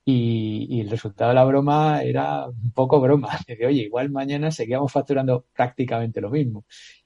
Y, 0.04 0.80
el 0.80 0.90
resultado 0.90 1.28
de 1.28 1.36
la 1.36 1.44
broma 1.44 2.02
era 2.02 2.48
un 2.48 2.72
poco 2.72 3.00
broma. 3.00 3.30
De, 3.46 3.64
oye, 3.64 3.82
igual 3.82 4.10
mañana 4.10 4.50
seguíamos 4.50 4.90
facturando 4.90 5.46
prácticamente 5.54 6.20
lo 6.20 6.28
mismo. 6.28 6.64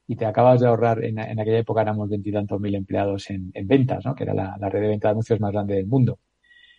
Y 0.08 0.16
te 0.16 0.24
acabas 0.24 0.60
de 0.60 0.66
ahorrar, 0.66 1.04
en, 1.04 1.18
aquella 1.18 1.58
época 1.58 1.82
éramos 1.82 2.08
veintitantos 2.08 2.58
mil 2.58 2.74
empleados 2.74 3.28
en, 3.30 3.52
ventas, 3.66 4.04
¿no? 4.06 4.14
que 4.14 4.24
era 4.24 4.32
la, 4.34 4.68
red 4.70 4.80
de 4.80 4.88
venta 4.88 5.08
de 5.08 5.12
anuncios 5.12 5.38
más 5.40 5.52
grande 5.52 5.74
del 5.74 5.86
mundo. 5.86 6.18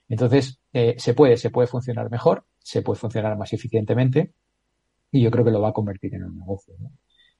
Entonces, 0.09 0.59
eh, 0.73 0.95
se 0.97 1.13
puede, 1.13 1.37
se 1.37 1.51
puede 1.51 1.67
funcionar 1.67 2.09
mejor, 2.09 2.45
se 2.57 2.81
puede 2.81 2.99
funcionar 2.99 3.37
más 3.37 3.53
eficientemente 3.53 4.33
y 5.11 5.21
yo 5.21 5.29
creo 5.29 5.45
que 5.45 5.51
lo 5.51 5.61
va 5.61 5.69
a 5.69 5.73
convertir 5.73 6.15
en 6.15 6.23
un 6.23 6.39
negocio. 6.39 6.73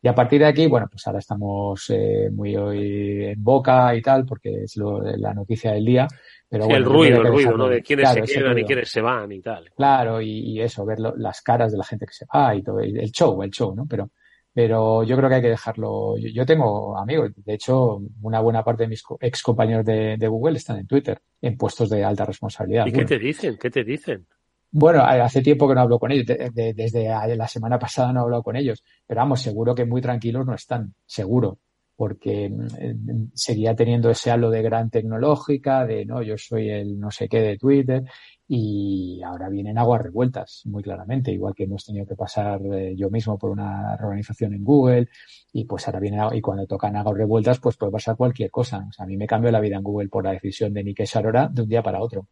Y 0.02 0.08
a 0.08 0.14
partir 0.14 0.40
de 0.40 0.46
aquí, 0.46 0.68
bueno, 0.68 0.88
pues 0.90 1.06
ahora 1.08 1.20
estamos 1.20 1.90
eh, 1.90 2.30
muy 2.32 2.56
hoy 2.56 3.26
en 3.26 3.44
boca 3.44 3.96
y 3.96 4.02
tal, 4.02 4.26
porque 4.26 4.64
es 4.64 4.78
la 4.78 5.34
noticia 5.34 5.72
del 5.72 5.86
día. 5.86 6.08
Pero 6.50 6.70
el 6.70 6.86
ruido, 6.86 7.22
el 7.22 7.28
ruido, 7.28 7.58
¿no? 7.58 7.68
De 7.68 7.82
quiénes 7.82 8.10
se 8.10 8.22
quedan 8.22 8.58
y 8.60 8.64
quiénes 8.64 8.90
se 8.90 9.02
van 9.02 9.32
y 9.32 9.42
tal. 9.42 9.70
Claro, 9.76 10.22
y, 10.22 10.62
eso, 10.62 10.86
ver 10.86 11.00
las 11.00 11.42
caras 11.42 11.72
de 11.72 11.78
la 11.78 11.84
gente 11.84 12.06
que 12.06 12.14
se 12.14 12.26
va 12.34 12.56
y 12.56 12.62
todo, 12.64 12.80
el 12.80 13.12
show, 13.12 13.42
el 13.42 13.50
show, 13.50 13.76
¿no? 13.76 13.86
Pero, 13.86 14.12
pero 14.54 15.04
yo 15.04 15.18
creo 15.18 15.30
que 15.30 15.36
hay 15.36 15.42
que 15.42 15.50
dejarlo. 15.50 16.16
Yo, 16.18 16.46
tengo 16.46 16.98
amigos, 16.98 17.32
de 17.36 17.54
hecho, 17.56 18.00
una 18.22 18.40
buena 18.40 18.64
parte 18.64 18.84
de 18.84 18.90
mis 18.90 19.04
ex 19.20 19.42
compañeros 19.42 19.84
de, 19.84 20.16
de, 20.18 20.28
Google 20.28 20.58
están 20.58 20.78
en 20.78 20.88
Twitter, 20.88 21.20
en 21.42 21.58
puestos 21.58 21.90
de 21.90 22.04
alta 22.04 22.24
responsabilidad. 22.24 22.86
¿Y 22.86 22.94
qué 22.94 23.04
te 23.04 23.20
dicen? 23.20 23.58
¿Qué 23.60 23.70
te 23.70 23.84
dicen? 23.84 24.26
Bueno, 24.72 25.02
hace 25.04 25.42
tiempo 25.42 25.68
que 25.68 25.76
no 25.76 25.82
hablo 25.82 25.98
con 25.98 26.12
ellos, 26.12 26.26
desde 26.54 27.36
la 27.36 27.48
semana 27.48 27.80
pasada 27.80 28.12
no 28.12 28.20
he 28.20 28.24
hablado 28.24 28.44
con 28.44 28.56
ellos, 28.56 28.84
pero 29.06 29.22
vamos, 29.22 29.42
seguro 29.42 29.74
que 29.74 29.86
muy 29.86 30.02
tranquilos 30.02 30.46
no 30.46 30.54
están, 30.54 30.94
seguro, 31.06 31.60
porque 31.96 32.50
mm, 32.50 33.32
seguía 33.34 33.76
teniendo 33.76 34.10
ese 34.10 34.30
halo 34.30 34.50
de 34.52 34.62
gran 34.62 34.90
tecnológica, 34.90 35.86
de 35.86 36.06
no, 36.06 36.22
yo 36.22 36.38
soy 36.38 36.70
el 36.70 37.00
no 37.00 37.10
sé 37.12 37.30
qué 37.30 37.42
de 37.42 37.58
Twitter, 37.58 38.04
y 38.48 39.22
ahora 39.24 39.50
vienen 39.50 39.78
aguas 39.78 40.02
revueltas, 40.02 40.62
muy 40.66 40.84
claramente, 40.84 41.32
igual 41.32 41.56
que 41.56 41.64
hemos 41.64 41.86
tenido 41.86 42.06
que 42.06 42.16
pasar 42.16 42.62
eh, 42.74 42.94
yo 42.96 43.10
mismo 43.10 43.38
por 43.38 43.52
una 43.52 43.96
reorganización 43.98 44.54
en 44.54 44.64
Google, 44.66 45.08
y 45.54 45.64
pues 45.66 45.88
ahora 45.88 46.00
viene, 46.02 46.20
y 46.34 46.42
cuando 46.42 46.68
tocan 46.68 46.96
aguas 46.98 47.18
revueltas, 47.18 47.60
pues 47.60 47.78
puede 47.78 47.92
pasar 47.94 48.16
cualquier 48.18 48.52
cosa. 48.52 48.86
O 48.90 48.92
sea, 48.92 49.06
a 49.06 49.08
mí 49.08 49.18
me 49.18 49.28
cambió 49.28 49.50
la 49.52 49.60
vida 49.60 49.78
en 49.78 49.84
Google 49.84 50.10
por 50.10 50.24
la 50.26 50.32
decisión 50.32 50.74
de 50.74 50.84
Nikesh 50.84 51.18
Arora 51.18 51.50
de 51.52 51.62
un 51.64 51.70
día 51.70 51.82
para 51.82 52.02
otro 52.02 52.28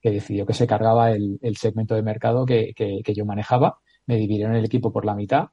que 0.00 0.10
decidió 0.10 0.46
que 0.46 0.54
se 0.54 0.66
cargaba 0.66 1.12
el, 1.12 1.38
segmento 1.56 1.94
de 1.94 2.02
mercado 2.02 2.46
que, 2.46 2.74
yo 3.14 3.24
manejaba, 3.24 3.78
me 4.06 4.16
dividieron 4.16 4.54
el 4.54 4.64
equipo 4.64 4.92
por 4.92 5.04
la 5.04 5.14
mitad 5.14 5.48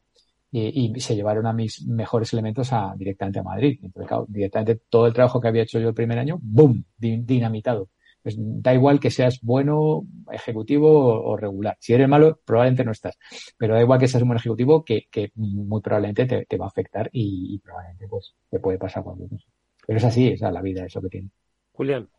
y, 0.52 0.94
se 1.00 1.16
llevaron 1.16 1.46
a 1.46 1.54
mis 1.54 1.86
mejores 1.86 2.32
elementos 2.34 2.72
a, 2.72 2.94
directamente 2.98 3.40
a 3.40 3.44
Madrid. 3.44 3.80
Entonces, 3.84 4.18
directamente 4.28 4.82
todo 4.90 5.08
el 5.08 5.14
trabajo 5.14 5.42
que 5.42 5.50
había 5.50 5.64
hecho 5.64 5.80
yo 5.80 5.90
el 5.90 5.94
primer 5.94 6.20
año, 6.20 6.40
¡boom!, 6.42 6.86
dinamitado. 6.98 7.90
Pues 8.24 8.36
da 8.38 8.74
igual 8.74 9.00
que 9.00 9.10
seas 9.10 9.40
bueno, 9.42 10.04
ejecutivo 10.32 10.90
o, 11.24 11.38
regular. 11.38 11.78
Si 11.80 11.94
eres 11.94 12.10
malo, 12.10 12.40
probablemente 12.44 12.84
no 12.84 12.92
estás. 12.92 13.18
Pero 13.58 13.76
da 13.76 13.82
igual 13.82 14.00
que 14.00 14.08
seas 14.08 14.24
un 14.24 14.30
buen 14.30 14.40
ejecutivo, 14.40 14.84
que, 14.84 15.08
muy 15.36 15.82
probablemente 15.82 16.46
te, 16.46 16.58
va 16.58 16.66
a 16.66 16.70
afectar 16.70 17.10
y, 17.12 17.60
probablemente 17.60 18.08
pues 18.08 18.36
te 18.50 18.60
puede 18.60 18.78
pasar 18.78 19.04
cualquier 19.04 19.30
cosa. 19.30 19.46
Pero 19.86 19.98
es 19.98 20.04
así, 20.04 20.28
es 20.28 20.42
la 20.42 20.62
vida, 20.62 20.86
eso 20.86 21.02
que 21.02 21.10
tiene. 21.10 21.30
Julián. 21.72 22.10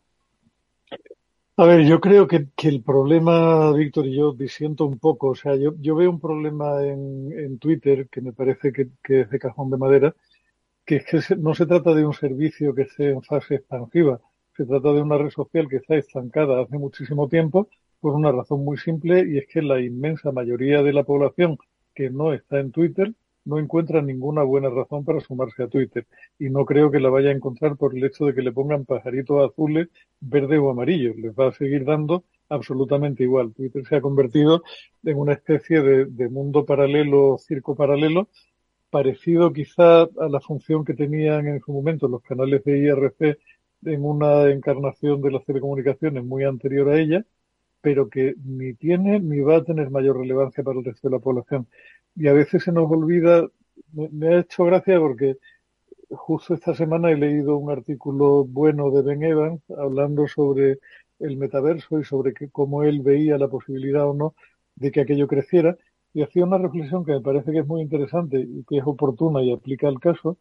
A 1.61 1.65
ver, 1.65 1.85
yo 1.85 1.99
creo 1.99 2.25
que, 2.25 2.47
el 2.69 2.81
problema, 2.83 3.73
Víctor, 3.73 4.05
y 4.07 4.15
yo 4.15 4.31
disiento 4.31 4.85
un 4.85 4.97
poco. 4.97 5.31
O 5.31 5.35
sea, 5.35 5.57
yo, 5.57 5.73
yo 5.81 5.93
veo 5.93 6.09
un 6.09 6.19
problema 6.21 6.81
en, 6.85 7.33
en 7.33 7.59
Twitter 7.59 8.07
que 8.09 8.21
me 8.21 8.31
parece 8.31 8.71
que, 8.71 8.87
es 9.03 9.29
de 9.29 9.39
cajón 9.39 9.69
de 9.69 9.75
madera, 9.77 10.15
que 10.85 10.97
es 10.97 11.05
que 11.05 11.35
no 11.35 11.53
se 11.53 11.65
trata 11.65 11.93
de 11.93 12.05
un 12.05 12.13
servicio 12.13 12.73
que 12.73 12.83
esté 12.83 13.09
en 13.09 13.21
fase 13.23 13.55
expansiva. 13.55 14.21
Se 14.55 14.65
trata 14.65 14.93
de 14.93 15.01
una 15.01 15.17
red 15.17 15.31
social 15.31 15.67
que 15.67 15.77
está 15.77 15.97
estancada 15.97 16.61
hace 16.61 16.77
muchísimo 16.77 17.27
tiempo 17.27 17.67
por 17.99 18.13
una 18.15 18.31
razón 18.31 18.63
muy 18.63 18.77
simple 18.77 19.25
y 19.27 19.37
es 19.39 19.47
que 19.47 19.61
la 19.61 19.81
inmensa 19.81 20.31
mayoría 20.31 20.81
de 20.81 20.93
la 20.93 21.03
población 21.03 21.57
que 21.93 22.09
no 22.09 22.33
está 22.33 22.61
en 22.61 22.71
Twitter 22.71 23.13
no 23.49 23.57
encuentra 23.59 24.01
ninguna 24.01 24.43
buena 24.43 24.69
razón 24.69 25.03
para 25.03 25.19
sumarse 25.19 25.63
a 25.63 25.67
Twitter 25.67 26.05
y 26.37 26.49
no 26.49 26.65
creo 26.65 26.91
que 26.91 26.99
la 26.99 27.09
vaya 27.09 27.29
a 27.29 27.33
encontrar 27.33 27.75
por 27.75 27.95
el 27.95 28.03
hecho 28.03 28.25
de 28.25 28.35
que 28.35 28.43
le 28.43 28.51
pongan 28.51 28.85
pajaritos 28.85 29.51
azules, 29.51 29.89
verdes 30.21 30.59
o 30.59 30.69
amarillos. 30.69 31.17
Les 31.17 31.33
va 31.33 31.47
a 31.47 31.51
seguir 31.51 31.83
dando 31.83 32.23
absolutamente 32.47 33.23
igual. 33.23 33.53
Twitter 33.53 33.85
se 33.85 33.95
ha 33.95 34.01
convertido 34.01 34.63
en 35.03 35.17
una 35.17 35.33
especie 35.33 35.81
de, 35.81 36.29
mundo 36.29 36.65
paralelo, 36.65 37.37
circo 37.39 37.75
paralelo, 37.75 38.29
parecido 38.89 39.51
quizá 39.51 40.03
a 40.03 40.29
la 40.29 40.39
función 40.39 40.85
que 40.85 40.93
tenían 40.93 41.47
en 41.47 41.59
su 41.59 41.73
momento 41.73 42.07
los 42.07 42.21
canales 42.21 42.63
de 42.63 42.77
IRC 42.79 43.39
en 43.85 44.05
una 44.05 44.49
encarnación 44.51 45.21
de 45.21 45.31
las 45.31 45.45
telecomunicaciones 45.45 46.23
muy 46.23 46.43
anterior 46.43 46.89
a 46.89 46.99
ella, 46.99 47.25
pero 47.81 48.09
que 48.09 48.35
ni 48.43 48.73
tiene 48.73 49.19
ni 49.19 49.39
va 49.39 49.57
a 49.57 49.63
tener 49.63 49.89
mayor 49.89 50.17
relevancia 50.17 50.63
para 50.63 50.79
el 50.79 50.85
resto 50.85 51.07
de 51.07 51.15
la 51.15 51.21
población 51.21 51.67
y 52.19 52.27
a 52.27 52.33
veces 52.33 52.63
se 52.63 52.71
nos 52.73 52.91
olvida, 52.91 53.47
me, 53.93 54.27
ha 54.27 54.39
hecho 54.41 54.65
gracia 54.65 54.99
porque 54.99 55.37
justo 56.09 56.53
esta 56.53 56.75
semana 56.75 57.11
he 57.11 57.15
leído 57.15 57.57
un 57.57 57.71
artículo 57.71 58.43
bueno 58.45 58.91
de 58.91 59.01
Ben 59.03 59.23
Evans 59.23 59.61
hablando 59.77 60.27
sobre 60.27 60.79
el 61.19 61.37
metaverso 61.37 61.99
y 61.99 62.03
sobre 62.03 62.33
que, 62.33 62.49
cómo 62.49 62.83
él 62.83 63.01
veía 63.01 63.37
la 63.37 63.47
posibilidad 63.47 64.07
o 64.09 64.13
no 64.13 64.35
de 64.75 64.91
que 64.91 65.01
aquello 65.01 65.27
creciera 65.27 65.77
y 66.13 66.21
hacía 66.21 66.43
una 66.43 66.57
reflexión 66.57 67.05
que 67.05 67.13
me 67.13 67.21
parece 67.21 67.53
que 67.53 67.59
es 67.59 67.67
muy 67.67 67.81
interesante 67.81 68.39
y 68.39 68.63
que 68.65 68.79
es 68.79 68.83
oportuna 68.85 69.41
y 69.41 69.53
aplica 69.53 69.87
al 69.87 69.99
caso, 69.99 70.37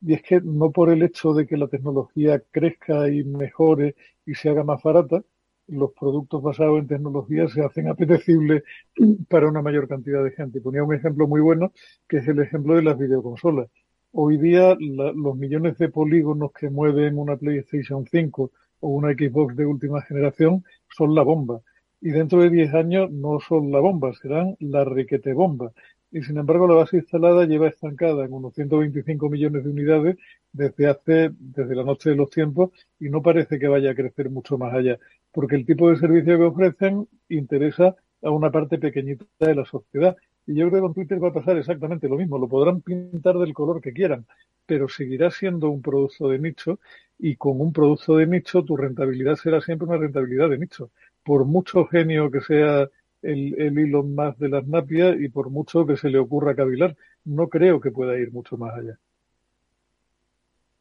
y 0.00 0.14
es 0.14 0.22
que 0.22 0.40
no 0.40 0.70
por 0.70 0.90
el 0.90 1.02
hecho 1.02 1.32
de 1.34 1.46
que 1.46 1.56
la 1.56 1.68
tecnología 1.68 2.40
crezca 2.52 3.08
y 3.08 3.24
mejore 3.24 3.96
y 4.26 4.34
se 4.34 4.50
haga 4.50 4.62
más 4.64 4.82
barata, 4.82 5.22
los 5.70 5.92
productos 5.92 6.42
basados 6.42 6.78
en 6.78 6.86
tecnología 6.86 7.48
se 7.48 7.62
hacen 7.62 7.88
apetecibles 7.88 8.62
para 9.28 9.48
una 9.48 9.62
mayor 9.62 9.88
cantidad 9.88 10.22
de 10.22 10.32
gente. 10.32 10.60
Ponía 10.60 10.84
un 10.84 10.94
ejemplo 10.94 11.26
muy 11.26 11.40
bueno, 11.40 11.72
que 12.08 12.18
es 12.18 12.28
el 12.28 12.40
ejemplo 12.40 12.74
de 12.74 12.82
las 12.82 12.98
videoconsolas. 12.98 13.68
Hoy 14.12 14.38
día 14.38 14.76
los 14.78 15.36
millones 15.36 15.78
de 15.78 15.88
polígonos 15.88 16.50
que 16.52 16.68
mueven 16.68 17.16
una 17.16 17.36
PlayStation 17.36 18.04
5 18.04 18.50
o 18.80 18.88
una 18.88 19.12
Xbox 19.12 19.56
de 19.56 19.66
última 19.66 20.02
generación 20.02 20.64
son 20.96 21.14
la 21.14 21.22
bomba. 21.22 21.60
Y 22.00 22.10
dentro 22.10 22.40
de 22.40 22.50
10 22.50 22.74
años 22.74 23.10
no 23.10 23.38
son 23.40 23.70
la 23.70 23.78
bomba, 23.78 24.12
serán 24.14 24.56
la 24.58 24.84
riquete 24.84 25.32
bomba 25.32 25.72
y 26.12 26.22
sin 26.22 26.38
embargo 26.38 26.66
la 26.66 26.74
base 26.74 26.96
instalada 26.98 27.46
lleva 27.46 27.68
estancada 27.68 28.24
en 28.24 28.32
unos 28.32 28.54
125 28.54 29.28
millones 29.28 29.64
de 29.64 29.70
unidades 29.70 30.16
desde 30.52 30.88
hace, 30.88 31.30
desde 31.38 31.74
la 31.74 31.84
noche 31.84 32.10
de 32.10 32.16
los 32.16 32.30
tiempos 32.30 32.70
y 32.98 33.08
no 33.10 33.22
parece 33.22 33.58
que 33.58 33.68
vaya 33.68 33.90
a 33.92 33.94
crecer 33.94 34.30
mucho 34.30 34.58
más 34.58 34.74
allá, 34.74 34.98
porque 35.32 35.56
el 35.56 35.66
tipo 35.66 35.90
de 35.90 35.96
servicio 35.96 36.36
que 36.38 36.44
ofrecen 36.44 37.08
interesa 37.28 37.96
a 38.22 38.30
una 38.30 38.50
parte 38.50 38.78
pequeñita 38.78 39.24
de 39.38 39.54
la 39.54 39.64
sociedad. 39.64 40.16
Y 40.46 40.54
yo 40.54 40.68
creo 40.68 40.80
que 40.80 40.86
con 40.86 40.94
Twitter 40.94 41.22
va 41.22 41.28
a 41.28 41.32
pasar 41.32 41.56
exactamente 41.58 42.08
lo 42.08 42.16
mismo, 42.16 42.38
lo 42.38 42.48
podrán 42.48 42.80
pintar 42.80 43.38
del 43.38 43.54
color 43.54 43.80
que 43.80 43.92
quieran, 43.92 44.26
pero 44.66 44.88
seguirá 44.88 45.30
siendo 45.30 45.70
un 45.70 45.82
producto 45.82 46.28
de 46.28 46.38
nicho 46.38 46.80
y 47.18 47.36
con 47.36 47.60
un 47.60 47.72
producto 47.72 48.16
de 48.16 48.26
nicho 48.26 48.64
tu 48.64 48.76
rentabilidad 48.76 49.36
será 49.36 49.60
siempre 49.60 49.86
una 49.86 49.98
rentabilidad 49.98 50.48
de 50.50 50.58
nicho. 50.58 50.90
Por 51.22 51.44
mucho 51.44 51.84
genio 51.86 52.30
que 52.30 52.40
sea 52.40 52.88
el, 53.22 53.60
el 53.60 53.78
Elon 53.78 54.14
Musk 54.14 54.38
de 54.38 54.48
las 54.48 54.66
napias 54.66 55.16
y 55.20 55.28
por 55.28 55.50
mucho 55.50 55.86
que 55.86 55.96
se 55.96 56.10
le 56.10 56.18
ocurra 56.18 56.54
cavilar, 56.54 56.96
no 57.24 57.48
creo 57.48 57.80
que 57.80 57.90
pueda 57.90 58.18
ir 58.18 58.32
mucho 58.32 58.56
más 58.56 58.74
allá. 58.74 58.98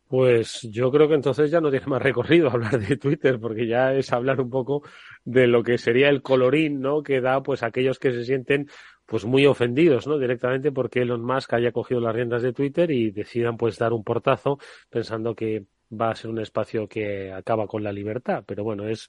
Pues 0.10 0.64
yo 0.64 0.92
creo 0.92 1.08
que 1.08 1.14
entonces 1.14 1.52
ya 1.52 1.62
no 1.62 1.70
tiene 1.70 1.86
más 1.86 2.02
recorrido 2.02 2.50
hablar 2.52 2.80
de 2.80 2.98
Twitter, 2.98 3.40
porque 3.40 3.68
ya 3.68 3.94
es 3.94 4.12
hablar 4.12 4.42
un 4.42 4.50
poco 4.50 4.82
de 5.24 5.46
lo 5.46 5.62
que 5.64 5.78
sería 5.78 6.10
el 6.10 6.24
colorín, 6.24 6.82
¿no? 6.82 7.04
Que 7.04 7.22
da 7.22 7.44
pues 7.44 7.62
aquellos 7.62 8.00
que 8.00 8.12
se 8.12 8.26
sienten 8.26 8.68
pues 9.06 9.26
muy 9.26 9.46
ofendidos, 9.46 10.08
¿no? 10.08 10.18
Directamente 10.18 10.72
porque 10.72 11.02
Elon 11.02 11.24
Musk 11.24 11.54
haya 11.54 11.72
cogido 11.72 12.02
las 12.02 12.16
riendas 12.16 12.42
de 12.42 12.54
Twitter 12.54 12.90
y 12.90 13.12
decidan 13.12 13.56
pues 13.56 13.78
dar 13.78 13.94
un 13.94 14.04
portazo 14.04 14.58
pensando 14.90 15.36
que 15.36 15.66
va 15.92 16.12
a 16.12 16.16
ser 16.16 16.32
un 16.32 16.40
espacio 16.40 16.88
que 16.88 17.32
acaba 17.32 17.68
con 17.68 17.84
la 17.84 17.92
libertad. 17.92 18.44
Pero 18.48 18.64
bueno, 18.64 18.88
es 18.88 19.08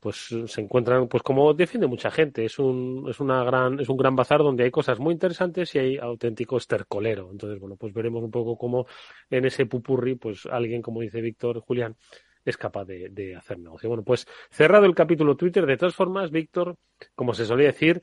pues 0.00 0.28
se 0.46 0.60
encuentran, 0.60 1.08
pues 1.08 1.22
como 1.22 1.52
defiende 1.54 1.86
mucha 1.86 2.10
gente, 2.10 2.44
es 2.44 2.58
un, 2.58 3.06
es 3.08 3.18
una 3.20 3.42
gran, 3.44 3.80
es 3.80 3.88
un 3.88 3.96
gran 3.96 4.14
bazar 4.14 4.40
donde 4.40 4.64
hay 4.64 4.70
cosas 4.70 4.98
muy 4.98 5.12
interesantes 5.12 5.74
y 5.74 5.78
hay 5.78 5.96
auténtico 5.98 6.56
estercolero. 6.56 7.28
Entonces, 7.30 7.58
bueno, 7.58 7.76
pues 7.76 7.92
veremos 7.92 8.22
un 8.22 8.30
poco 8.30 8.56
cómo 8.56 8.86
en 9.30 9.44
ese 9.44 9.66
pupurri, 9.66 10.14
pues 10.14 10.46
alguien, 10.46 10.82
como 10.82 11.00
dice 11.00 11.20
Víctor 11.20 11.60
Julián, 11.60 11.96
es 12.44 12.56
capaz 12.56 12.84
de, 12.84 13.08
de 13.10 13.34
hacer 13.36 13.58
negocio. 13.58 13.88
Bueno, 13.88 14.04
pues 14.04 14.26
cerrado 14.50 14.86
el 14.86 14.94
capítulo 14.94 15.36
Twitter, 15.36 15.66
de 15.66 15.76
todas 15.76 15.94
formas, 15.94 16.30
Víctor, 16.30 16.76
como 17.14 17.34
se 17.34 17.44
solía 17.44 17.66
decir, 17.66 18.02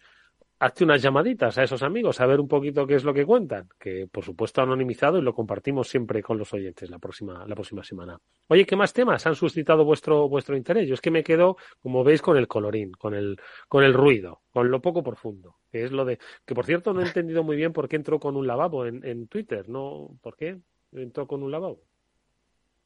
hazte 0.66 0.84
unas 0.84 1.02
llamaditas 1.02 1.58
a 1.58 1.64
esos 1.64 1.84
amigos 1.84 2.20
a 2.20 2.26
ver 2.26 2.40
un 2.40 2.48
poquito 2.48 2.88
qué 2.88 2.96
es 2.96 3.04
lo 3.04 3.14
que 3.14 3.26
cuentan, 3.26 3.70
que 3.80 4.08
por 4.12 4.24
supuesto 4.24 4.62
anonimizado 4.62 5.20
y 5.20 5.22
lo 5.22 5.34
compartimos 5.34 5.88
siempre 5.88 6.24
con 6.24 6.40
los 6.40 6.52
oyentes 6.54 6.90
la 6.90 6.98
próxima, 6.98 7.46
la 7.46 7.54
próxima 7.54 7.84
semana. 7.84 8.20
Oye, 8.48 8.66
¿qué 8.66 8.76
más 8.76 8.92
temas 8.92 9.26
han 9.28 9.36
suscitado 9.36 9.86
vuestro, 9.86 10.28
vuestro 10.28 10.58
interés? 10.58 10.88
Yo 10.88 10.96
es 10.96 11.02
que 11.02 11.12
me 11.12 11.24
quedo, 11.24 11.58
como 11.82 12.04
veis, 12.04 12.22
con 12.22 12.36
el 12.38 12.48
colorín, 12.48 12.92
con 12.94 13.14
el, 13.14 13.38
con 13.68 13.84
el 13.84 13.94
ruido, 13.94 14.42
con 14.52 14.72
lo 14.72 14.82
poco 14.82 15.04
profundo, 15.04 15.58
que 15.72 15.84
es 15.84 15.92
lo 15.92 16.04
de, 16.04 16.18
que 16.46 16.56
por 16.56 16.66
cierto 16.66 16.94
no 16.94 17.02
he 17.02 17.06
entendido 17.06 17.44
muy 17.44 17.56
bien 17.56 17.72
por 17.72 17.88
qué 17.88 17.98
entró 17.98 18.20
con 18.20 18.36
un 18.36 18.48
lavabo 18.48 18.88
en, 18.88 19.06
en 19.06 19.28
Twitter, 19.28 19.70
¿no? 19.70 20.18
¿Por 20.22 20.36
qué 20.36 20.58
entró 20.94 21.28
con 21.28 21.44
un 21.44 21.52
lavabo? 21.52 21.84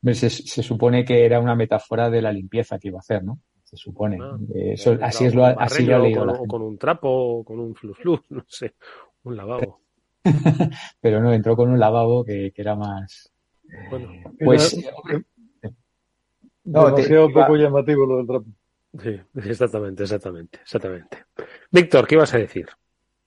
Se, 0.03 0.29
se 0.29 0.63
supone 0.63 1.05
que 1.05 1.25
era 1.25 1.39
una 1.39 1.55
metáfora 1.55 2.09
de 2.09 2.21
la 2.21 2.33
limpieza 2.33 2.77
que 2.77 2.89
iba 2.89 2.97
a 2.97 2.99
hacer, 2.99 3.23
¿no? 3.23 3.39
Se 3.69 3.77
supone. 3.77 4.17
Ah, 4.19 4.35
Eso, 4.55 4.97
así, 4.99 5.25
es 5.25 5.35
lo, 5.35 5.45
así 5.45 5.85
lo 5.85 5.95
ha 5.95 5.99
leído. 5.99 6.25
Con, 6.25 6.47
con 6.47 6.61
un 6.63 6.77
trapo, 6.77 7.43
con 7.45 7.59
un 7.59 7.75
flu, 7.75 8.19
no 8.29 8.43
sé, 8.47 8.73
un 9.23 9.37
lavabo. 9.37 9.81
Pero 11.01 11.21
no, 11.21 11.31
entró 11.31 11.55
con 11.55 11.69
un 11.69 11.79
lavabo 11.79 12.23
que, 12.23 12.51
que 12.51 12.61
era 12.63 12.75
más. 12.75 13.31
Bueno, 13.91 14.09
pues. 14.39 14.75
no, 16.63 16.85
demasiado 16.87 17.31
poco 17.31 17.55
llamativo 17.55 18.05
lo 18.07 18.17
del 18.17 18.27
trapo. 18.27 18.45
Sí, 18.97 19.21
exactamente, 19.35 20.01
exactamente, 20.01 20.59
exactamente. 20.63 21.25
Víctor, 21.69 22.07
¿qué 22.07 22.15
ibas 22.15 22.33
a 22.33 22.39
decir? 22.39 22.67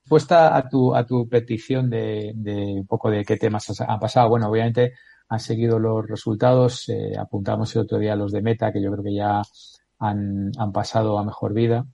Respuesta 0.01 0.57
a 0.57 0.67
tu, 0.67 0.93
a 0.93 1.05
tu 1.05 1.29
petición 1.29 1.89
de, 1.89 2.33
de 2.35 2.81
un 2.81 2.85
poco 2.85 3.09
de 3.09 3.23
qué 3.23 3.37
temas 3.37 3.79
han 3.79 3.99
pasado. 3.99 4.27
Bueno, 4.27 4.49
obviamente 4.49 4.91
han 5.29 5.39
seguido 5.39 5.79
los 5.79 6.05
resultados. 6.05 6.89
Eh, 6.89 7.13
apuntamos 7.17 7.73
el 7.77 7.83
otro 7.83 7.97
día 7.97 8.11
a 8.11 8.17
los 8.17 8.33
de 8.33 8.41
Meta, 8.41 8.73
que 8.73 8.81
yo 8.81 8.91
creo 8.91 9.05
que 9.05 9.15
ya 9.15 9.41
han, 10.03 10.51
han 10.57 10.71
pasado 10.71 11.17
a 11.17 11.25
mejor 11.25 11.53
vida. 11.53 11.85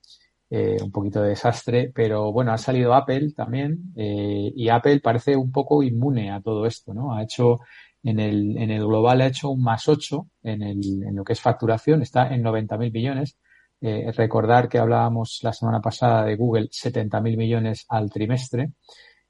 Eh, 0.51 0.77
un 0.81 0.91
poquito 0.91 1.21
de 1.21 1.29
desastre, 1.29 1.91
pero 1.93 2.31
bueno, 2.31 2.51
ha 2.51 2.57
salido 2.57 2.95
Apple 2.95 3.33
también 3.35 3.93
eh, 3.95 4.51
y 4.55 4.67
Apple 4.69 4.99
parece 4.99 5.35
un 5.35 5.51
poco 5.51 5.83
inmune 5.83 6.31
a 6.31 6.41
todo 6.41 6.65
esto, 6.65 6.91
¿no? 6.91 7.13
Ha 7.13 7.21
hecho 7.21 7.59
en 8.01 8.19
el, 8.19 8.57
en 8.57 8.71
el 8.71 8.83
global 8.83 9.21
ha 9.21 9.27
hecho 9.27 9.49
un 9.49 9.61
más 9.61 9.87
8 9.87 10.27
en, 10.43 10.63
el, 10.63 11.03
en 11.03 11.15
lo 11.15 11.23
que 11.23 11.33
es 11.33 11.41
facturación, 11.41 12.01
está 12.01 12.33
en 12.33 12.43
90.000 12.43 12.91
millones. 12.91 13.37
Eh, 13.81 14.11
recordar 14.11 14.67
que 14.67 14.79
hablábamos 14.79 15.39
la 15.43 15.53
semana 15.53 15.81
pasada 15.81 16.25
de 16.25 16.35
Google 16.35 16.69
70.000 16.69 17.37
millones 17.37 17.85
al 17.87 18.09
trimestre 18.09 18.71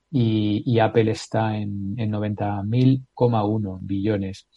y, 0.09 0.63
y 0.65 0.79
Apple 0.79 1.11
está 1.11 1.57
en, 1.57 1.95
en 1.97 2.11
90.000,1 2.13 3.79
billones. 3.81 4.47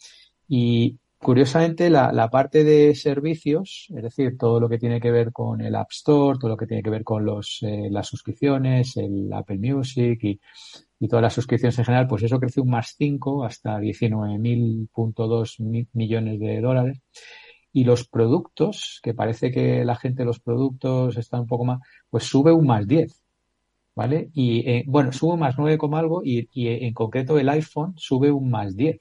Y 0.47 0.97
Curiosamente, 1.23 1.89
la, 1.89 2.29
parte 2.29 2.65
de 2.65 2.93
servicios, 2.95 3.87
es 3.95 4.03
decir, 4.03 4.37
todo 4.37 4.59
lo 4.59 4.67
que 4.67 4.77
tiene 4.77 4.99
que 4.99 5.09
ver 5.09 5.31
con 5.31 5.61
el 5.61 5.73
App 5.73 5.89
Store, 5.91 6.37
todo 6.37 6.49
lo 6.49 6.57
que 6.57 6.67
tiene 6.67 6.83
que 6.83 6.89
ver 6.89 7.05
con 7.05 7.23
los, 7.23 7.59
eh, 7.61 7.87
las 7.89 8.07
suscripciones, 8.07 8.97
el 8.97 9.31
Apple 9.31 9.57
Music 9.57 10.19
y, 10.21 10.41
todas 11.07 11.23
las 11.23 11.33
suscripciones 11.33 11.77
en 11.79 11.85
general, 11.85 12.07
pues 12.07 12.23
eso 12.23 12.39
creció 12.39 12.63
un 12.63 12.71
más 12.71 12.95
5 12.97 13.45
hasta 13.45 13.79
19.000.2 13.79 15.87
millones 15.93 16.39
de 16.39 16.61
dólares. 16.61 17.01
Y 17.71 17.85
los 17.85 18.07
productos, 18.07 18.99
que 19.01 19.13
parece 19.13 19.51
que 19.51 19.85
la 19.85 19.95
gente 19.95 20.25
los 20.25 20.39
productos 20.41 21.15
está 21.17 21.39
un 21.39 21.47
poco 21.47 21.65
más, 21.65 21.79
pues 22.09 22.25
sube 22.25 22.51
un 22.51 22.67
más 22.67 22.85
10. 22.87 23.23
¿Vale? 23.95 24.29
Y 24.33 24.59
eh, 24.69 24.83
bueno, 24.87 25.11
sube 25.13 25.33
un 25.33 25.39
más 25.39 25.55
9, 25.57 25.77
algo 25.93 26.21
y, 26.23 26.49
y 26.53 26.67
en 26.85 26.93
concreto 26.93 27.37
el 27.39 27.49
iPhone 27.49 27.93
sube 27.97 28.31
un 28.31 28.49
más 28.49 28.75
10. 28.75 28.99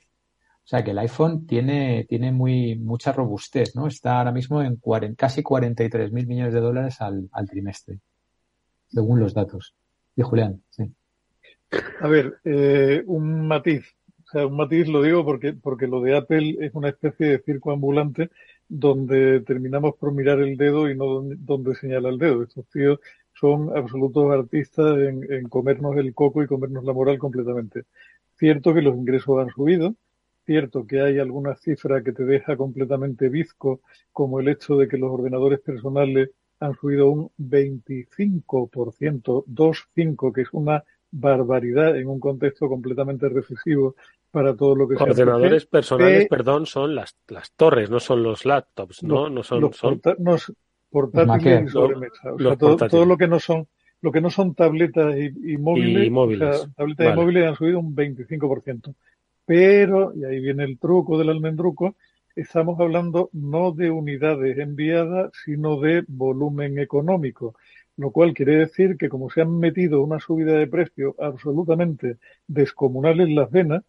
O 0.64 0.68
sea 0.68 0.84
que 0.84 0.92
el 0.92 0.98
iPhone 0.98 1.44
tiene, 1.46 2.06
tiene 2.08 2.30
muy, 2.30 2.76
mucha 2.76 3.12
robustez, 3.12 3.74
¿no? 3.74 3.88
Está 3.88 4.18
ahora 4.18 4.30
mismo 4.30 4.62
en 4.62 4.78
casi 5.16 5.42
43 5.42 6.12
mil 6.12 6.26
millones 6.26 6.54
de 6.54 6.60
dólares 6.60 7.00
al, 7.00 7.28
trimestre, 7.50 7.98
según 8.88 9.18
los 9.18 9.34
datos. 9.34 9.74
Y 10.14 10.22
Julián, 10.22 10.62
sí. 10.70 10.84
A 12.00 12.06
ver, 12.06 12.38
eh, 12.44 13.02
un 13.06 13.48
matiz. 13.48 13.84
O 14.24 14.30
sea, 14.30 14.46
un 14.46 14.56
matiz 14.56 14.86
lo 14.86 15.02
digo 15.02 15.24
porque, 15.24 15.52
porque 15.52 15.88
lo 15.88 16.00
de 16.00 16.16
Apple 16.16 16.56
es 16.60 16.72
una 16.74 16.90
especie 16.90 17.26
de 17.26 17.38
circo 17.40 17.72
ambulante 17.72 18.30
donde 18.68 19.40
terminamos 19.40 19.96
por 19.96 20.12
mirar 20.12 20.40
el 20.40 20.56
dedo 20.56 20.88
y 20.88 20.96
no 20.96 21.22
donde, 21.38 21.74
señala 21.74 22.08
el 22.08 22.18
dedo. 22.18 22.44
Estos 22.44 22.66
tíos 22.68 23.00
son 23.34 23.76
absolutos 23.76 24.30
artistas 24.30 24.96
en 24.96 25.48
comernos 25.48 25.96
el 25.96 26.14
coco 26.14 26.42
y 26.42 26.46
comernos 26.46 26.84
la 26.84 26.92
moral 26.92 27.18
completamente. 27.18 27.84
Cierto 28.38 28.72
que 28.72 28.82
los 28.82 28.96
ingresos 28.96 29.38
han 29.40 29.50
subido, 29.50 29.94
cierto 30.44 30.86
que 30.86 31.00
hay 31.00 31.18
alguna 31.18 31.54
cifra 31.54 32.02
que 32.02 32.12
te 32.12 32.24
deja 32.24 32.56
completamente 32.56 33.28
bizco, 33.28 33.80
como 34.12 34.40
el 34.40 34.48
hecho 34.48 34.76
de 34.76 34.88
que 34.88 34.98
los 34.98 35.10
ordenadores 35.10 35.60
personales 35.60 36.30
han 36.60 36.74
subido 36.74 37.08
un 37.10 37.30
25%, 37.38 38.44
2,5%, 39.46 40.32
que 40.32 40.42
es 40.42 40.48
una 40.52 40.84
barbaridad 41.10 41.96
en 41.96 42.08
un 42.08 42.20
contexto 42.20 42.68
completamente 42.68 43.28
recesivo 43.28 43.96
para 44.30 44.56
todo 44.56 44.74
lo 44.74 44.88
que 44.88 44.94
Los 44.94 45.02
Ordenadores 45.02 45.66
personales, 45.66 46.26
perdón, 46.28 46.66
son 46.66 46.94
las, 46.94 47.16
las 47.28 47.52
torres, 47.52 47.90
no 47.90 48.00
son 48.00 48.22
los 48.22 48.46
laptops, 48.46 49.02
¿no? 49.02 49.28
no 49.28 49.42
son, 49.42 49.60
los 49.60 49.76
son... 49.76 50.00
portátiles 50.90 51.66
y 51.66 51.68
sobremesa. 51.68 52.32
O 52.32 52.38
sea, 52.38 52.56
todo, 52.56 52.76
todo, 52.76 53.04
lo 53.04 53.18
que 53.18 53.28
no 53.28 53.38
son 53.38 53.66
lo 54.00 54.10
que 54.10 54.20
no 54.20 54.30
son 54.30 54.54
tabletas 54.54 55.14
y, 55.16 55.52
y 55.52 55.58
móviles, 55.58 56.06
y 56.06 56.10
móviles. 56.10 56.48
O 56.48 56.58
sea, 56.58 56.72
tabletas 56.74 57.06
vale. 57.06 57.12
y 57.12 57.24
móviles 57.24 57.48
han 57.48 57.56
subido 57.56 57.78
un 57.78 57.94
25% 57.94 58.94
pero, 59.44 60.14
y 60.14 60.24
ahí 60.24 60.40
viene 60.40 60.64
el 60.64 60.78
truco 60.78 61.18
del 61.18 61.30
almendruco, 61.30 61.96
estamos 62.34 62.80
hablando 62.80 63.30
no 63.32 63.72
de 63.72 63.90
unidades 63.90 64.58
enviadas, 64.58 65.32
sino 65.44 65.80
de 65.80 66.04
volumen 66.08 66.78
económico, 66.78 67.54
lo 67.96 68.10
cual 68.10 68.34
quiere 68.34 68.56
decir 68.56 68.96
que 68.96 69.08
como 69.08 69.30
se 69.30 69.42
han 69.42 69.58
metido 69.58 70.02
una 70.02 70.18
subida 70.20 70.54
de 70.58 70.66
precio 70.66 71.14
absolutamente 71.18 72.16
descomunal 72.46 73.20
en 73.20 73.34
las 73.34 73.50
venas, 73.50 73.82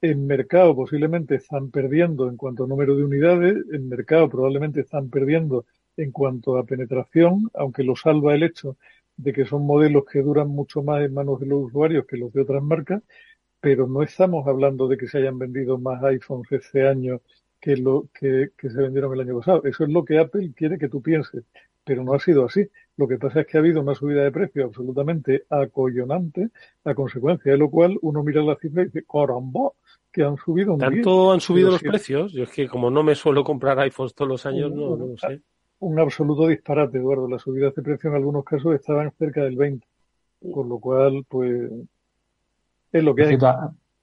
en 0.00 0.26
mercado 0.26 0.74
posiblemente 0.74 1.36
están 1.36 1.70
perdiendo 1.70 2.28
en 2.28 2.36
cuanto 2.36 2.64
a 2.64 2.66
número 2.66 2.96
de 2.96 3.04
unidades, 3.04 3.56
en 3.72 3.88
mercado 3.88 4.28
probablemente 4.28 4.80
están 4.80 5.08
perdiendo 5.08 5.64
en 5.96 6.12
cuanto 6.12 6.58
a 6.58 6.64
penetración, 6.64 7.50
aunque 7.54 7.84
lo 7.84 7.96
salva 7.96 8.34
el 8.34 8.42
hecho 8.42 8.76
de 9.16 9.32
que 9.32 9.44
son 9.44 9.64
modelos 9.64 10.04
que 10.10 10.20
duran 10.22 10.48
mucho 10.48 10.82
más 10.82 11.02
en 11.02 11.14
manos 11.14 11.40
de 11.40 11.46
los 11.46 11.64
usuarios 11.64 12.06
que 12.06 12.16
los 12.16 12.32
de 12.32 12.42
otras 12.42 12.62
marcas, 12.62 13.02
pero 13.64 13.86
no 13.86 14.02
estamos 14.02 14.46
hablando 14.46 14.88
de 14.88 14.98
que 14.98 15.08
se 15.08 15.16
hayan 15.16 15.38
vendido 15.38 15.78
más 15.78 16.04
iPhones 16.04 16.52
este 16.52 16.86
año 16.86 17.22
que 17.58 17.78
lo 17.78 18.08
que, 18.12 18.50
que, 18.58 18.68
se 18.68 18.76
vendieron 18.76 19.14
el 19.14 19.22
año 19.22 19.38
pasado. 19.38 19.62
Eso 19.64 19.84
es 19.84 19.90
lo 19.90 20.04
que 20.04 20.18
Apple 20.18 20.52
quiere 20.54 20.76
que 20.76 20.90
tú 20.90 21.00
pienses, 21.00 21.44
pero 21.82 22.04
no 22.04 22.12
ha 22.12 22.20
sido 22.20 22.44
así. 22.44 22.68
Lo 22.98 23.08
que 23.08 23.16
pasa 23.16 23.40
es 23.40 23.46
que 23.46 23.56
ha 23.56 23.60
habido 23.60 23.80
una 23.80 23.94
subida 23.94 24.22
de 24.22 24.30
precio 24.30 24.66
absolutamente 24.66 25.44
acollonante, 25.48 26.50
a 26.84 26.94
consecuencia 26.94 27.52
de 27.52 27.56
lo 27.58 27.70
cual 27.70 27.96
uno 28.02 28.22
mira 28.22 28.42
la 28.42 28.54
cifra 28.56 28.82
y 28.82 28.86
dice, 28.86 29.02
caramba, 29.10 29.70
que 30.12 30.22
han 30.22 30.36
subido 30.36 30.74
un 30.74 30.80
¿Tanto 30.80 31.32
han 31.32 31.40
subido 31.40 31.70
los 31.70 31.82
precios? 31.82 32.34
Yo 32.34 32.42
es 32.42 32.50
que 32.50 32.68
como 32.68 32.90
no 32.90 33.02
me 33.02 33.14
suelo 33.14 33.44
comprar 33.44 33.78
iPhones 33.78 34.14
todos 34.14 34.28
los 34.28 34.44
años, 34.44 34.72
un, 34.72 34.76
no, 34.76 34.94
no 34.94 35.06
lo 35.06 35.16
sé. 35.16 35.40
Un 35.78 35.98
absoluto 35.98 36.48
disparate, 36.48 36.98
Eduardo. 36.98 37.26
Las 37.28 37.40
subidas 37.40 37.74
de 37.74 37.82
precio 37.82 38.10
en 38.10 38.16
algunos 38.16 38.44
casos 38.44 38.74
estaban 38.74 39.10
cerca 39.18 39.42
del 39.42 39.56
20. 39.56 39.86
Con 40.52 40.68
lo 40.68 40.78
cual, 40.78 41.24
pues, 41.26 41.70
es 42.98 43.04
lo 43.04 43.14
que 43.14 43.24
hay. 43.24 43.38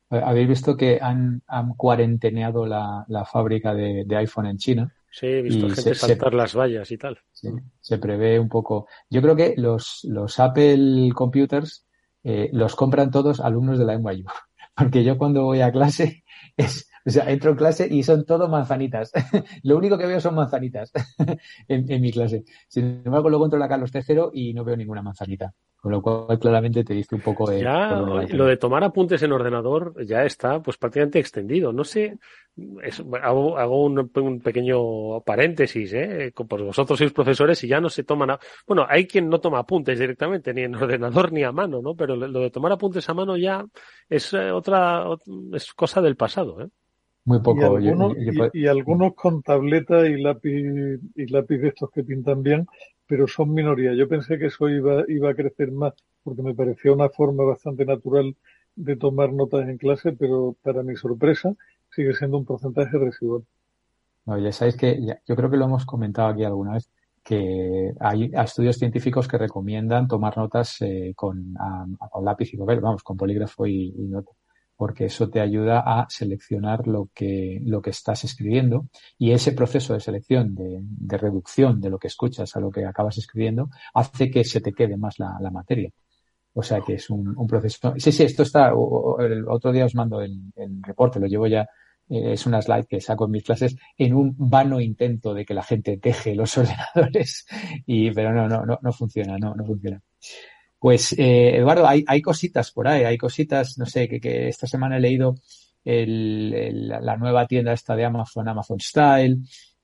Habéis 0.10 0.50
visto 0.50 0.76
que 0.76 1.00
han, 1.02 1.42
han 1.48 1.74
cuarenteneado 1.76 2.66
la, 2.66 3.06
la 3.08 3.24
fábrica 3.24 3.74
de, 3.74 4.04
de, 4.06 4.18
iPhone 4.18 4.48
en 4.48 4.58
China. 4.58 4.94
Sí, 5.10 5.26
he 5.28 5.42
visto 5.42 5.68
gente 5.68 5.82
se, 5.82 5.96
saltar 5.96 6.32
se, 6.32 6.36
las 6.36 6.54
vallas 6.54 6.92
y 6.92 6.98
tal. 6.98 7.18
Sí, 7.32 7.48
se 7.80 7.98
prevé 7.98 8.38
un 8.38 8.50
poco. 8.50 8.88
Yo 9.10 9.22
creo 9.22 9.38
que 9.38 9.54
los, 9.56 10.02
los 10.04 10.38
Apple 10.40 11.12
Computers 11.16 11.88
eh, 12.24 12.50
los 12.52 12.76
compran 12.76 13.10
todos 13.10 13.40
alumnos 13.40 13.80
de 13.80 13.86
la 13.86 13.98
NYU. 13.98 14.26
Porque 14.76 15.04
yo 15.04 15.18
cuando 15.18 15.44
voy 15.44 15.62
a 15.62 15.72
clase 15.72 16.24
es, 16.58 16.90
o 17.06 17.10
sea, 17.10 17.30
entro 17.32 17.52
en 17.52 17.58
clase 17.58 17.88
y 17.90 18.04
son 18.04 18.26
todo 18.26 18.50
manzanitas. 18.50 19.12
Lo 19.64 19.78
único 19.78 19.98
que 19.98 20.08
veo 20.08 20.20
son 20.20 20.36
manzanitas 20.36 20.92
en, 21.68 21.90
en, 21.90 22.02
mi 22.02 22.12
clase. 22.12 22.44
Sin 22.68 23.02
embargo, 23.06 23.30
luego 23.30 23.46
entro 23.46 23.58
a 23.58 23.62
la 23.62 23.70
Carlos 23.70 23.92
III 23.94 24.30
y 24.34 24.54
no 24.54 24.64
veo 24.64 24.76
ninguna 24.76 25.02
manzanita. 25.02 25.54
Con 25.82 25.94
lo 25.94 26.00
cual, 26.00 26.38
claramente 26.38 26.84
te 26.84 26.94
dice 26.94 27.16
un 27.16 27.22
poco 27.22 27.50
de. 27.50 27.60
Ya, 27.60 27.96
lo 27.96 28.46
de 28.46 28.58
tomar 28.58 28.84
apuntes 28.84 29.24
en 29.24 29.32
ordenador 29.32 29.96
ya 30.06 30.24
está, 30.24 30.62
pues 30.62 30.78
prácticamente 30.78 31.18
extendido. 31.18 31.74
No 31.74 31.84
sé, 31.84 32.20
es, 32.84 33.04
hago, 33.24 33.58
hago 33.58 33.86
un, 33.86 34.12
un, 34.14 34.40
pequeño 34.42 35.22
paréntesis, 35.22 35.92
¿eh? 35.94 36.32
Pues 36.36 36.62
vosotros 36.62 37.00
sois 37.00 37.12
profesores 37.12 37.64
y 37.64 37.68
ya 37.68 37.82
no 37.82 37.90
se 37.90 38.04
toman. 38.04 38.30
A... 38.30 38.40
Bueno, 38.68 38.86
hay 38.88 39.08
quien 39.08 39.28
no 39.28 39.40
toma 39.40 39.58
apuntes 39.58 39.98
directamente, 39.98 40.54
ni 40.54 40.62
en 40.62 40.76
ordenador 40.84 41.32
ni 41.32 41.42
a 41.42 41.52
mano, 41.52 41.82
¿no? 41.82 41.96
Pero 41.96 42.16
lo 42.16 42.42
de 42.42 42.52
tomar 42.52 42.74
apuntes 42.74 43.10
a 43.10 43.16
mano 43.16 43.36
ya 43.36 43.66
es 44.08 44.36
eh, 44.36 44.52
otra, 44.52 45.08
es 45.54 45.74
cosa 45.74 46.00
del 46.00 46.16
pasado, 46.16 46.62
¿eh? 46.62 46.68
Muy 47.26 47.40
poco. 47.40 47.80
Y 47.80 47.88
algunos, 47.88 48.16
yo, 48.18 48.32
yo, 48.34 48.50
y, 48.54 48.66
y 48.66 48.68
algunos 48.68 49.16
con 49.16 49.42
tableta 49.42 50.08
y 50.08 50.22
lápiz, 50.22 51.00
y 51.16 51.26
lápiz 51.26 51.58
de 51.58 51.70
estos 51.70 51.90
que 51.90 52.04
pintan 52.04 52.44
bien, 52.44 52.68
pero 53.12 53.28
son 53.28 53.54
minoría. 53.54 53.94
Yo 53.94 54.08
pensé 54.08 54.40
que 54.40 54.46
eso 54.46 54.70
iba, 54.70 55.04
iba 55.10 55.32
a 55.32 55.36
crecer 55.36 55.70
más, 55.70 55.94
porque 56.24 56.42
me 56.42 56.56
parecía 56.56 56.94
una 56.94 57.10
forma 57.10 57.44
bastante 57.44 57.86
natural 57.86 58.38
de 58.74 58.96
tomar 58.96 59.34
notas 59.34 59.68
en 59.68 59.78
clase, 59.78 60.14
pero 60.14 60.56
para 60.64 60.82
mi 60.82 60.96
sorpresa 60.96 61.54
sigue 61.90 62.14
siendo 62.14 62.38
un 62.38 62.46
porcentaje 62.46 62.98
residual. 62.98 63.44
No, 64.26 64.38
ya 64.38 64.54
sabéis 64.54 64.78
que 64.78 64.98
yo 65.28 65.36
creo 65.36 65.52
que 65.52 65.58
lo 65.58 65.66
hemos 65.66 65.86
comentado 65.86 66.30
aquí 66.30 66.46
alguna 66.46 66.76
vez, 66.76 66.90
que 67.22 67.92
hay 68.00 68.32
estudios 68.34 68.78
científicos 68.78 69.28
que 69.28 69.38
recomiendan 69.38 70.08
tomar 70.08 70.38
notas 70.38 70.82
eh, 70.82 71.12
con, 71.14 71.54
lápiz 72.24 72.54
y 72.54 72.58
papel, 72.58 72.80
vamos, 72.80 73.04
con 73.04 73.18
polígrafo 73.18 73.68
y, 73.68 73.94
y 73.94 74.04
nota 74.04 74.32
porque 74.82 75.06
eso 75.06 75.30
te 75.30 75.40
ayuda 75.40 75.84
a 75.86 76.08
seleccionar 76.10 76.88
lo 76.88 77.10
que, 77.14 77.62
lo 77.64 77.84
que 77.84 77.92
estás 77.92 78.24
escribiendo 78.24 78.88
y 79.16 79.30
ese 79.32 79.52
proceso 79.52 79.94
de 79.94 80.00
selección, 80.00 80.56
de, 80.56 80.82
reducción 81.20 81.80
de 81.80 81.92
lo 81.92 82.00
que 82.00 82.08
escuchas 82.08 82.56
a 82.56 82.60
lo 82.60 82.72
que 82.72 82.84
acabas 82.84 83.20
escribiendo, 83.20 83.70
hace 83.94 84.32
que 84.32 84.44
se 84.44 84.60
te 84.60 84.74
quede 84.74 84.98
más 84.98 85.20
la, 85.20 85.52
materia. 85.52 85.92
O 86.54 86.64
sea 86.64 86.82
que 86.82 86.96
es 86.96 87.12
un, 87.12 87.36
proceso. 87.48 87.94
Sí, 87.98 88.12
sí, 88.12 88.24
esto 88.24 88.42
está. 88.42 88.74
El 89.20 89.48
otro 89.48 89.72
día 89.72 89.86
os 89.86 89.94
mando 89.94 90.20
el, 90.20 90.52
reporte, 90.82 91.20
lo 91.20 91.28
llevo 91.28 91.46
ya 91.46 91.62
eh, 92.10 92.34
es 92.34 92.48
una 92.48 92.60
slide 92.60 92.88
que 92.88 93.02
saco 93.02 93.26
en 93.26 93.32
mis 93.34 93.44
clases 93.44 93.76
en 93.96 94.16
un 94.16 94.34
vano 94.36 94.82
intento 94.82 95.36
de 95.36 95.46
que 95.46 95.54
la 95.54 95.62
gente 95.62 96.00
deje 96.02 96.34
los 96.34 96.58
ordenadores 96.58 97.46
y 97.86 98.10
pero 98.10 98.34
no 98.34 98.48
no 98.48 98.66
no 98.66 98.80
no 98.82 98.92
funciona 98.92 99.38
no 99.38 99.54
no 99.54 99.64
funciona 99.64 100.02
pues 100.82 101.14
eh, 101.14 101.58
Eduardo 101.58 101.88
hay, 101.88 102.04
hay 102.08 102.24
cositas 102.24 102.72
por 102.72 102.88
ahí 102.88 103.04
hay 103.04 103.16
cositas 103.16 103.78
no 103.78 103.86
sé 103.86 104.10
que, 104.10 104.20
que 104.20 104.48
esta 104.48 104.66
semana 104.66 104.98
he 104.98 105.00
leído 105.00 105.36
el, 105.86 106.88
la 106.88 107.18
nueva 107.18 107.46
tienda 107.46 107.72
esta 107.72 107.96
de 107.96 108.04
Amazon 108.04 108.50
Amazon 108.50 108.80
Style 108.80 109.38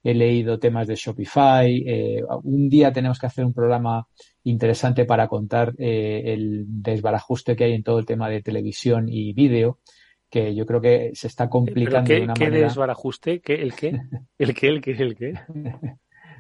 he 0.04 0.16
leído 0.16 0.58
temas 0.58 0.88
de 0.88 0.96
Shopify 0.96 1.84
eh, 1.86 2.24
un 2.42 2.68
día 2.68 2.92
tenemos 2.92 3.20
que 3.20 3.28
hacer 3.28 3.46
un 3.46 3.54
programa 3.54 4.08
interesante 4.44 5.06
para 5.06 5.28
contar 5.28 5.76
eh, 5.78 6.24
el 6.34 6.66
desbarajuste 6.68 7.56
que 7.56 7.66
hay 7.66 7.74
en 7.74 7.84
todo 7.84 8.00
el 8.00 8.08
tema 8.08 8.28
de 8.28 8.42
televisión 8.42 9.08
y 9.08 9.34
vídeo 9.34 9.78
que 10.32 10.56
yo 10.56 10.66
creo 10.66 10.82
que 10.82 11.12
se 11.14 11.28
está 11.28 11.48
complicando 11.48 12.08
qué, 12.08 12.16
de 12.16 12.22
una 12.24 12.34
¿qué 12.34 12.46
manera. 12.46 12.68
desbarajuste? 12.68 13.40
¿Qué, 13.40 13.54
¿El 13.54 13.76
qué? 13.76 14.02
¿El 14.40 14.56
qué? 14.56 14.68
¿El 14.68 14.82
qué? 14.82 14.92
¿El 14.92 15.16
qué? 15.16 15.34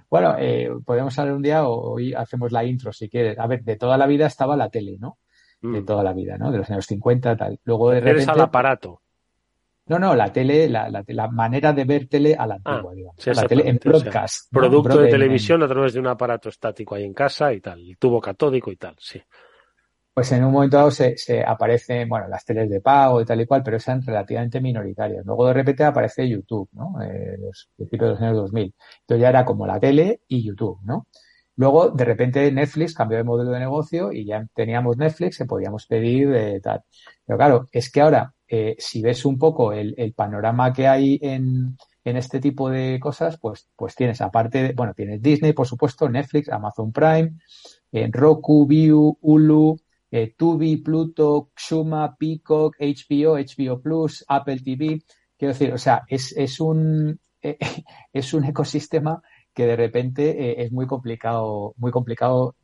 Bueno, 0.09 0.35
eh, 0.39 0.69
podemos 0.85 1.17
hablar 1.19 1.35
un 1.35 1.41
día 1.41 1.67
o 1.67 1.93
hoy 1.93 2.13
hacemos 2.13 2.51
la 2.51 2.63
intro 2.63 2.93
si 2.93 3.09
quieres. 3.09 3.37
A 3.39 3.47
ver, 3.47 3.63
de 3.63 3.75
toda 3.75 3.97
la 3.97 4.07
vida 4.07 4.27
estaba 4.27 4.55
la 4.55 4.69
tele, 4.69 4.97
¿no? 4.99 5.17
Mm. 5.61 5.73
De 5.73 5.83
toda 5.83 6.03
la 6.03 6.13
vida, 6.13 6.37
¿no? 6.37 6.51
De 6.51 6.59
los 6.59 6.69
años 6.69 6.85
50, 6.85 7.35
tal. 7.35 7.59
Luego 7.63 7.91
de 7.91 7.99
repente. 7.99 8.31
al 8.31 8.41
aparato. 8.41 9.01
No, 9.87 9.99
no, 9.99 10.15
la 10.15 10.31
tele, 10.33 10.67
la, 10.67 10.89
la, 10.89 11.03
la, 11.07 11.27
manera 11.29 11.71
de 11.71 11.85
ver 11.85 12.07
tele 12.07 12.35
a 12.37 12.45
la 12.45 12.55
antigua, 12.55 12.91
ah, 12.91 12.95
digamos. 12.95 13.15
Sí, 13.17 13.31
la 13.33 13.43
tele 13.43 13.69
en 13.69 13.79
broadcast. 13.81 14.51
¿no? 14.51 14.59
Producto 14.59 14.89
Broad 14.89 14.99
de 14.99 15.05
en, 15.05 15.11
televisión 15.11 15.63
a 15.63 15.67
través 15.67 15.93
de 15.93 16.01
un 16.01 16.07
aparato 16.07 16.49
estático 16.49 16.95
ahí 16.95 17.05
en 17.05 17.13
casa 17.13 17.53
y 17.53 17.61
tal, 17.61 17.79
el 17.79 17.97
tubo 17.97 18.19
catódico 18.19 18.69
y 18.69 18.75
tal, 18.75 18.95
sí. 18.99 19.21
Pues 20.17 20.31
en 20.31 20.43
un 20.43 20.51
momento 20.51 20.77
dado 20.77 20.89
se, 20.89 21.15
se, 21.15 21.43
aparecen, 21.43 22.09
bueno, 22.09 22.27
las 22.27 22.43
teles 22.43 22.67
de 22.71 22.81
pago 22.81 23.21
y 23.21 23.25
tal 23.25 23.39
y 23.39 23.45
cual, 23.45 23.61
pero 23.61 23.77
eran 23.77 24.01
relativamente 24.01 24.59
minoritarias. 24.59 25.23
Luego 25.23 25.45
de 25.45 25.53
repente 25.53 25.83
aparece 25.83 26.27
YouTube, 26.27 26.67
¿no? 26.71 26.99
Eh, 27.03 27.37
los 27.39 27.69
principios 27.75 28.07
de 28.07 28.13
los 28.13 28.21
años 28.23 28.37
2000. 28.37 28.73
Entonces 29.01 29.21
ya 29.21 29.29
era 29.29 29.45
como 29.45 29.67
la 29.67 29.79
tele 29.79 30.21
y 30.27 30.43
YouTube, 30.43 30.79
¿no? 30.83 31.05
Luego, 31.55 31.89
de 31.89 32.03
repente, 32.03 32.51
Netflix 32.51 32.95
cambió 32.95 33.19
de 33.19 33.23
modelo 33.25 33.51
de 33.51 33.59
negocio 33.59 34.11
y 34.11 34.25
ya 34.25 34.43
teníamos 34.55 34.97
Netflix 34.97 35.37
que 35.37 35.45
podíamos 35.45 35.85
pedir 35.85 36.33
eh, 36.33 36.61
tal. 36.61 36.81
Pero 37.23 37.37
claro, 37.37 37.67
es 37.71 37.91
que 37.91 38.01
ahora, 38.01 38.33
eh, 38.47 38.75
si 38.79 39.03
ves 39.03 39.23
un 39.23 39.37
poco 39.37 39.71
el, 39.71 39.93
el 39.99 40.13
panorama 40.13 40.73
que 40.73 40.87
hay 40.87 41.19
en, 41.21 41.77
en, 42.03 42.17
este 42.17 42.39
tipo 42.39 42.71
de 42.71 42.99
cosas, 42.99 43.37
pues, 43.39 43.69
pues 43.75 43.93
tienes, 43.93 44.19
aparte, 44.21 44.63
de, 44.63 44.73
bueno, 44.73 44.95
tienes 44.95 45.21
Disney, 45.21 45.53
por 45.53 45.67
supuesto, 45.67 46.09
Netflix, 46.09 46.49
Amazon 46.49 46.91
Prime, 46.91 47.33
eh, 47.91 48.09
Roku, 48.11 48.65
View, 48.65 49.15
Hulu, 49.21 49.77
eh, 50.11 50.35
Tubi, 50.37 50.77
Pluto, 50.77 51.51
Xuma, 51.55 52.15
Peacock, 52.17 52.75
HBO, 52.79 53.37
HBO 53.37 53.81
Plus, 53.81 54.25
Apple 54.27 54.59
TV. 54.59 55.01
Quiero 55.37 55.53
decir, 55.53 55.73
o 55.73 55.77
sea, 55.77 56.03
es, 56.07 56.35
es 56.35 56.59
un, 56.59 57.19
eh, 57.41 57.57
es 58.13 58.33
un 58.33 58.45
ecosistema 58.45 59.21
que 59.53 59.65
de 59.65 59.75
repente 59.75 60.29
eh, 60.29 60.63
es 60.63 60.71
muy 60.71 60.87
complicado, 60.87 61.73
muy 61.77 61.91
complicado 61.91 62.55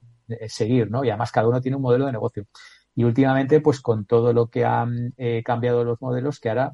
seguir, 0.47 0.89
¿no? 0.89 1.03
Y 1.03 1.09
además 1.09 1.31
cada 1.31 1.47
uno 1.47 1.61
tiene 1.61 1.75
un 1.75 1.83
modelo 1.83 2.05
de 2.05 2.13
negocio. 2.13 2.45
Y 2.95 3.03
últimamente, 3.03 3.59
pues 3.59 3.81
con 3.81 4.05
todo 4.05 4.33
lo 4.33 4.47
que 4.47 4.65
han 4.65 5.13
eh, 5.17 5.41
cambiado 5.43 5.83
los 5.83 6.01
modelos, 6.01 6.39
que 6.39 6.49
ahora 6.49 6.73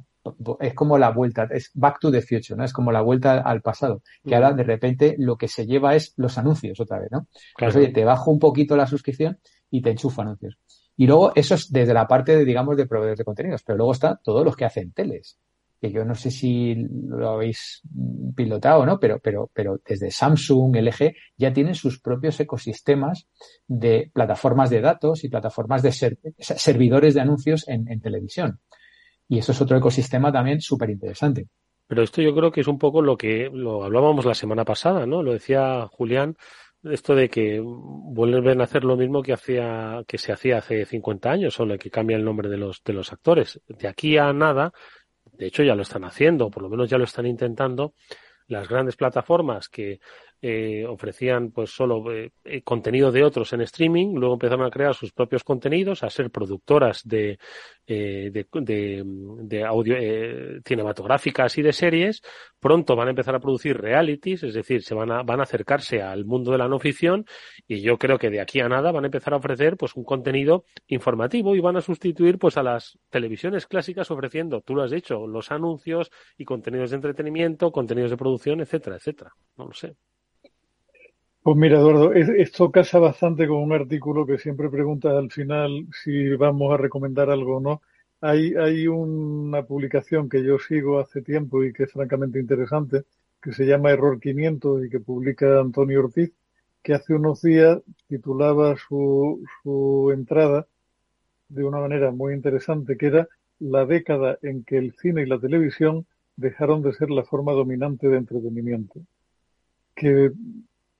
es 0.59 0.73
como 0.73 0.97
la 0.97 1.11
vuelta, 1.11 1.47
es 1.49 1.71
back 1.73 1.99
to 1.99 2.11
the 2.11 2.21
future, 2.21 2.57
¿no? 2.57 2.65
Es 2.65 2.73
como 2.73 2.91
la 2.91 3.01
vuelta 3.01 3.39
al 3.39 3.61
pasado, 3.61 4.01
que 4.25 4.35
ahora 4.35 4.51
de 4.51 4.63
repente 4.63 5.15
lo 5.17 5.37
que 5.37 5.47
se 5.47 5.65
lleva 5.65 5.95
es 5.95 6.13
los 6.17 6.37
anuncios 6.37 6.79
otra 6.79 6.99
vez, 6.99 7.09
¿no? 7.11 7.27
Claro. 7.55 7.73
Pues 7.73 7.75
oye, 7.77 7.93
te 7.93 8.03
bajo 8.03 8.29
un 8.29 8.39
poquito 8.39 8.75
la 8.75 8.85
suscripción 8.85 9.39
y 9.71 9.81
te 9.81 9.91
enchufo 9.91 10.21
anuncios. 10.21 10.57
Y 10.97 11.07
luego 11.07 11.31
eso 11.35 11.55
es 11.55 11.71
desde 11.71 11.93
la 11.93 12.07
parte, 12.07 12.35
de, 12.35 12.45
digamos, 12.45 12.75
de 12.75 12.85
proveedores 12.85 13.19
de 13.19 13.23
contenidos, 13.23 13.63
pero 13.63 13.77
luego 13.77 13.93
está 13.93 14.19
todos 14.21 14.43
los 14.43 14.55
que 14.55 14.65
hacen 14.65 14.91
teles, 14.91 15.37
que 15.79 15.91
yo 15.91 16.03
no 16.03 16.13
sé 16.13 16.29
si 16.29 16.75
lo 16.75 17.29
habéis 17.29 17.81
pilotado 18.35 18.81
o 18.81 18.85
no, 18.85 18.99
pero, 18.99 19.19
pero, 19.19 19.49
pero 19.53 19.79
desde 19.87 20.11
Samsung, 20.11 20.75
LG, 20.75 21.13
ya 21.37 21.53
tienen 21.53 21.75
sus 21.75 22.01
propios 22.01 22.39
ecosistemas 22.39 23.27
de 23.65 24.11
plataformas 24.13 24.69
de 24.69 24.81
datos 24.81 25.23
y 25.23 25.29
plataformas 25.29 25.81
de 25.81 25.93
ser, 25.93 26.17
servidores 26.37 27.13
de 27.13 27.21
anuncios 27.21 27.67
en, 27.69 27.89
en 27.89 28.01
televisión. 28.01 28.59
Y 29.29 29.37
eso 29.37 29.53
es 29.53 29.61
otro 29.61 29.77
ecosistema 29.77 30.31
también 30.31 30.59
súper 30.59 30.89
interesante. 30.89 31.47
Pero 31.87 32.03
esto 32.03 32.21
yo 32.21 32.35
creo 32.35 32.51
que 32.51 32.61
es 32.61 32.67
un 32.67 32.77
poco 32.77 33.01
lo 33.01 33.17
que 33.17 33.49
lo 33.51 33.83
hablábamos 33.83 34.25
la 34.25 34.35
semana 34.35 34.63
pasada, 34.63 35.07
¿no? 35.07 35.23
Lo 35.23 35.33
decía 35.33 35.87
Julián, 35.91 36.35
esto 36.83 37.15
de 37.15 37.29
que 37.29 37.59
vuelven 37.61 38.61
a 38.61 38.63
hacer 38.63 38.83
lo 38.83 38.95
mismo 38.95 39.21
que 39.21 39.33
hacía 39.33 40.03
que 40.07 40.17
se 40.17 40.31
hacía 40.31 40.59
hace 40.59 40.85
50 40.85 41.29
años, 41.29 41.53
solo 41.53 41.77
que 41.77 41.89
cambia 41.89 42.17
el 42.17 42.23
nombre 42.23 42.49
de 42.49 42.57
los 42.57 42.81
de 42.83 42.93
los 42.93 43.11
actores. 43.11 43.59
De 43.67 43.87
aquí 43.87 44.17
a 44.17 44.31
nada, 44.33 44.71
de 45.33 45.47
hecho 45.47 45.63
ya 45.63 45.75
lo 45.75 45.81
están 45.81 46.03
haciendo, 46.03 46.49
por 46.49 46.63
lo 46.63 46.69
menos 46.69 46.89
ya 46.89 46.97
lo 46.97 47.03
están 47.03 47.25
intentando, 47.25 47.93
las 48.47 48.67
grandes 48.67 48.95
plataformas 48.95 49.69
que 49.69 49.99
eh, 50.41 50.85
ofrecían 50.87 51.51
pues 51.51 51.71
solo 51.71 52.03
eh, 52.11 52.31
contenido 52.63 53.11
de 53.11 53.23
otros 53.23 53.51
en 53.53 53.61
streaming, 53.61 54.15
luego 54.15 54.35
empezaron 54.35 54.65
a 54.65 54.71
crear 54.71 54.95
sus 54.95 55.11
propios 55.11 55.43
contenidos, 55.43 56.03
a 56.03 56.09
ser 56.09 56.31
productoras 56.31 57.01
de, 57.05 57.37
eh, 57.91 58.29
de, 58.31 58.47
de, 58.61 59.03
de, 59.03 59.63
audio 59.63 59.95
eh, 59.97 60.61
cinematográficas 60.63 61.57
y 61.57 61.63
de 61.63 61.73
series, 61.73 62.21
pronto 62.59 62.95
van 62.95 63.07
a 63.07 63.09
empezar 63.09 63.33
a 63.33 63.39
producir 63.39 63.75
realities, 63.77 64.43
es 64.43 64.53
decir, 64.53 64.83
se 64.83 64.93
van 64.93 65.11
a, 65.11 65.23
van 65.23 65.39
a 65.39 65.43
acercarse 65.43 66.01
al 66.01 66.23
mundo 66.23 66.51
de 66.51 66.59
la 66.59 66.67
no 66.67 66.77
ficción 66.77 67.25
y 67.67 67.81
yo 67.81 67.97
creo 67.97 68.19
que 68.19 68.29
de 68.29 68.41
aquí 68.41 68.59
a 68.59 68.69
nada 68.69 68.91
van 68.91 69.05
a 69.05 69.07
empezar 69.07 69.33
a 69.33 69.37
ofrecer 69.37 69.75
pues 69.75 69.95
un 69.95 70.03
contenido 70.03 70.65
informativo 70.85 71.55
y 71.55 71.61
van 71.61 71.77
a 71.77 71.81
sustituir 71.81 72.37
pues 72.37 72.57
a 72.57 72.63
las 72.63 72.99
televisiones 73.09 73.65
clásicas 73.65 74.11
ofreciendo, 74.11 74.61
tú 74.61 74.75
lo 74.75 74.83
has 74.83 74.91
dicho, 74.91 75.25
los 75.25 75.51
anuncios 75.51 76.11
y 76.37 76.45
contenidos 76.45 76.91
de 76.91 76.97
entretenimiento, 76.97 77.71
contenidos 77.71 78.11
de 78.11 78.17
producción, 78.17 78.61
etcétera, 78.61 78.97
etcétera. 78.97 79.31
No 79.57 79.65
lo 79.65 79.73
sé. 79.73 79.95
Pues 81.41 81.55
mira, 81.57 81.79
Eduardo, 81.79 82.13
esto 82.13 82.71
casa 82.71 82.99
bastante 82.99 83.47
con 83.47 83.57
un 83.57 83.73
artículo 83.73 84.25
que 84.25 84.37
siempre 84.37 84.69
preguntas 84.69 85.13
al 85.13 85.31
final 85.31 85.87
si 86.03 86.29
vamos 86.35 86.73
a 86.73 86.77
recomendar 86.77 87.29
algo 87.29 87.57
o 87.57 87.59
no. 87.61 87.81
Hay, 88.21 88.53
hay 88.55 88.87
una 88.87 89.63
publicación 89.65 90.29
que 90.29 90.43
yo 90.43 90.59
sigo 90.59 90.99
hace 90.99 91.21
tiempo 91.21 91.63
y 91.63 91.71
que 91.73 91.83
es 91.83 91.91
francamente 91.93 92.39
interesante, 92.39 93.03
que 93.41 93.53
se 93.53 93.65
llama 93.65 93.91
Error 93.91 94.19
500 94.19 94.85
y 94.85 94.89
que 94.89 94.99
publica 94.99 95.59
Antonio 95.59 96.01
Ortiz, 96.01 96.31
que 96.83 96.93
hace 96.93 97.13
unos 97.13 97.41
días 97.41 97.79
titulaba 98.07 98.75
su, 98.77 99.43
su 99.63 100.11
entrada 100.13 100.67
de 101.49 101.63
una 101.63 101.79
manera 101.79 102.11
muy 102.11 102.33
interesante, 102.33 102.97
que 102.97 103.07
era 103.07 103.27
la 103.59 103.85
década 103.85 104.39
en 104.41 104.63
que 104.63 104.77
el 104.77 104.93
cine 104.95 105.23
y 105.23 105.25
la 105.27 105.39
televisión 105.39 106.05
dejaron 106.37 106.81
de 106.83 106.93
ser 106.93 107.09
la 107.11 107.23
forma 107.23 107.53
dominante 107.53 108.07
de 108.09 108.17
entretenimiento. 108.17 109.01
Que 109.95 110.31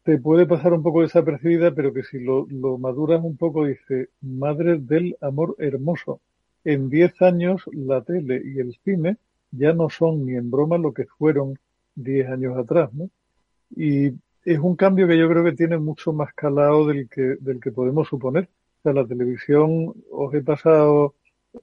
te 0.10 0.18
puede 0.18 0.47
pasar 0.47 0.74
un 0.74 0.82
poco 0.82 1.03
desapercibida, 1.03 1.70
pero 1.76 1.93
que 1.93 2.01
si 2.01 2.20
lo, 2.20 2.47
lo 2.49 2.80
maduras 2.80 3.24
un 3.24 3.38
poco, 3.38 3.66
dice, 3.66 4.10
madre 4.22 4.80
del 4.80 5.16
amor 5.22 5.55
hermoso. 5.60 6.20
En 6.64 6.89
10 6.89 7.22
años 7.22 7.62
la 7.72 8.01
tele 8.01 8.41
y 8.43 8.57
el 8.57 8.76
cine 8.84 9.18
ya 9.51 9.72
no 9.74 9.88
son 9.91 10.26
ni 10.26 10.34
en 10.34 10.49
broma 10.49 10.80
lo 10.80 10.95
que 10.95 11.05
fueron 11.05 11.60
10 11.93 12.28
años 12.28 12.57
atrás, 12.57 12.91
¿no? 12.91 13.12
Y 13.76 14.07
es 14.45 14.57
un 14.57 14.76
cambio 14.76 15.07
que 15.07 15.16
yo 15.16 15.30
creo 15.30 15.43
que 15.43 15.51
tiene 15.51 15.78
mucho 15.78 16.12
más 16.12 16.34
calado 16.34 16.88
del 16.88 17.07
que, 17.07 17.36
del 17.39 17.60
que 17.60 17.72
podemos 17.72 18.07
suponer. 18.07 18.49
O 18.80 18.82
sea, 18.82 18.93
la 18.93 19.05
televisión, 19.05 19.93
os 20.10 20.34
he 20.34 20.41
pasado 20.41 21.14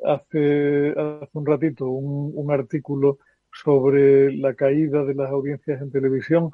hace, 0.04 0.90
hace 0.90 1.30
un 1.32 1.46
ratito 1.46 1.88
un, 1.88 2.30
un 2.32 2.52
artículo 2.52 3.18
sobre 3.52 4.32
la 4.36 4.54
caída 4.54 5.04
de 5.04 5.14
las 5.14 5.30
audiencias 5.32 5.82
en 5.82 5.90
televisión 5.90 6.52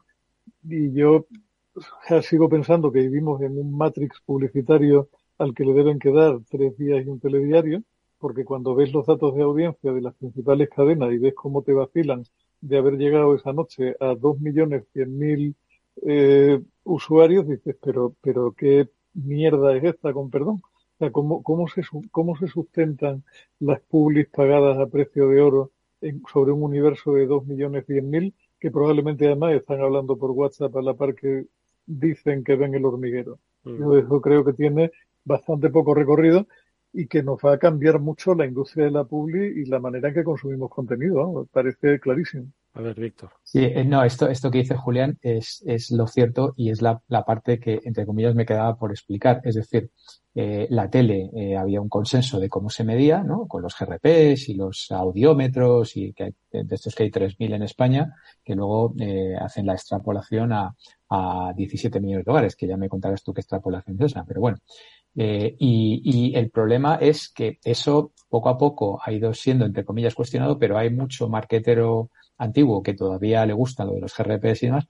y 0.67 0.91
yo 0.93 1.27
sigo 2.23 2.49
pensando 2.49 2.93
que 2.93 3.01
vivimos 3.01 3.41
en 3.43 3.59
un 3.59 3.77
matrix 3.77 4.21
publicitario 4.25 5.09
al 5.39 5.55
que 5.55 5.65
le 5.65 5.73
deben 5.73 5.99
quedar 5.99 6.39
tres 6.51 6.77
días 6.77 7.05
y 7.05 7.09
un 7.09 7.21
telediario, 7.21 7.83
porque 8.19 8.45
cuando 8.45 8.75
ves 8.75 8.93
los 8.93 9.07
datos 9.07 9.35
de 9.35 9.43
audiencia 9.43 9.93
de 9.93 10.01
las 10.01 10.15
principales 10.15 10.69
cadenas 10.69 11.13
y 11.13 11.19
ves 11.19 11.35
cómo 11.35 11.63
te 11.63 11.73
vacilan 11.73 12.25
de 12.61 12.79
haber 12.79 12.97
llegado 12.97 13.35
esa 13.35 13.53
noche 13.53 13.97
a 13.99 14.15
dos 14.15 14.39
millones 14.41 14.85
cien 14.93 15.19
mil 15.19 15.57
eh, 16.07 16.61
usuarios, 16.85 17.47
dices, 17.49 17.77
pero, 17.83 18.15
pero 18.21 18.53
qué 18.53 18.89
mierda 19.15 19.77
es 19.77 19.85
esta, 19.85 20.13
con 20.13 20.31
perdón. 20.31 20.63
O 20.63 20.99
sea, 20.99 21.11
¿cómo, 21.11 21.43
cómo, 21.43 21.67
se, 21.69 21.83
cómo 22.11 22.37
se 22.37 22.47
sustentan 22.47 23.25
las 23.59 23.81
publis 23.81 24.29
pagadas 24.29 24.79
a 24.79 24.87
precio 24.87 25.29
de 25.29 25.41
oro 25.41 25.73
en, 26.01 26.23
sobre 26.33 26.53
un 26.53 26.63
universo 26.63 27.15
de 27.15 27.27
dos 27.27 27.45
millones 27.47 27.87
cien 27.87 28.09
mil 28.09 28.35
que 28.61 28.71
probablemente 28.71 29.27
además 29.27 29.55
están 29.55 29.81
hablando 29.81 30.17
por 30.17 30.31
WhatsApp 30.31 30.77
a 30.77 30.83
la 30.83 30.95
par 30.95 31.17
que 31.17 31.47
dicen 31.87 32.45
que 32.45 32.57
ven 32.57 32.75
el 32.75 32.85
hormiguero. 32.85 33.39
Mm. 33.65 33.79
Yo 33.79 33.97
eso 33.99 34.21
creo 34.21 34.45
que 34.45 34.53
tiene 34.53 34.93
bastante 35.25 35.71
poco 35.71 35.95
recorrido 35.95 36.47
y 36.93 37.07
que 37.07 37.23
nos 37.23 37.39
va 37.39 37.55
a 37.55 37.59
cambiar 37.59 38.01
mucho 38.01 38.35
la 38.35 38.47
industria 38.47 38.87
de 38.87 38.91
la 38.91 39.05
publi 39.05 39.63
y 39.63 39.65
la 39.65 39.81
manera 39.81 40.09
en 40.09 40.15
que 40.15 40.25
consumimos 40.25 40.71
contenido. 40.71 41.33
¿no? 41.33 41.45
Parece 41.47 41.99
clarísimo. 42.01 42.47
A 42.75 42.81
ver, 42.81 42.99
Víctor. 42.99 43.31
Sí, 43.43 43.61
eh, 43.65 43.85
no, 43.85 44.03
esto, 44.03 44.29
esto 44.29 44.51
que 44.51 44.59
dice 44.59 44.77
Julián 44.77 45.19
es, 45.21 45.63
es 45.67 45.91
lo 45.91 46.07
cierto 46.07 46.55
y 46.57 46.71
es 46.71 46.81
la, 46.81 47.03
la 47.09 47.23
parte 47.23 47.61
que, 47.61 47.81
entre 47.85 48.07
comillas, 48.07 48.35
me 48.35 48.47
quedaba 48.47 48.77
por 48.77 48.91
explicar. 48.91 49.43
Es 49.45 49.57
decir, 49.57 49.91
eh, 50.35 50.67
la 50.71 50.89
tele 50.89 51.31
eh, 51.37 51.57
había 51.57 51.83
un 51.83 51.91
consenso 51.91 52.41
de 52.41 52.49
cómo 52.49 52.71
se 52.71 52.85
medía, 52.85 53.23
¿no? 53.23 53.47
Con 53.47 53.61
los 53.61 53.77
GRPs 53.79 54.49
y 54.49 54.55
los 54.55 54.91
audiómetros 54.91 55.95
y 55.99 56.15
que 56.15 56.25
hay, 56.25 56.35
de 56.51 56.75
estos 56.75 56.95
que 56.95 57.03
hay 57.03 57.11
3.000 57.11 57.55
en 57.55 57.63
España, 57.63 58.15
que 58.43 58.55
luego 58.55 58.95
eh, 58.99 59.37
hacen 59.39 59.67
la 59.67 59.75
extrapolación 59.75 60.53
a, 60.55 60.75
a 61.11 61.53
17 61.55 62.01
millones 62.01 62.25
de 62.25 62.31
hogares, 62.31 62.57
que 62.57 62.67
ya 62.67 62.79
me 62.79 62.89
contarás 62.89 63.23
tú 63.23 63.35
qué 63.35 63.43
extrapolación 63.43 63.97
es 64.01 64.13
esa, 64.13 64.25
pero 64.25 64.41
bueno. 64.41 64.57
Eh, 65.15 65.55
y, 65.59 66.01
y, 66.03 66.35
el 66.35 66.49
problema 66.51 66.95
es 66.95 67.29
que 67.29 67.59
eso 67.63 68.13
poco 68.31 68.49
a 68.49 68.57
poco 68.57 68.99
ha 69.05 69.13
ido 69.13 69.35
siendo, 69.35 69.67
entre 69.67 69.85
comillas, 69.85 70.15
cuestionado, 70.15 70.59
pero 70.59 70.79
hay 70.79 70.89
mucho 70.89 71.29
marquetero 71.29 72.09
antiguo 72.43 72.83
que 72.83 72.95
todavía 72.95 73.47
le 73.47 73.53
gusta 73.53 73.85
lo 73.85 73.95
de 73.95 74.01
los 74.01 74.17
GRPs 74.17 74.63
y 74.63 74.67
demás. 74.67 74.89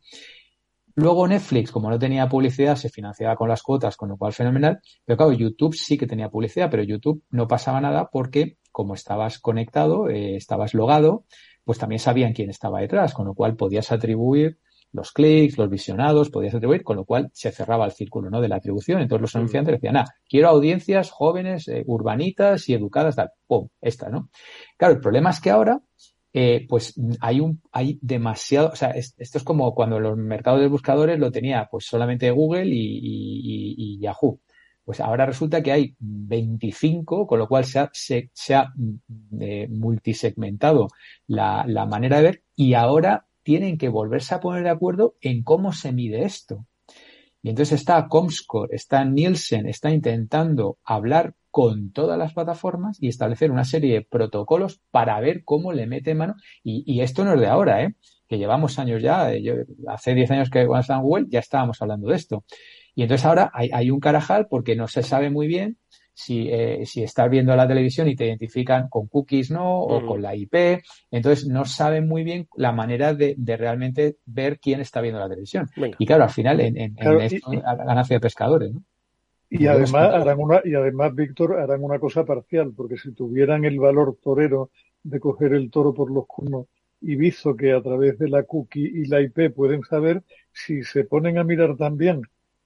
Luego 0.94 1.26
Netflix, 1.26 1.70
como 1.70 1.88
no 1.88 1.98
tenía 1.98 2.28
publicidad, 2.28 2.76
se 2.76 2.90
financiaba 2.90 3.34
con 3.34 3.48
las 3.48 3.62
cuotas, 3.62 3.96
con 3.96 4.10
lo 4.10 4.16
cual 4.18 4.32
fenomenal. 4.32 4.80
Pero 5.04 5.16
claro, 5.16 5.32
YouTube 5.32 5.74
sí 5.74 5.96
que 5.96 6.06
tenía 6.06 6.28
publicidad, 6.28 6.70
pero 6.70 6.82
YouTube 6.82 7.22
no 7.30 7.48
pasaba 7.48 7.80
nada 7.80 8.10
porque 8.12 8.58
como 8.70 8.94
estabas 8.94 9.38
conectado, 9.38 10.08
eh, 10.08 10.36
estabas 10.36 10.74
logado, 10.74 11.24
pues 11.64 11.78
también 11.78 11.98
sabían 11.98 12.32
quién 12.32 12.50
estaba 12.50 12.80
detrás, 12.80 13.14
con 13.14 13.26
lo 13.26 13.34
cual 13.34 13.56
podías 13.56 13.92
atribuir 13.92 14.58
los 14.92 15.12
clics, 15.12 15.56
los 15.56 15.70
visionados, 15.70 16.28
podías 16.28 16.54
atribuir, 16.54 16.82
con 16.82 16.96
lo 16.96 17.04
cual 17.04 17.30
se 17.32 17.50
cerraba 17.50 17.86
el 17.86 17.92
círculo 17.92 18.28
¿no? 18.28 18.40
de 18.42 18.48
la 18.48 18.56
atribución. 18.56 19.00
Entonces 19.00 19.22
los 19.22 19.36
anunciantes 19.36 19.74
decían, 19.74 19.96
ah, 19.96 20.04
quiero 20.28 20.48
audiencias 20.48 21.10
jóvenes, 21.10 21.66
eh, 21.68 21.82
urbanitas 21.86 22.68
y 22.68 22.74
educadas, 22.74 23.16
tal, 23.16 23.30
pum, 23.46 23.68
esta, 23.80 24.10
¿no? 24.10 24.28
Claro, 24.76 24.94
el 24.94 25.00
problema 25.00 25.30
es 25.30 25.40
que 25.40 25.50
ahora 25.50 25.80
eh, 26.34 26.66
pues 26.68 26.94
hay 27.20 27.40
un, 27.40 27.60
hay 27.72 27.98
demasiado, 28.00 28.70
o 28.70 28.76
sea, 28.76 28.90
es, 28.90 29.14
esto 29.18 29.38
es 29.38 29.44
como 29.44 29.74
cuando 29.74 30.00
los 30.00 30.16
mercados 30.16 30.60
de 30.60 30.68
buscadores 30.68 31.18
lo 31.18 31.30
tenía 31.30 31.68
pues 31.70 31.84
solamente 31.86 32.30
Google 32.30 32.70
y, 32.72 33.98
Yahoo. 34.00 34.40
Pues 34.84 35.00
ahora 35.00 35.26
resulta 35.26 35.62
que 35.62 35.72
hay 35.72 35.94
25, 35.98 37.26
con 37.26 37.38
lo 37.38 37.46
cual 37.46 37.64
se 37.64 37.78
ha, 37.78 37.90
se, 37.92 38.30
se 38.32 38.54
ha 38.54 38.72
eh, 39.40 39.68
multisegmentado 39.68 40.88
la, 41.28 41.64
la 41.68 41.86
manera 41.86 42.16
de 42.16 42.22
ver 42.22 42.42
y 42.56 42.74
ahora 42.74 43.26
tienen 43.42 43.78
que 43.78 43.88
volverse 43.88 44.34
a 44.34 44.40
poner 44.40 44.64
de 44.64 44.70
acuerdo 44.70 45.16
en 45.20 45.44
cómo 45.44 45.72
se 45.72 45.92
mide 45.92 46.24
esto. 46.24 46.66
Y 47.42 47.50
entonces 47.50 47.80
está 47.80 48.06
Comscore, 48.08 48.74
está 48.74 49.04
Nielsen, 49.04 49.68
está 49.68 49.90
intentando 49.90 50.78
hablar 50.84 51.34
con 51.50 51.92
todas 51.92 52.16
las 52.16 52.32
plataformas 52.32 52.96
y 53.00 53.08
establecer 53.08 53.50
una 53.50 53.64
serie 53.64 53.94
de 53.94 54.02
protocolos 54.02 54.80
para 54.90 55.20
ver 55.20 55.44
cómo 55.44 55.72
le 55.72 55.86
mete 55.86 56.14
mano. 56.14 56.36
Y, 56.62 57.00
esto 57.00 57.24
no 57.24 57.34
es 57.34 57.40
de 57.40 57.48
ahora, 57.48 57.82
¿eh? 57.82 57.94
que 58.28 58.38
llevamos 58.38 58.78
años 58.78 59.02
ya. 59.02 59.32
Eh, 59.32 59.42
yo, 59.42 59.54
hace 59.88 60.14
10 60.14 60.30
años 60.30 60.50
que 60.50 60.66
cuando 60.66 60.80
estaba 60.80 61.02
en 61.02 61.30
ya 61.30 61.40
estábamos 61.40 61.82
hablando 61.82 62.08
de 62.08 62.16
esto. 62.16 62.44
Y 62.94 63.02
entonces 63.02 63.26
ahora 63.26 63.50
hay 63.52 63.90
un 63.90 64.00
carajal 64.00 64.46
porque 64.48 64.76
no 64.76 64.86
se 64.86 65.02
sabe 65.02 65.30
muy 65.30 65.46
bien 65.46 65.78
si, 66.12 66.48
eh, 66.50 66.84
si 66.84 67.02
estás 67.02 67.30
viendo 67.30 67.54
la 67.56 67.66
televisión 67.66 68.08
y 68.08 68.16
te 68.16 68.26
identifican 68.26 68.88
con 68.88 69.06
cookies, 69.06 69.50
¿no? 69.50 69.80
O 69.80 70.00
mm. 70.00 70.06
con 70.06 70.22
la 70.22 70.34
IP. 70.34 70.82
Entonces 71.10 71.46
no 71.46 71.64
saben 71.64 72.08
muy 72.08 72.22
bien 72.24 72.48
la 72.56 72.72
manera 72.72 73.14
de, 73.14 73.34
de 73.36 73.56
realmente 73.56 74.16
ver 74.26 74.58
quién 74.58 74.80
está 74.80 75.00
viendo 75.00 75.20
la 75.20 75.28
televisión. 75.28 75.68
Venga. 75.76 75.96
Y 75.98 76.06
claro, 76.06 76.24
al 76.24 76.30
final 76.30 76.60
en, 76.60 76.76
en, 76.78 76.94
claro, 76.94 77.20
en 77.20 77.26
esto, 77.26 77.52
y, 77.52 77.56
ganancia 77.56 78.16
de 78.16 78.20
pescadores, 78.20 78.72
¿no? 78.72 78.82
Y 79.54 79.66
además 79.66 80.14
harán 80.14 80.40
una, 80.40 80.62
y 80.64 80.74
además, 80.74 81.14
Víctor, 81.14 81.60
harán 81.60 81.84
una 81.84 81.98
cosa 81.98 82.24
parcial, 82.24 82.72
porque 82.74 82.96
si 82.96 83.12
tuvieran 83.12 83.66
el 83.66 83.78
valor 83.78 84.16
torero 84.22 84.70
de 85.02 85.20
coger 85.20 85.52
el 85.52 85.70
toro 85.70 85.92
por 85.92 86.10
los 86.10 86.26
cuernos 86.26 86.68
y 87.02 87.16
visto 87.16 87.54
que 87.54 87.72
a 87.72 87.82
través 87.82 88.18
de 88.18 88.30
la 88.30 88.44
cookie 88.44 88.80
y 88.80 89.06
la 89.08 89.20
IP 89.20 89.52
pueden 89.54 89.82
saber, 89.82 90.22
si 90.52 90.82
se 90.84 91.04
ponen 91.04 91.36
a 91.36 91.44
mirar 91.44 91.76
también 91.76 92.22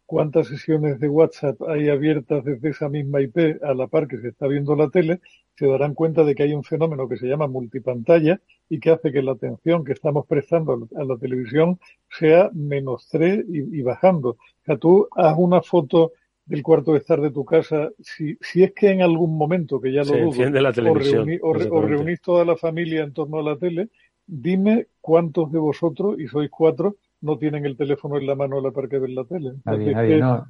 cuántas 0.07 0.47
sesiones 0.47 0.99
de 1.01 1.09
WhatsApp 1.09 1.61
hay 1.69 1.89
abiertas 1.89 2.45
desde 2.45 2.71
esa 2.71 2.89
misma 2.89 3.21
IP 3.21 3.63
a 3.63 3.75
la 3.75 3.89
par 3.89 4.07
que 4.07 4.19
se 4.19 4.29
está 4.29 4.47
viendo 4.47 4.75
la 4.77 4.89
tele, 4.89 5.21
se 5.57 5.67
darán 5.67 5.95
cuenta 5.95 6.25
de 6.25 6.35
que 6.35 6.45
hay 6.45 6.55
un 6.55 6.65
fenómeno 6.65 7.09
que 7.09 7.17
se 7.17 7.27
llama 7.27 7.49
multipantalla 7.49 8.41
y 8.69 8.79
que 8.79 8.91
hace 8.91 9.13
que 9.13 9.23
la 9.23 9.33
atención 9.33 9.85
que 9.85 9.93
estamos 9.93 10.27
prestando 10.27 10.89
a 10.97 11.05
la 11.05 11.17
televisión 11.17 11.79
sea 12.09 12.51
menos 12.55 13.09
3 13.11 13.45
y, 13.49 13.79
y 13.79 13.83
bajando. 13.83 14.31
O 14.31 14.65
sea, 14.65 14.77
tú 14.77 15.09
haz 15.17 15.35
una 15.37 15.61
foto 15.61 16.13
del 16.47 16.63
cuarto 16.63 16.93
de 16.93 16.99
estar 16.99 17.21
de 17.21 17.31
tu 17.31 17.45
casa, 17.45 17.91
si, 18.01 18.39
si 18.41 18.63
es 18.63 18.73
que 18.73 18.91
en 18.91 19.03
algún 19.03 19.37
momento, 19.37 19.81
que 19.81 19.93
ya 19.93 20.05
lo 20.05 20.31
dudo, 20.31 20.49
la 20.51 20.73
televisión, 20.73 21.23
o, 21.23 21.25
reuní, 21.25 21.39
o, 21.43 21.53
re, 21.53 21.69
o, 21.69 21.83
reunís 21.83 22.21
toda 22.21 22.45
la 22.45 22.57
familia 22.57 23.03
en 23.03 23.13
torno 23.13 23.41
a 23.41 23.43
la 23.43 23.57
tele, 23.57 23.89
dime 24.27 24.87
cuántos 25.01 25.51
de 25.51 25.59
vosotros, 25.59 26.19
y 26.21 26.29
sois 26.29 26.49
cuatro, 26.49 26.97
no 27.21 27.39
tienen 27.39 27.64
el 27.67 27.77
teléfono 27.77 28.19
en 28.19 28.27
la 28.27 28.35
mano 28.35 28.59
a 28.59 28.62
la 28.62 28.71
par 28.71 28.89
que 28.89 28.99
ven 28.99 29.14
la 29.14 29.25
tele. 29.25 29.53
Nadie, 29.64 29.95
nadie, 29.95 30.14
que... 30.14 30.21
no. 30.21 30.47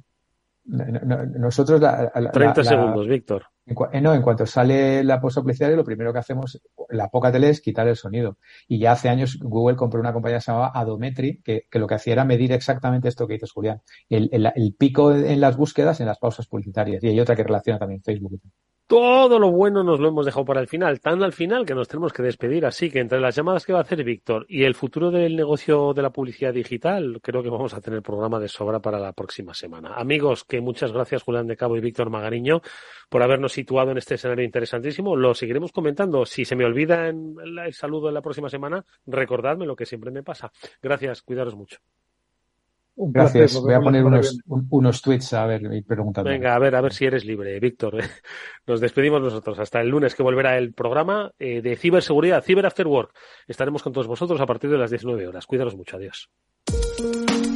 Nosotros 0.67 1.79
la, 1.79 2.11
la 2.13 2.31
30 2.31 2.61
la, 2.61 2.63
segundos, 2.69 3.07
Víctor. 3.07 3.45
En, 3.65 4.03
no, 4.03 4.13
en 4.13 4.21
cuanto 4.21 4.45
sale 4.45 5.01
la 5.01 5.21
posta 5.21 5.41
publicitaria, 5.41 5.77
lo 5.77 5.85
primero 5.85 6.11
que 6.11 6.19
hacemos, 6.19 6.61
la 6.89 7.07
poca 7.07 7.31
tele, 7.31 7.49
es 7.49 7.61
quitar 7.61 7.87
el 7.87 7.95
sonido. 7.95 8.37
Y 8.67 8.77
ya 8.79 8.91
hace 8.91 9.07
años 9.07 9.39
Google 9.41 9.77
compró 9.77 10.01
una 10.01 10.11
compañía 10.11 10.39
que 10.39 10.41
se 10.41 10.51
llamaba 10.51 10.71
Adometry, 10.73 11.41
que, 11.41 11.67
que 11.71 11.79
lo 11.79 11.87
que 11.87 11.95
hacía 11.95 12.13
era 12.13 12.25
medir 12.25 12.51
exactamente 12.51 13.07
esto 13.07 13.27
que 13.27 13.35
dices, 13.35 13.51
Julián. 13.51 13.81
El, 14.09 14.29
el, 14.33 14.51
el, 14.53 14.75
pico 14.77 15.13
en 15.13 15.39
las 15.39 15.55
búsquedas 15.55 16.01
en 16.01 16.07
las 16.07 16.19
pausas 16.19 16.47
publicitarias. 16.47 17.01
Y 17.01 17.07
hay 17.07 17.19
otra 17.19 17.35
que 17.35 17.43
relaciona 17.43 17.79
también 17.79 18.01
Facebook. 18.01 18.41
Todo 18.87 19.37
lo 19.37 19.51
bueno 19.51 19.83
nos 19.83 19.99
lo 19.99 20.07
hemos 20.07 20.25
dejado 20.25 20.45
para 20.45 20.61
el 20.61 20.69
final, 20.69 21.01
tan 21.01 21.21
al 21.21 21.33
final 21.33 21.65
que 21.65 21.75
nos 21.75 21.89
tenemos 21.89 22.13
que 22.13 22.23
despedir. 22.23 22.65
Así 22.65 22.89
que 22.89 22.99
entre 22.99 23.19
las 23.19 23.35
llamadas 23.35 23.65
que 23.65 23.73
va 23.73 23.79
a 23.79 23.81
hacer 23.81 24.01
Víctor 24.01 24.45
y 24.47 24.63
el 24.63 24.75
futuro 24.75 25.11
del 25.11 25.35
negocio 25.35 25.93
de 25.93 26.01
la 26.01 26.11
publicidad 26.11 26.53
digital, 26.53 27.19
creo 27.21 27.43
que 27.43 27.49
vamos 27.49 27.73
a 27.73 27.81
tener 27.81 28.01
programa 28.01 28.39
de 28.39 28.47
sobra 28.47 28.79
para 28.79 28.97
la 28.97 29.11
próxima 29.11 29.53
semana. 29.53 29.95
Amigos, 29.95 30.45
que 30.45 30.61
muchas 30.61 30.93
gracias 30.93 31.23
Julián 31.23 31.47
de 31.47 31.57
Cabo 31.57 31.75
y 31.75 31.81
Víctor 31.81 32.09
Magariño 32.09 32.61
por 33.09 33.21
habernos 33.21 33.51
situado 33.51 33.91
en 33.91 33.97
este 33.97 34.15
escenario 34.15 34.45
interesantísimo. 34.45 35.17
Lo 35.17 35.33
seguiremos 35.33 35.73
comentando. 35.73 36.25
Si 36.25 36.45
se 36.45 36.55
me 36.55 36.63
olvida 36.63 37.09
en 37.09 37.35
el 37.43 37.73
saludo 37.73 38.07
de 38.07 38.13
la 38.13 38.21
próxima 38.21 38.49
semana, 38.49 38.85
recordadme 39.05 39.65
lo 39.65 39.75
que 39.75 39.85
siempre 39.85 40.11
me 40.11 40.23
pasa. 40.23 40.53
Gracias, 40.81 41.23
cuidaros 41.23 41.57
mucho. 41.57 41.79
Un 42.97 43.11
Gracias. 43.11 43.51
Placer, 43.51 43.61
Voy 43.61 43.73
a 43.75 43.79
poner 43.79 44.03
unos, 44.03 44.39
un, 44.47 44.67
unos 44.71 45.01
tweets 45.03 45.33
a 45.33 45.45
ver 45.45 45.61
y 45.71 45.83
preguntando. 45.83 46.29
Venga, 46.29 46.55
a 46.55 46.59
ver, 46.59 46.75
a 46.75 46.81
ver 46.81 46.93
si 46.93 47.05
eres 47.05 47.25
libre, 47.25 47.59
Víctor. 47.59 47.95
Nos 48.65 48.81
despedimos 48.81 49.21
nosotros 49.21 49.59
hasta 49.59 49.79
el 49.81 49.89
lunes 49.89 50.15
que 50.15 50.23
volverá 50.23 50.57
el 50.57 50.73
programa 50.73 51.31
eh, 51.37 51.61
de 51.61 51.75
ciberseguridad, 51.75 52.43
Cyber 52.43 52.65
After 52.65 52.87
Work. 52.87 53.11
Estaremos 53.47 53.83
con 53.83 53.93
todos 53.93 54.07
vosotros 54.07 54.41
a 54.41 54.47
partir 54.47 54.71
de 54.71 54.79
las 54.79 54.89
19 54.89 55.27
horas. 55.27 55.45
Cuídanos 55.45 55.75
mucho. 55.75 55.97
Adiós. 55.97 56.31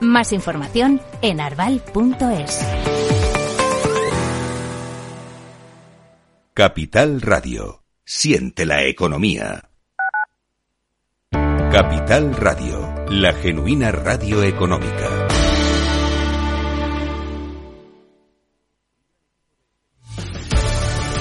Más 0.00 0.32
información 0.32 1.00
en 1.20 1.40
arval.es. 1.40 2.66
Capital 6.54 7.20
Radio. 7.20 7.82
Siente 8.04 8.66
la 8.66 8.82
economía. 8.84 9.70
Capital 11.30 12.34
Radio, 12.34 12.94
la 13.08 13.32
genuina 13.34 13.92
radio 13.92 14.42
económica. 14.42 15.29